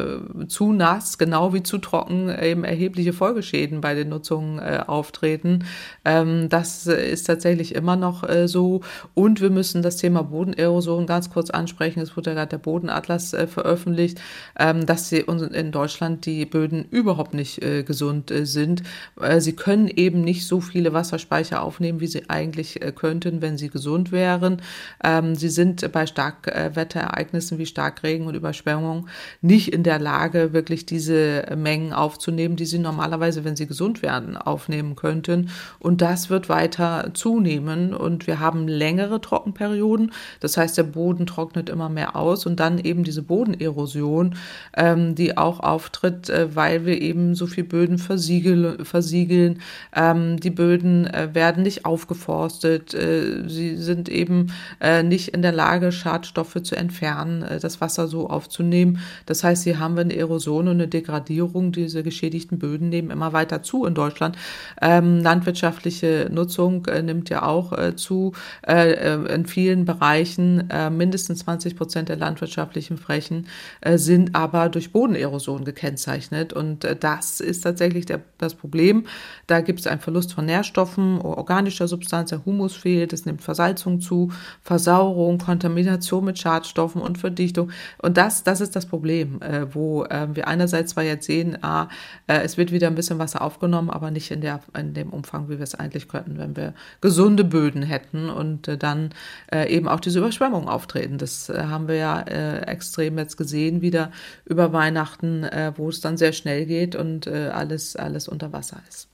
zu 0.48 0.74
nass, 0.74 1.18
genau 1.18 1.54
wie 1.54 1.64
zu 1.64 1.78
trocken, 1.78 2.30
eben 2.30 2.64
erhebliche 2.64 3.14
Folgeschäden 3.14 3.82
bei 3.82 3.94
den 3.94 4.10
Nutzungen 4.10 4.60
auftreten. 4.60 5.66
Ähm, 6.06 6.50
das 6.50 6.88
ist 6.88 7.26
tatsächlich 7.26 7.76
immer 7.76 7.96
noch 7.96 8.24
so. 8.46 8.82
Und 9.14 9.42
wir 9.42 9.50
müssen 9.50 9.82
das 9.82 9.98
Thema 9.98 10.24
Bodenerosion 10.24 11.06
ganz 11.06 11.30
kurz 11.30 11.50
ansprechen. 11.50 12.00
Es 12.00 12.16
wurde 12.16 12.32
ja 12.32 12.36
gerade 12.36 12.50
der 12.50 12.58
Bodenatlas 12.58 13.36
veröffentlicht, 13.48 14.20
ähm, 14.58 14.86
dass 14.86 15.10
sie 15.10 15.20
in 15.20 15.72
Deutschland 15.72 16.26
die 16.26 16.46
Böden 16.46 16.83
überhaupt 16.90 17.34
nicht 17.34 17.62
äh, 17.64 17.84
gesund 17.84 18.32
äh, 18.32 18.46
sind. 18.46 18.84
Äh, 19.20 19.42
sie 19.42 19.56
können 19.56 19.88
eben 19.88 20.22
nicht 20.22 20.46
so 20.46 20.62
viele 20.62 20.94
Wasserspeicher 20.94 21.62
aufnehmen, 21.62 22.00
wie 22.00 22.08
sie 22.08 22.30
eigentlich 22.30 22.82
äh, 22.82 22.92
könnten, 22.92 23.42
wenn 23.42 23.58
sie 23.58 23.70
gesund 23.70 24.12
wären. 24.12 24.62
Ähm, 25.04 25.36
sie 25.36 25.50
sind 25.50 25.92
bei 25.92 26.06
Starkwetterereignissen 26.06 27.58
wie 27.58 27.66
Starkregen 27.66 28.28
und 28.28 28.36
Überschwemmung 28.36 29.08
nicht 29.42 29.74
in 29.74 29.84
der 29.84 30.00
Lage, 30.00 30.54
wirklich 30.54 30.86
diese 30.86 31.46
Mengen 31.56 31.94
aufzunehmen, 31.94 32.56
die 32.56 32.66
sie 32.66 32.80
normalerweise, 32.80 33.44
wenn 33.44 33.56
sie 33.56 33.68
gesund 33.68 34.02
werden, 34.02 34.38
aufnehmen 34.38 34.96
könnten. 34.96 35.50
Und 35.80 36.02
das 36.02 36.30
wird 36.30 36.50
weiter 36.50 37.12
zunehmen. 37.14 37.94
Und 37.94 38.28
wir 38.28 38.40
haben 38.40 38.68
längere 38.68 39.22
Trockenperioden. 39.22 40.12
Das 40.40 40.58
heißt, 40.58 40.78
der 40.78 40.84
Boden 40.84 41.26
trocknet 41.26 41.70
immer 41.70 41.90
mehr 41.90 42.16
aus 42.16 42.46
und 42.46 42.60
dann 42.60 42.80
eben 42.80 43.04
diese 43.04 43.22
Bodenerosion, 43.22 44.36
ähm, 44.76 45.16
die 45.16 45.38
auch 45.38 45.60
auftritt, 45.60 46.30
äh, 46.30 46.56
weil 46.56 46.73
weil 46.74 46.86
wir 46.86 47.02
eben 47.02 47.36
so 47.36 47.46
viel 47.46 47.64
Böden 47.64 47.98
versiegeln. 48.00 48.84
versiegeln. 48.84 49.60
Ähm, 49.96 50.40
die 50.40 50.50
Böden 50.50 51.06
äh, 51.06 51.30
werden 51.34 51.64
nicht 51.64 51.86
aufgeforstet. 51.86 52.94
Äh, 52.94 53.48
sie 53.48 53.78
sind 53.78 54.10
eben 54.10 54.52
äh, 54.82 55.04
nicht 55.04 55.30
in 55.30 55.42
der 55.42 55.52
Lage, 55.52 55.92
Schadstoffe 55.92 56.62
zu 56.64 56.76
entfernen, 56.76 57.44
äh, 57.44 57.60
das 57.60 57.80
Wasser 57.80 58.08
so 58.08 58.30
aufzunehmen. 58.30 59.00
Das 59.28 59.44
heißt, 59.44 59.64
hier 59.64 59.80
haben 59.80 59.96
wir 59.96 60.02
eine 60.02 60.16
Erosion 60.16 60.68
und 60.68 60.76
eine 60.76 60.88
Degradierung. 60.88 61.72
Diese 61.72 62.02
geschädigten 62.02 62.58
Böden 62.58 62.90
nehmen 62.90 63.12
immer 63.12 63.34
weiter 63.34 63.62
zu 63.62 63.86
in 63.86 63.94
Deutschland. 63.94 64.36
Ähm, 64.82 65.20
landwirtschaftliche 65.20 66.30
Nutzung 66.32 66.86
äh, 66.88 67.04
nimmt 67.04 67.30
ja 67.30 67.44
auch 67.44 67.74
äh, 67.74 67.96
zu. 67.96 68.34
in 68.66 69.46
vielen 69.46 69.86
Bereichen 69.86 70.70
mindestens 70.92 71.40
20 71.40 71.76
Prozent 71.76 72.10
der 72.10 72.16
landwirtschaftlichen 72.16 72.98
Flächen 72.98 73.48
sind 73.96 74.36
aber 74.36 74.70
durch 74.70 74.92
Bodenerosion 74.92 75.66
gekennzeichnet. 75.66 76.54
Und 76.54 76.63
und 76.64 76.84
äh, 76.86 76.96
das 76.96 77.40
ist 77.40 77.62
tatsächlich 77.62 78.06
der, 78.06 78.22
das 78.38 78.56
Problem. 78.56 79.06
Da 79.48 79.62
gibt 79.62 79.80
es 79.80 79.88
einen 79.88 80.02
Verlust 80.02 80.34
von 80.34 80.46
Nährstoffen, 80.46 81.20
organischer 81.22 81.88
Substanz, 81.88 82.30
der 82.30 82.46
Humus 82.46 82.76
fehlt, 82.76 83.14
es 83.14 83.26
nimmt 83.26 83.42
Versalzung 83.42 84.00
zu, 84.00 84.32
Versauerung, 84.62 85.38
Kontamination 85.38 86.26
mit 86.26 86.40
Schadstoffen 86.40 87.02
und 87.02 87.18
Verdichtung. 87.18 87.72
Und 88.02 88.18
das, 88.18 88.44
das 88.44 88.62
ist 88.62 88.76
das 88.76 88.86
Problem, 88.86 89.42
äh, 89.42 89.74
wo 89.74 90.06
äh, 90.06 90.28
wir 90.34 90.48
einerseits 90.48 90.94
zwar 90.94 91.04
jetzt 91.04 91.26
sehen, 91.26 91.58
ah, 91.62 91.90
äh, 92.28 92.40
es 92.44 92.58
wird 92.58 92.72
wieder 92.72 92.88
ein 92.88 92.96
bisschen 92.96 93.20
Wasser 93.20 93.42
aufgenommen, 93.42 93.90
aber 93.90 94.12
nicht 94.12 94.32
in, 94.32 94.42
der, 94.42 94.62
in 94.78 94.94
dem 94.94 95.10
Umfang, 95.10 95.50
wie 95.50 95.58
wir 95.58 95.64
es 95.64 95.76
eigentlich 95.76 96.08
könnten, 96.08 96.38
wenn 96.38 96.56
wir 96.56 96.74
gesunde 97.02 97.44
Böden 97.44 97.84
hätten 97.84 98.30
und 98.30 98.70
dann 98.82 99.10
eben 99.52 99.88
auch 99.88 100.00
diese 100.00 100.20
Überschwemmungen 100.20 100.70
auftreten. 100.70 101.18
Das 101.18 101.50
haben 101.50 101.88
wir 101.88 101.96
ja 101.96 102.22
extrem 102.22 103.18
jetzt 103.18 103.38
gesehen, 103.38 103.82
wieder 103.82 104.12
über 104.46 104.74
Weihnachten, 104.74 105.46
wo 105.76 105.90
es 105.90 106.02
dann 106.02 106.18
sehr 106.18 106.34
schnell 106.34 106.53
schnell 106.54 106.66
geht 106.66 106.96
und 106.96 107.28
äh, 107.28 107.50
alles, 107.54 107.96
alles 107.96 108.28
unter 108.28 108.54
Wasser 108.54 108.78
ist. 108.90 109.08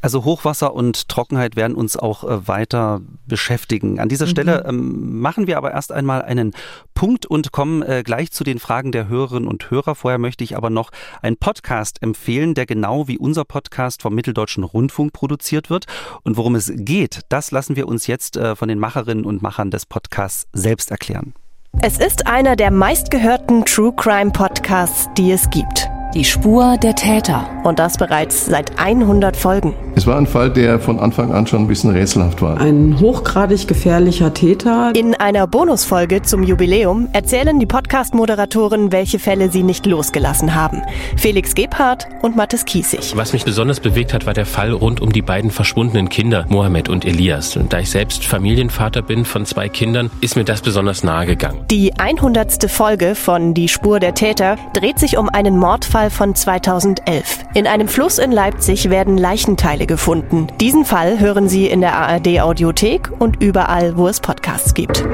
Also 0.00 0.24
Hochwasser 0.24 0.74
und 0.74 1.08
Trockenheit 1.08 1.56
werden 1.56 1.74
uns 1.74 1.96
auch 1.96 2.24
äh, 2.24 2.46
weiter 2.48 3.00
beschäftigen. 3.26 3.98
An 3.98 4.08
dieser 4.08 4.26
mhm. 4.26 4.30
Stelle 4.30 4.64
ähm, 4.66 5.20
machen 5.20 5.46
wir 5.46 5.58
aber 5.58 5.72
erst 5.72 5.92
einmal 5.92 6.22
einen 6.22 6.52
Punkt 6.94 7.26
und 7.26 7.50
kommen 7.50 7.82
äh, 7.82 8.02
gleich 8.04 8.30
zu 8.30 8.44
den 8.44 8.60
Fragen 8.60 8.92
der 8.92 9.08
Hörerinnen 9.08 9.48
und 9.48 9.70
Hörer. 9.70 9.96
Vorher 9.96 10.18
möchte 10.18 10.44
ich 10.44 10.56
aber 10.56 10.70
noch 10.70 10.90
einen 11.20 11.36
Podcast 11.36 12.00
empfehlen, 12.00 12.54
der 12.54 12.64
genau 12.64 13.08
wie 13.08 13.18
unser 13.18 13.44
Podcast 13.44 14.02
vom 14.02 14.14
Mitteldeutschen 14.14 14.62
Rundfunk 14.64 15.12
produziert 15.12 15.68
wird. 15.68 15.86
Und 16.22 16.36
worum 16.36 16.54
es 16.54 16.72
geht, 16.74 17.20
das 17.28 17.50
lassen 17.50 17.76
wir 17.76 17.88
uns 17.88 18.06
jetzt 18.06 18.36
äh, 18.36 18.54
von 18.54 18.68
den 18.68 18.78
Macherinnen 18.78 19.24
und 19.24 19.42
Machern 19.42 19.70
des 19.70 19.84
Podcasts 19.84 20.46
selbst 20.52 20.90
erklären. 20.92 21.34
Es 21.82 21.98
ist 21.98 22.26
einer 22.26 22.56
der 22.56 22.70
meistgehörten 22.70 23.64
True 23.64 23.92
Crime 23.96 24.32
Podcasts, 24.32 25.08
die 25.16 25.32
es 25.32 25.48
gibt. 25.50 25.88
Die 26.12 26.24
Spur 26.24 26.76
der 26.76 26.96
Täter. 26.96 27.48
Und 27.62 27.78
das 27.78 27.96
bereits 27.96 28.46
seit 28.46 28.80
100 28.80 29.36
Folgen. 29.36 29.74
Es 29.94 30.08
war 30.08 30.16
ein 30.16 30.26
Fall, 30.26 30.50
der 30.50 30.80
von 30.80 30.98
Anfang 30.98 31.32
an 31.32 31.46
schon 31.46 31.62
ein 31.62 31.66
bisschen 31.68 31.90
rätselhaft 31.90 32.42
war. 32.42 32.58
Ein 32.60 32.98
hochgradig 32.98 33.68
gefährlicher 33.68 34.34
Täter. 34.34 34.92
In 34.96 35.14
einer 35.14 35.46
Bonusfolge 35.46 36.22
zum 36.22 36.42
Jubiläum 36.42 37.08
erzählen 37.12 37.60
die 37.60 37.66
Podcast-Moderatoren, 37.66 38.90
welche 38.90 39.20
Fälle 39.20 39.50
sie 39.50 39.62
nicht 39.62 39.86
losgelassen 39.86 40.56
haben. 40.56 40.82
Felix 41.16 41.54
Gebhardt 41.54 42.08
und 42.22 42.34
Mathis 42.34 42.64
Kiesig. 42.64 43.12
Was 43.14 43.32
mich 43.32 43.44
besonders 43.44 43.78
bewegt 43.78 44.12
hat, 44.12 44.26
war 44.26 44.34
der 44.34 44.46
Fall 44.46 44.72
rund 44.72 45.00
um 45.00 45.12
die 45.12 45.22
beiden 45.22 45.52
verschwundenen 45.52 46.08
Kinder, 46.08 46.44
Mohammed 46.48 46.88
und 46.88 47.04
Elias. 47.04 47.56
Und 47.56 47.72
da 47.72 47.78
ich 47.78 47.90
selbst 47.90 48.24
Familienvater 48.24 49.02
bin 49.02 49.24
von 49.24 49.46
zwei 49.46 49.68
Kindern, 49.68 50.10
ist 50.20 50.34
mir 50.34 50.44
das 50.44 50.60
besonders 50.62 51.04
nahe 51.04 51.26
gegangen. 51.26 51.60
Die 51.70 51.96
100. 51.96 52.68
Folge 52.68 53.14
von 53.14 53.54
Die 53.54 53.68
Spur 53.68 54.00
der 54.00 54.14
Täter 54.14 54.56
dreht 54.72 54.98
sich 54.98 55.16
um 55.16 55.28
einen 55.28 55.56
Mordfall 55.56 55.99
von 56.08 56.34
2011. 56.34 57.40
In 57.52 57.66
einem 57.66 57.88
Fluss 57.88 58.18
in 58.18 58.32
Leipzig 58.32 58.88
werden 58.88 59.18
Leichenteile 59.18 59.86
gefunden. 59.86 60.46
Diesen 60.58 60.86
Fall 60.86 61.20
hören 61.20 61.48
Sie 61.50 61.66
in 61.66 61.82
der 61.82 61.94
ARD 61.94 62.40
Audiothek 62.40 63.10
und 63.18 63.42
überall, 63.42 63.98
wo 63.98 64.08
es 64.08 64.20
Podcasts 64.20 64.72
gibt. 64.72 65.04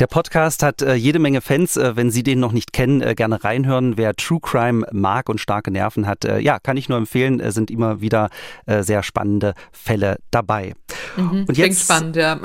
Der 0.00 0.08
Podcast 0.08 0.64
hat 0.64 0.82
äh, 0.82 0.94
jede 0.94 1.20
Menge 1.20 1.40
Fans. 1.40 1.76
Äh, 1.76 1.94
wenn 1.94 2.10
Sie 2.10 2.24
den 2.24 2.40
noch 2.40 2.50
nicht 2.50 2.72
kennen, 2.72 3.00
äh, 3.00 3.14
gerne 3.14 3.44
reinhören. 3.44 3.96
Wer 3.96 4.14
True 4.14 4.40
Crime 4.42 4.84
mag 4.90 5.28
und 5.28 5.40
starke 5.40 5.70
Nerven 5.70 6.08
hat, 6.08 6.24
äh, 6.24 6.40
ja, 6.40 6.58
kann 6.58 6.76
ich 6.76 6.88
nur 6.88 6.98
empfehlen. 6.98 7.40
Sind 7.52 7.70
immer 7.70 8.00
wieder 8.00 8.28
äh, 8.66 8.82
sehr 8.82 9.04
spannende 9.04 9.54
Fälle 9.70 10.16
dabei. 10.32 10.74
Mhm, 11.16 11.44
und 11.46 11.56
jetzt 11.56 11.84
spannend, 11.84 12.16
ja. 12.16 12.40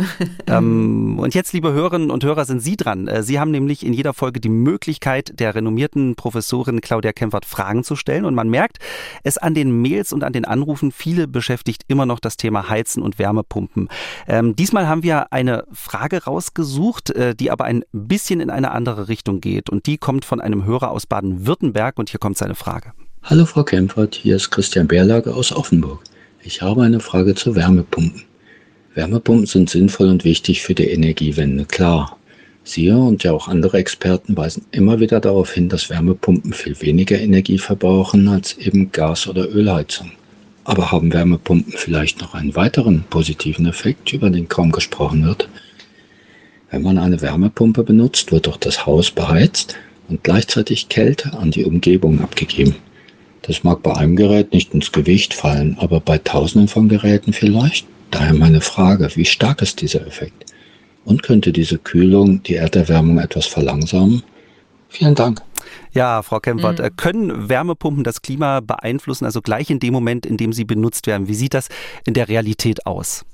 Ähm, 0.48 1.20
und 1.20 1.36
jetzt, 1.36 1.54
liebe 1.54 1.72
Hörerinnen 1.74 2.10
und 2.10 2.24
Hörer, 2.24 2.46
sind 2.46 2.62
Sie 2.62 2.76
dran. 2.76 3.10
Sie 3.22 3.40
haben 3.40 3.52
nämlich 3.52 3.86
in 3.86 3.94
jeder 3.94 4.14
Folge 4.14 4.40
die 4.40 4.50
Möglichkeit, 4.50 5.40
der 5.40 5.54
renommierten 5.54 6.16
Professorin 6.16 6.82
Claudia 6.82 7.14
Kempfert 7.14 7.46
Fragen 7.46 7.84
zu 7.84 7.96
stellen. 7.96 8.26
Und 8.26 8.36
man 8.36 8.50
merkt, 8.50 8.80
es 9.24 9.38
an 9.38 9.54
den 9.54 9.82
Mails 9.82 10.12
und 10.12 10.24
an 10.24 10.34
den 10.34 10.46
Anrufen 10.46 10.92
viele 10.92 11.28
beschäftigt 11.28 11.84
immer 11.88 12.06
noch 12.06 12.20
das 12.20 12.38
Thema 12.38 12.70
Heizen 12.70 13.04
und 13.04 13.20
Wärmepumpen. 13.20 13.90
Ähm, 14.28 14.56
diesmal 14.56 14.88
haben 14.88 15.04
wir 15.04 15.32
eine 15.32 15.66
Frage 15.72 16.24
rausgesucht 16.24 17.14
die 17.40 17.52
aber 17.52 17.66
ein 17.66 17.84
bisschen 17.92 18.40
in 18.40 18.50
eine 18.50 18.72
andere 18.72 19.08
Richtung 19.08 19.42
geht. 19.42 19.70
Und 19.70 19.86
die 19.86 19.98
kommt 19.98 20.26
von 20.26 20.42
einem 20.42 20.66
Hörer 20.66 20.92
aus 20.92 21.06
Baden-Württemberg. 21.06 21.98
Und 21.98 22.10
hier 22.10 22.20
kommt 22.20 22.38
seine 22.38 22.56
Frage. 22.56 22.94
Hallo 23.24 23.46
Frau 23.46 23.64
Kempfert, 23.64 24.16
hier 24.16 24.38
ist 24.38 24.50
Christian 24.50 24.88
Bärlage 24.88 25.34
aus 25.34 25.52
Offenburg. 25.52 26.04
Ich 26.42 26.62
habe 26.62 26.84
eine 26.84 27.00
Frage 27.00 27.36
zu 27.36 27.56
Wärmepumpen. 27.56 28.24
Wärmepumpen 28.96 29.46
sind 29.46 29.70
sinnvoll 29.70 30.10
und 30.10 30.24
wichtig 30.24 30.62
für 30.62 30.74
die 30.74 30.90
Energiewende, 30.90 31.66
klar. 31.66 32.18
Sie 32.64 32.90
und 32.92 33.24
ja 33.24 33.32
auch 33.32 33.48
andere 33.48 33.78
Experten 33.78 34.36
weisen 34.36 34.66
immer 34.72 35.00
wieder 35.00 35.20
darauf 35.20 35.54
hin, 35.54 35.70
dass 35.70 35.90
Wärmepumpen 35.90 36.54
viel 36.54 36.80
weniger 36.82 37.20
Energie 37.20 37.58
verbrauchen 37.58 38.28
als 38.28 38.58
eben 38.58 38.92
Gas- 38.92 39.28
oder 39.28 39.50
Ölheizung. 39.50 40.12
Aber 40.66 40.92
haben 40.92 41.14
Wärmepumpen 41.14 41.74
vielleicht 41.76 42.22
noch 42.22 42.34
einen 42.34 42.56
weiteren 42.56 43.04
positiven 43.10 43.66
Effekt, 43.66 44.14
über 44.14 44.30
den 44.30 44.48
kaum 44.50 44.72
gesprochen 44.72 45.26
wird? 45.26 45.50
Wenn 46.70 46.84
man 46.84 47.00
eine 47.00 47.22
Wärmepumpe 47.22 47.84
benutzt, 47.84 48.32
wird 48.32 48.46
doch 48.46 48.58
das 48.58 48.86
Haus 48.86 49.10
beheizt 49.10 49.76
und 50.08 50.24
gleichzeitig 50.24 50.90
Kälte 50.90 51.34
an 51.34 51.52
die 51.52 51.66
Umgebung 51.66 52.22
abgegeben. 52.22 52.76
Das 53.42 53.64
mag 53.64 53.82
bei 53.82 53.96
einem 53.96 54.16
Gerät 54.16 54.54
nicht 54.54 54.74
ins 54.74 54.92
Gewicht 54.92 55.34
fallen, 55.34 55.78
aber 55.80 56.00
bei 56.00 56.18
tausenden 56.20 56.68
von 56.68 56.90
Geräten 56.90 57.34
vielleicht. 57.34 57.88
Daher 58.12 58.34
meine 58.34 58.62
Frage, 58.62 59.10
wie 59.16 59.26
stark 59.26 59.62
ist 59.62 59.82
dieser 59.82 60.06
Effekt? 60.06 60.46
Und 61.06 61.24
könnte 61.24 61.52
diese 61.52 61.78
Kühlung 61.78 62.44
die 62.44 62.56
Erderwärmung 62.56 63.20
etwas 63.20 63.46
verlangsamen? 63.46 64.24
Vielen 64.90 65.16
Dank. 65.16 65.42
Ja, 65.94 66.22
Frau 66.24 66.40
Kempfert, 66.40 66.80
mhm. 66.80 66.96
können 66.96 67.50
Wärmepumpen 67.50 68.04
das 68.04 68.22
Klima 68.22 68.60
beeinflussen, 68.60 69.26
also 69.26 69.42
gleich 69.42 69.70
in 69.70 69.80
dem 69.80 69.94
Moment, 69.94 70.26
in 70.26 70.38
dem 70.38 70.54
sie 70.54 70.66
benutzt 70.66 71.08
werden? 71.08 71.28
Wie 71.28 71.36
sieht 71.36 71.54
das 71.54 71.70
in 72.06 72.14
der 72.14 72.28
Realität 72.28 72.86
aus? 72.86 73.26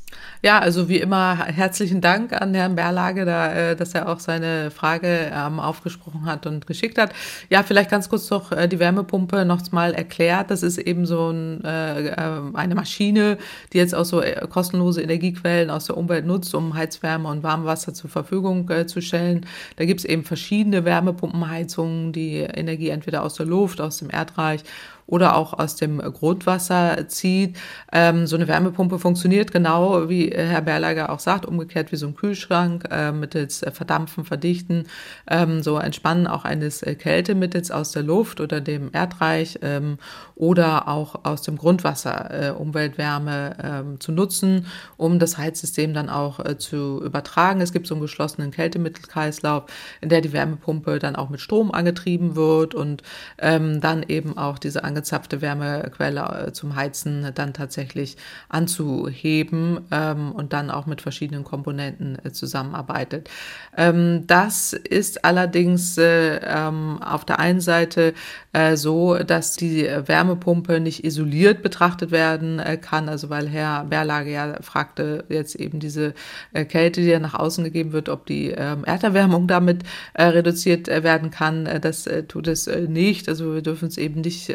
Ja, 0.42 0.60
also 0.60 0.90
wie 0.90 1.00
immer 1.00 1.46
herzlichen 1.46 2.02
Dank 2.02 2.40
an 2.40 2.54
Herrn 2.54 2.76
Berlage, 2.76 3.26
da, 3.26 3.52
äh, 3.52 3.76
dass 3.76 3.96
er 3.96 4.08
auch 4.08 4.20
seine 4.20 4.70
Frage 4.70 5.32
ähm, 5.34 5.60
aufgesprochen 5.60 6.26
hat 6.26 6.46
und 6.46 6.68
geschickt 6.68 7.00
hat. 7.00 7.14
Ja, 7.50 7.64
vielleicht 7.64 7.90
ganz 7.90 8.10
kurz 8.10 8.30
noch 8.30 8.52
äh, 8.52 8.68
die 8.68 8.78
Wärmepumpe 8.78 9.44
noch 9.44 9.72
mal 9.72 9.94
erklärt. 9.96 10.52
Das 10.52 10.62
ist 10.62 10.78
eben 10.78 11.08
so 11.08 11.32
ein, 11.32 11.64
äh, 11.64 12.10
äh 12.10 12.42
eine 12.54 12.76
Maschine, 12.76 13.40
die 13.74 13.80
jetzt 13.80 13.96
auch 13.96 14.06
so 14.06 14.22
kostenlose 14.50 15.02
Energiequellen 15.02 15.72
aus 15.72 15.86
der 15.86 15.98
Umwelt 15.98 16.28
nutzt, 16.28 16.54
um 16.54 16.76
Heizwärme 16.76 17.28
und 17.30 17.42
Warmwasser 17.42 17.96
zur 17.96 18.12
Verfügung 18.12 18.70
äh, 18.70 18.86
zu 18.86 19.02
stellen. 19.02 19.48
Da 19.78 19.86
gibt 19.86 20.02
es 20.02 20.06
eben 20.06 20.24
verschiedene 20.24 20.86
Wärmepumpenheizungen, 20.86 22.14
die 22.14 22.36
Energie 22.38 22.90
entweder 22.90 23.24
aus 23.24 23.34
der 23.34 23.48
Luft, 23.48 23.82
aus 23.82 23.98
dem 23.98 24.12
Erdreich 24.12 24.64
oder 25.08 25.36
auch 25.36 25.54
aus 25.54 25.76
dem 25.76 26.00
Grundwasser 26.00 27.08
zieht. 27.08 27.58
Ähm, 27.92 28.28
so 28.28 28.36
eine 28.36 28.48
Wärmepumpe 28.48 29.00
funktioniert 29.00 29.52
genau, 29.52 30.10
wie 30.10 30.30
Herr 30.30 30.62
Berlager 30.62 31.12
auch 31.12 31.20
sagt, 31.20 31.46
umgekehrt 31.46 31.92
wie 31.92 31.96
so 31.96 32.08
ein 32.08 32.16
Kühlschrank, 32.16 32.86
äh, 32.90 33.12
mittels 33.12 33.64
Verdampfen, 33.74 34.26
Verdichten, 34.26 34.88
ähm, 35.30 35.62
so 35.62 35.78
Entspannen 35.78 36.28
auch 36.28 36.46
eines 36.46 36.82
Kältemittels 36.82 37.72
aus 37.72 37.92
der 37.92 38.04
Luft 38.04 38.42
oder 38.42 38.62
dem 38.62 38.90
Erdreich 38.94 39.60
ähm, 39.62 39.98
oder 40.36 40.88
auch 40.88 41.24
aus 41.24 41.42
dem 41.44 41.58
Grundwasser 41.58 42.50
äh, 42.50 42.52
Umweltwärme 42.52 43.56
ähm, 43.64 44.00
zu 44.00 44.12
nutzen, 44.12 44.68
um 44.98 45.20
das 45.20 45.38
Heizsystem 45.38 45.94
dann 45.94 46.10
auch 46.10 46.40
äh, 46.40 46.58
zu 46.58 47.02
übertragen. 47.04 47.62
Es 47.62 47.72
gibt 47.72 47.88
so 47.88 47.96
einen 47.96 48.02
geschlossenen 48.02 48.52
Kältemittelkreislauf, 48.52 49.66
in 50.02 50.10
der 50.10 50.22
die 50.22 50.34
Wärmepumpe 50.34 51.00
dann 51.00 51.16
auch 51.16 51.30
mit 51.30 51.40
Strom 51.40 51.72
angetrieben 51.72 52.36
wird 52.36 52.76
und 52.76 53.04
ähm, 53.38 53.80
dann 53.82 54.04
eben 54.04 54.38
auch 54.38 54.60
diese 54.60 54.84
angezapfte 54.96 55.42
Wärmequelle 55.42 56.48
äh, 56.48 56.52
zum 56.54 56.76
Heizen 56.76 57.32
dann 57.36 57.54
tatsächlich 57.54 58.16
anzuheben 58.48 59.82
ähm, 59.92 60.32
und 60.32 60.54
dann 60.54 60.72
auch 60.72 60.86
mit 60.86 61.02
verschiedenen 61.02 61.44
Komponenten 61.44 62.18
äh, 62.24 62.32
zusammenarbeitet. 62.32 63.30
Ähm, 63.76 64.26
das 64.26 64.72
ist 64.72 65.26
allerdings 65.26 65.98
äh, 65.98 66.38
ähm, 66.38 67.02
auf 67.04 67.26
der 67.26 67.40
einen 67.40 67.60
Seite 67.60 68.14
äh, 68.54 68.78
so, 68.78 69.16
dass 69.16 69.58
die 69.58 69.84
Wärmepumpe 69.84 70.80
nicht 70.80 71.04
isoliert 71.04 71.62
betrachtet 71.62 72.12
werden 72.12 72.60
äh, 72.60 72.78
kann, 72.78 73.10
also 73.10 73.30
weil 73.30 73.50
Herr 73.50 73.84
Berlage 73.84 74.32
ja 74.32 74.56
fragte 74.62 75.26
jetzt 75.28 75.56
eben 75.56 75.82
diese 75.82 76.14
äh, 76.54 76.64
Kälte, 76.64 77.02
die 77.02 77.08
ja 77.08 77.20
nach 77.20 77.34
außen 77.34 77.66
gegeben 77.66 77.92
wird, 77.92 78.08
ob 78.08 78.26
die 78.26 78.52
ähm, 78.52 78.86
Erderwärmung 78.86 79.48
damit 79.48 79.84
reduziert 80.18 80.88
werden 80.88 81.30
kann. 81.32 81.68
das 81.82 82.08
tut 82.28 82.48
es 82.48 82.68
nicht. 82.68 83.28
Also 83.28 83.56
wir 83.56 83.62
dürfen 83.62 83.88
es 83.88 83.98
eben 83.98 84.22
nicht 84.22 84.54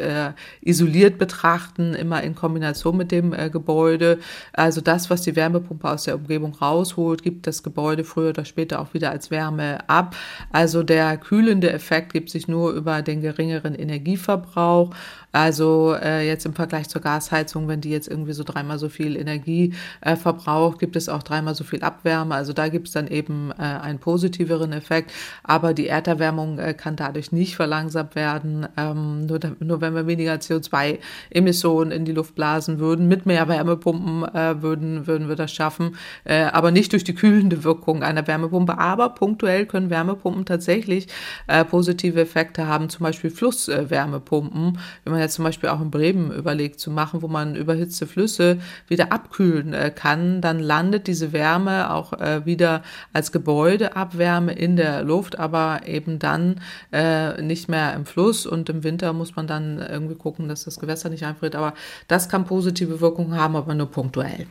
isoliert 0.61 1.17
betrachten, 1.17 1.93
immer 1.93 2.23
in 2.23 2.35
Kombination 2.35 2.97
mit 2.97 3.11
dem 3.11 3.31
Gebäude. 3.51 4.19
Also 4.53 4.81
das, 4.81 5.09
was 5.09 5.21
die 5.21 5.35
Wärmepumpe 5.35 5.89
aus 5.89 6.03
der 6.03 6.15
Umgebung 6.15 6.53
rausholt, 6.53 7.23
gibt 7.23 7.47
das 7.47 7.63
Gebäude 7.63 8.03
früher 8.03 8.29
oder 8.29 8.45
später 8.45 8.79
auch 8.79 8.93
wieder 8.93 9.11
als 9.11 9.31
Wärme 9.31 9.87
ab. 9.89 10.15
Also 10.51 10.83
der 10.83 11.17
kühlende 11.17 11.71
Effekt 11.71 12.13
gibt 12.13 12.29
sich 12.29 12.47
nur 12.47 12.71
über 12.71 13.01
den 13.01 13.21
geringeren 13.21 13.75
Energieverbrauch. 13.75 14.93
Also 15.31 15.95
äh, 16.01 16.27
jetzt 16.27 16.45
im 16.45 16.53
Vergleich 16.53 16.89
zur 16.89 17.01
Gasheizung, 17.01 17.67
wenn 17.67 17.81
die 17.81 17.89
jetzt 17.89 18.07
irgendwie 18.07 18.33
so 18.33 18.43
dreimal 18.43 18.77
so 18.79 18.89
viel 18.89 19.15
Energie 19.15 19.73
äh, 20.01 20.15
verbraucht, 20.15 20.79
gibt 20.79 20.95
es 20.95 21.07
auch 21.07 21.23
dreimal 21.23 21.55
so 21.55 21.63
viel 21.63 21.83
Abwärme. 21.83 22.35
Also 22.35 22.53
da 22.53 22.67
gibt 22.67 22.87
es 22.87 22.93
dann 22.93 23.07
eben 23.07 23.51
äh, 23.51 23.61
einen 23.63 23.99
positiveren 23.99 24.73
Effekt. 24.73 25.11
Aber 25.43 25.73
die 25.73 25.87
Erderwärmung 25.87 26.59
äh, 26.59 26.73
kann 26.73 26.95
dadurch 26.95 27.31
nicht 27.31 27.55
verlangsamt 27.55 28.15
werden. 28.15 28.67
Ähm, 28.75 29.25
nur, 29.25 29.39
nur 29.59 29.81
wenn 29.81 29.95
wir 29.95 30.07
weniger 30.07 30.33
CO2-Emissionen 30.33 31.91
in 31.91 32.05
die 32.05 32.11
Luft 32.11 32.35
blasen 32.35 32.79
würden, 32.79 33.07
mit 33.07 33.25
mehr 33.25 33.47
Wärmepumpen 33.47 34.23
äh, 34.35 34.61
würden, 34.61 35.07
würden 35.07 35.29
wir 35.29 35.35
das 35.35 35.53
schaffen. 35.53 35.95
Äh, 36.25 36.43
aber 36.43 36.71
nicht 36.71 36.91
durch 36.91 37.03
die 37.03 37.15
kühlende 37.15 37.63
Wirkung 37.63 38.03
einer 38.03 38.27
Wärmepumpe. 38.27 38.77
Aber 38.77 39.09
punktuell 39.09 39.65
können 39.65 39.89
Wärmepumpen 39.89 40.45
tatsächlich 40.45 41.07
äh, 41.47 41.63
positive 41.63 42.19
Effekte 42.19 42.67
haben, 42.67 42.89
zum 42.89 43.03
Beispiel 43.03 43.29
Flusswärmepumpen. 43.29 44.77
Wenn 45.05 45.20
jetzt 45.21 45.35
zum 45.35 45.45
Beispiel 45.45 45.69
auch 45.69 45.81
in 45.81 45.91
Bremen 45.91 46.31
überlegt 46.31 46.79
zu 46.79 46.91
machen, 46.91 47.21
wo 47.21 47.27
man 47.27 47.55
überhitzte 47.55 48.07
Flüsse 48.07 48.57
wieder 48.87 49.11
abkühlen 49.11 49.73
äh, 49.73 49.91
kann, 49.95 50.41
dann 50.41 50.59
landet 50.59 51.07
diese 51.07 51.31
Wärme 51.33 51.93
auch 51.93 52.13
äh, 52.13 52.45
wieder 52.45 52.83
als 53.13 53.31
Gebäudeabwärme 53.31 54.53
in 54.53 54.75
der 54.75 55.03
Luft, 55.03 55.39
aber 55.39 55.81
eben 55.85 56.19
dann 56.19 56.61
äh, 56.91 57.41
nicht 57.41 57.69
mehr 57.69 57.93
im 57.93 58.05
Fluss 58.05 58.45
und 58.45 58.69
im 58.69 58.83
Winter 58.83 59.13
muss 59.13 59.35
man 59.35 59.47
dann 59.47 59.79
irgendwie 59.79 60.15
gucken, 60.15 60.47
dass 60.47 60.65
das 60.65 60.79
Gewässer 60.79 61.09
nicht 61.09 61.25
einfriert. 61.25 61.55
Aber 61.55 61.73
das 62.07 62.29
kann 62.29 62.45
positive 62.45 63.01
Wirkungen 63.01 63.35
haben, 63.35 63.55
aber 63.55 63.73
nur 63.73 63.89
punktuell. 63.89 64.47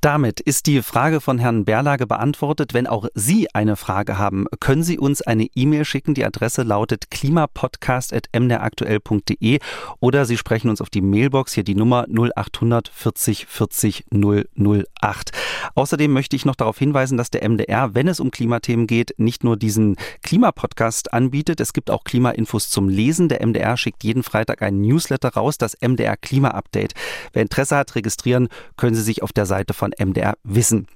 Damit 0.00 0.38
ist 0.38 0.66
die 0.66 0.80
Frage 0.80 1.20
von 1.20 1.38
Herrn 1.38 1.64
Berlage 1.64 2.06
beantwortet. 2.06 2.72
Wenn 2.72 2.86
auch 2.86 3.08
Sie 3.14 3.52
eine 3.52 3.74
Frage 3.74 4.16
haben, 4.16 4.46
können 4.60 4.84
Sie 4.84 4.96
uns 4.96 5.22
eine 5.22 5.48
E-Mail 5.56 5.84
schicken. 5.84 6.14
Die 6.14 6.24
Adresse 6.24 6.62
lautet 6.62 7.10
klimapodcast.mderaktuell.de 7.10 9.58
oder 9.98 10.24
Sie 10.24 10.36
sprechen 10.36 10.70
uns 10.70 10.80
auf 10.80 10.90
die 10.90 11.00
Mailbox, 11.00 11.54
hier 11.54 11.64
die 11.64 11.74
Nummer 11.74 12.06
0800 12.08 12.86
40 12.86 13.46
40 13.46 14.04
008. 14.12 15.32
Außerdem 15.74 16.12
möchte 16.12 16.36
ich 16.36 16.44
noch 16.44 16.54
darauf 16.54 16.78
hinweisen, 16.78 17.18
dass 17.18 17.30
der 17.30 17.42
MDR, 17.48 17.96
wenn 17.96 18.06
es 18.06 18.20
um 18.20 18.30
Klimathemen 18.30 18.86
geht, 18.86 19.18
nicht 19.18 19.42
nur 19.42 19.56
diesen 19.56 19.96
Klimapodcast 20.22 21.12
anbietet. 21.12 21.60
Es 21.60 21.72
gibt 21.72 21.90
auch 21.90 22.04
Klimainfos 22.04 22.70
zum 22.70 22.88
Lesen. 22.88 23.28
Der 23.28 23.44
MDR 23.44 23.76
schickt 23.76 24.04
jeden 24.04 24.22
Freitag 24.22 24.62
einen 24.62 24.80
Newsletter 24.80 25.30
raus, 25.30 25.58
das 25.58 25.76
MDR 25.80 26.16
Klima 26.16 26.50
Update. 26.50 26.94
Wer 27.32 27.42
Interesse 27.42 27.76
hat, 27.76 27.96
registrieren, 27.96 28.46
können 28.76 28.94
Sie 28.94 29.02
sich 29.02 29.24
auf 29.24 29.32
der 29.32 29.46
Seite 29.46 29.74
von 29.74 29.87
MDR 29.98 30.34
Wissen. 30.42 30.86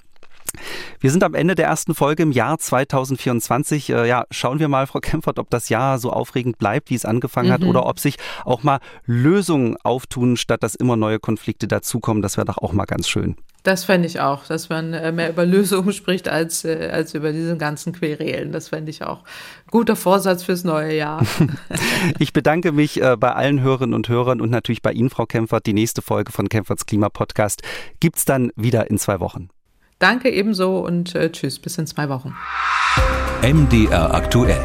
Wir 1.01 1.11
sind 1.11 1.25
am 1.25 1.35
Ende 1.35 1.55
der 1.55 1.67
ersten 1.67 1.95
Folge 1.95 2.23
im 2.23 2.33
Jahr 2.33 2.59
2024. 2.59 3.91
Äh, 3.91 4.09
ja, 4.09 4.25
schauen 4.31 4.59
wir 4.59 4.69
mal, 4.69 4.87
Frau 4.87 5.01
Kempfert, 5.01 5.39
ob 5.39 5.51
das 5.51 5.69
Jahr 5.69 5.99
so 5.99 6.11
aufregend 6.11 6.59
bleibt, 6.59 6.91
wie 6.91 6.95
es 6.95 7.05
angefangen 7.05 7.49
mhm. 7.49 7.53
hat, 7.53 7.65
oder 7.65 7.87
ob 7.87 7.99
sich 7.99 8.17
auch 8.45 8.63
mal 8.63 8.81
Lösungen 9.05 9.77
auftun, 9.83 10.37
statt 10.37 10.63
dass 10.63 10.75
immer 10.75 10.97
neue 10.97 11.19
Konflikte 11.19 11.69
dazukommen. 11.69 12.23
Das 12.23 12.37
wäre 12.37 12.45
doch 12.45 12.59
auch 12.59 12.73
mal 12.73 12.85
ganz 12.85 13.09
schön. 13.09 13.37
Das 13.63 13.85
fände 13.85 14.09
ich 14.09 14.21
auch, 14.21 14.45
dass 14.47 14.69
man 14.69 14.93
äh, 14.93 15.13
mehr 15.13 15.31
über 15.31 15.47
Lösungen 15.47 15.93
spricht 15.93 16.29
als, 16.29 16.65
äh, 16.65 16.91
als 16.93 17.15
über 17.15 17.33
diesen 17.33 17.59
ganzen 17.59 17.93
Querelen. 17.93 18.53
Das 18.53 18.69
fände 18.69 18.91
ich 18.91 19.03
auch. 19.05 19.23
Guter 19.71 19.97
Vorsatz 19.97 20.43
fürs 20.43 20.65
neue 20.65 20.97
Jahr. 20.97 21.25
ich 22.19 22.33
bedanke 22.33 22.73
mich 22.73 23.01
äh, 23.01 23.17
bei 23.17 23.33
allen 23.33 23.61
Hörerinnen 23.61 23.95
und 23.95 24.09
Hörern 24.09 24.41
und 24.41 24.51
natürlich 24.51 24.83
bei 24.83 24.93
Ihnen, 24.93 25.11
Frau 25.11 25.27
Kempfert. 25.27 25.67
Die 25.67 25.75
nächste 25.75 26.03
Folge 26.03 26.33
von 26.33 26.49
Kempferts 26.49 26.87
Klimapodcast 26.87 27.63
gibt 28.01 28.19
es 28.19 28.25
dann 28.25 28.51
wieder 28.57 28.91
in 28.91 28.99
zwei 28.99 29.21
Wochen. 29.21 29.49
Danke 29.99 30.31
ebenso 30.31 30.79
und 30.81 31.15
tschüss, 31.15 31.61
bis 31.61 31.79
in 31.79 31.87
zwei 31.87 32.09
Wochen. 32.09 32.35
MDR 33.43 34.13
aktuell. 34.13 34.61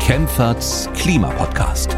Kempferts 0.00 0.88
Klimapodcast. 0.94 1.96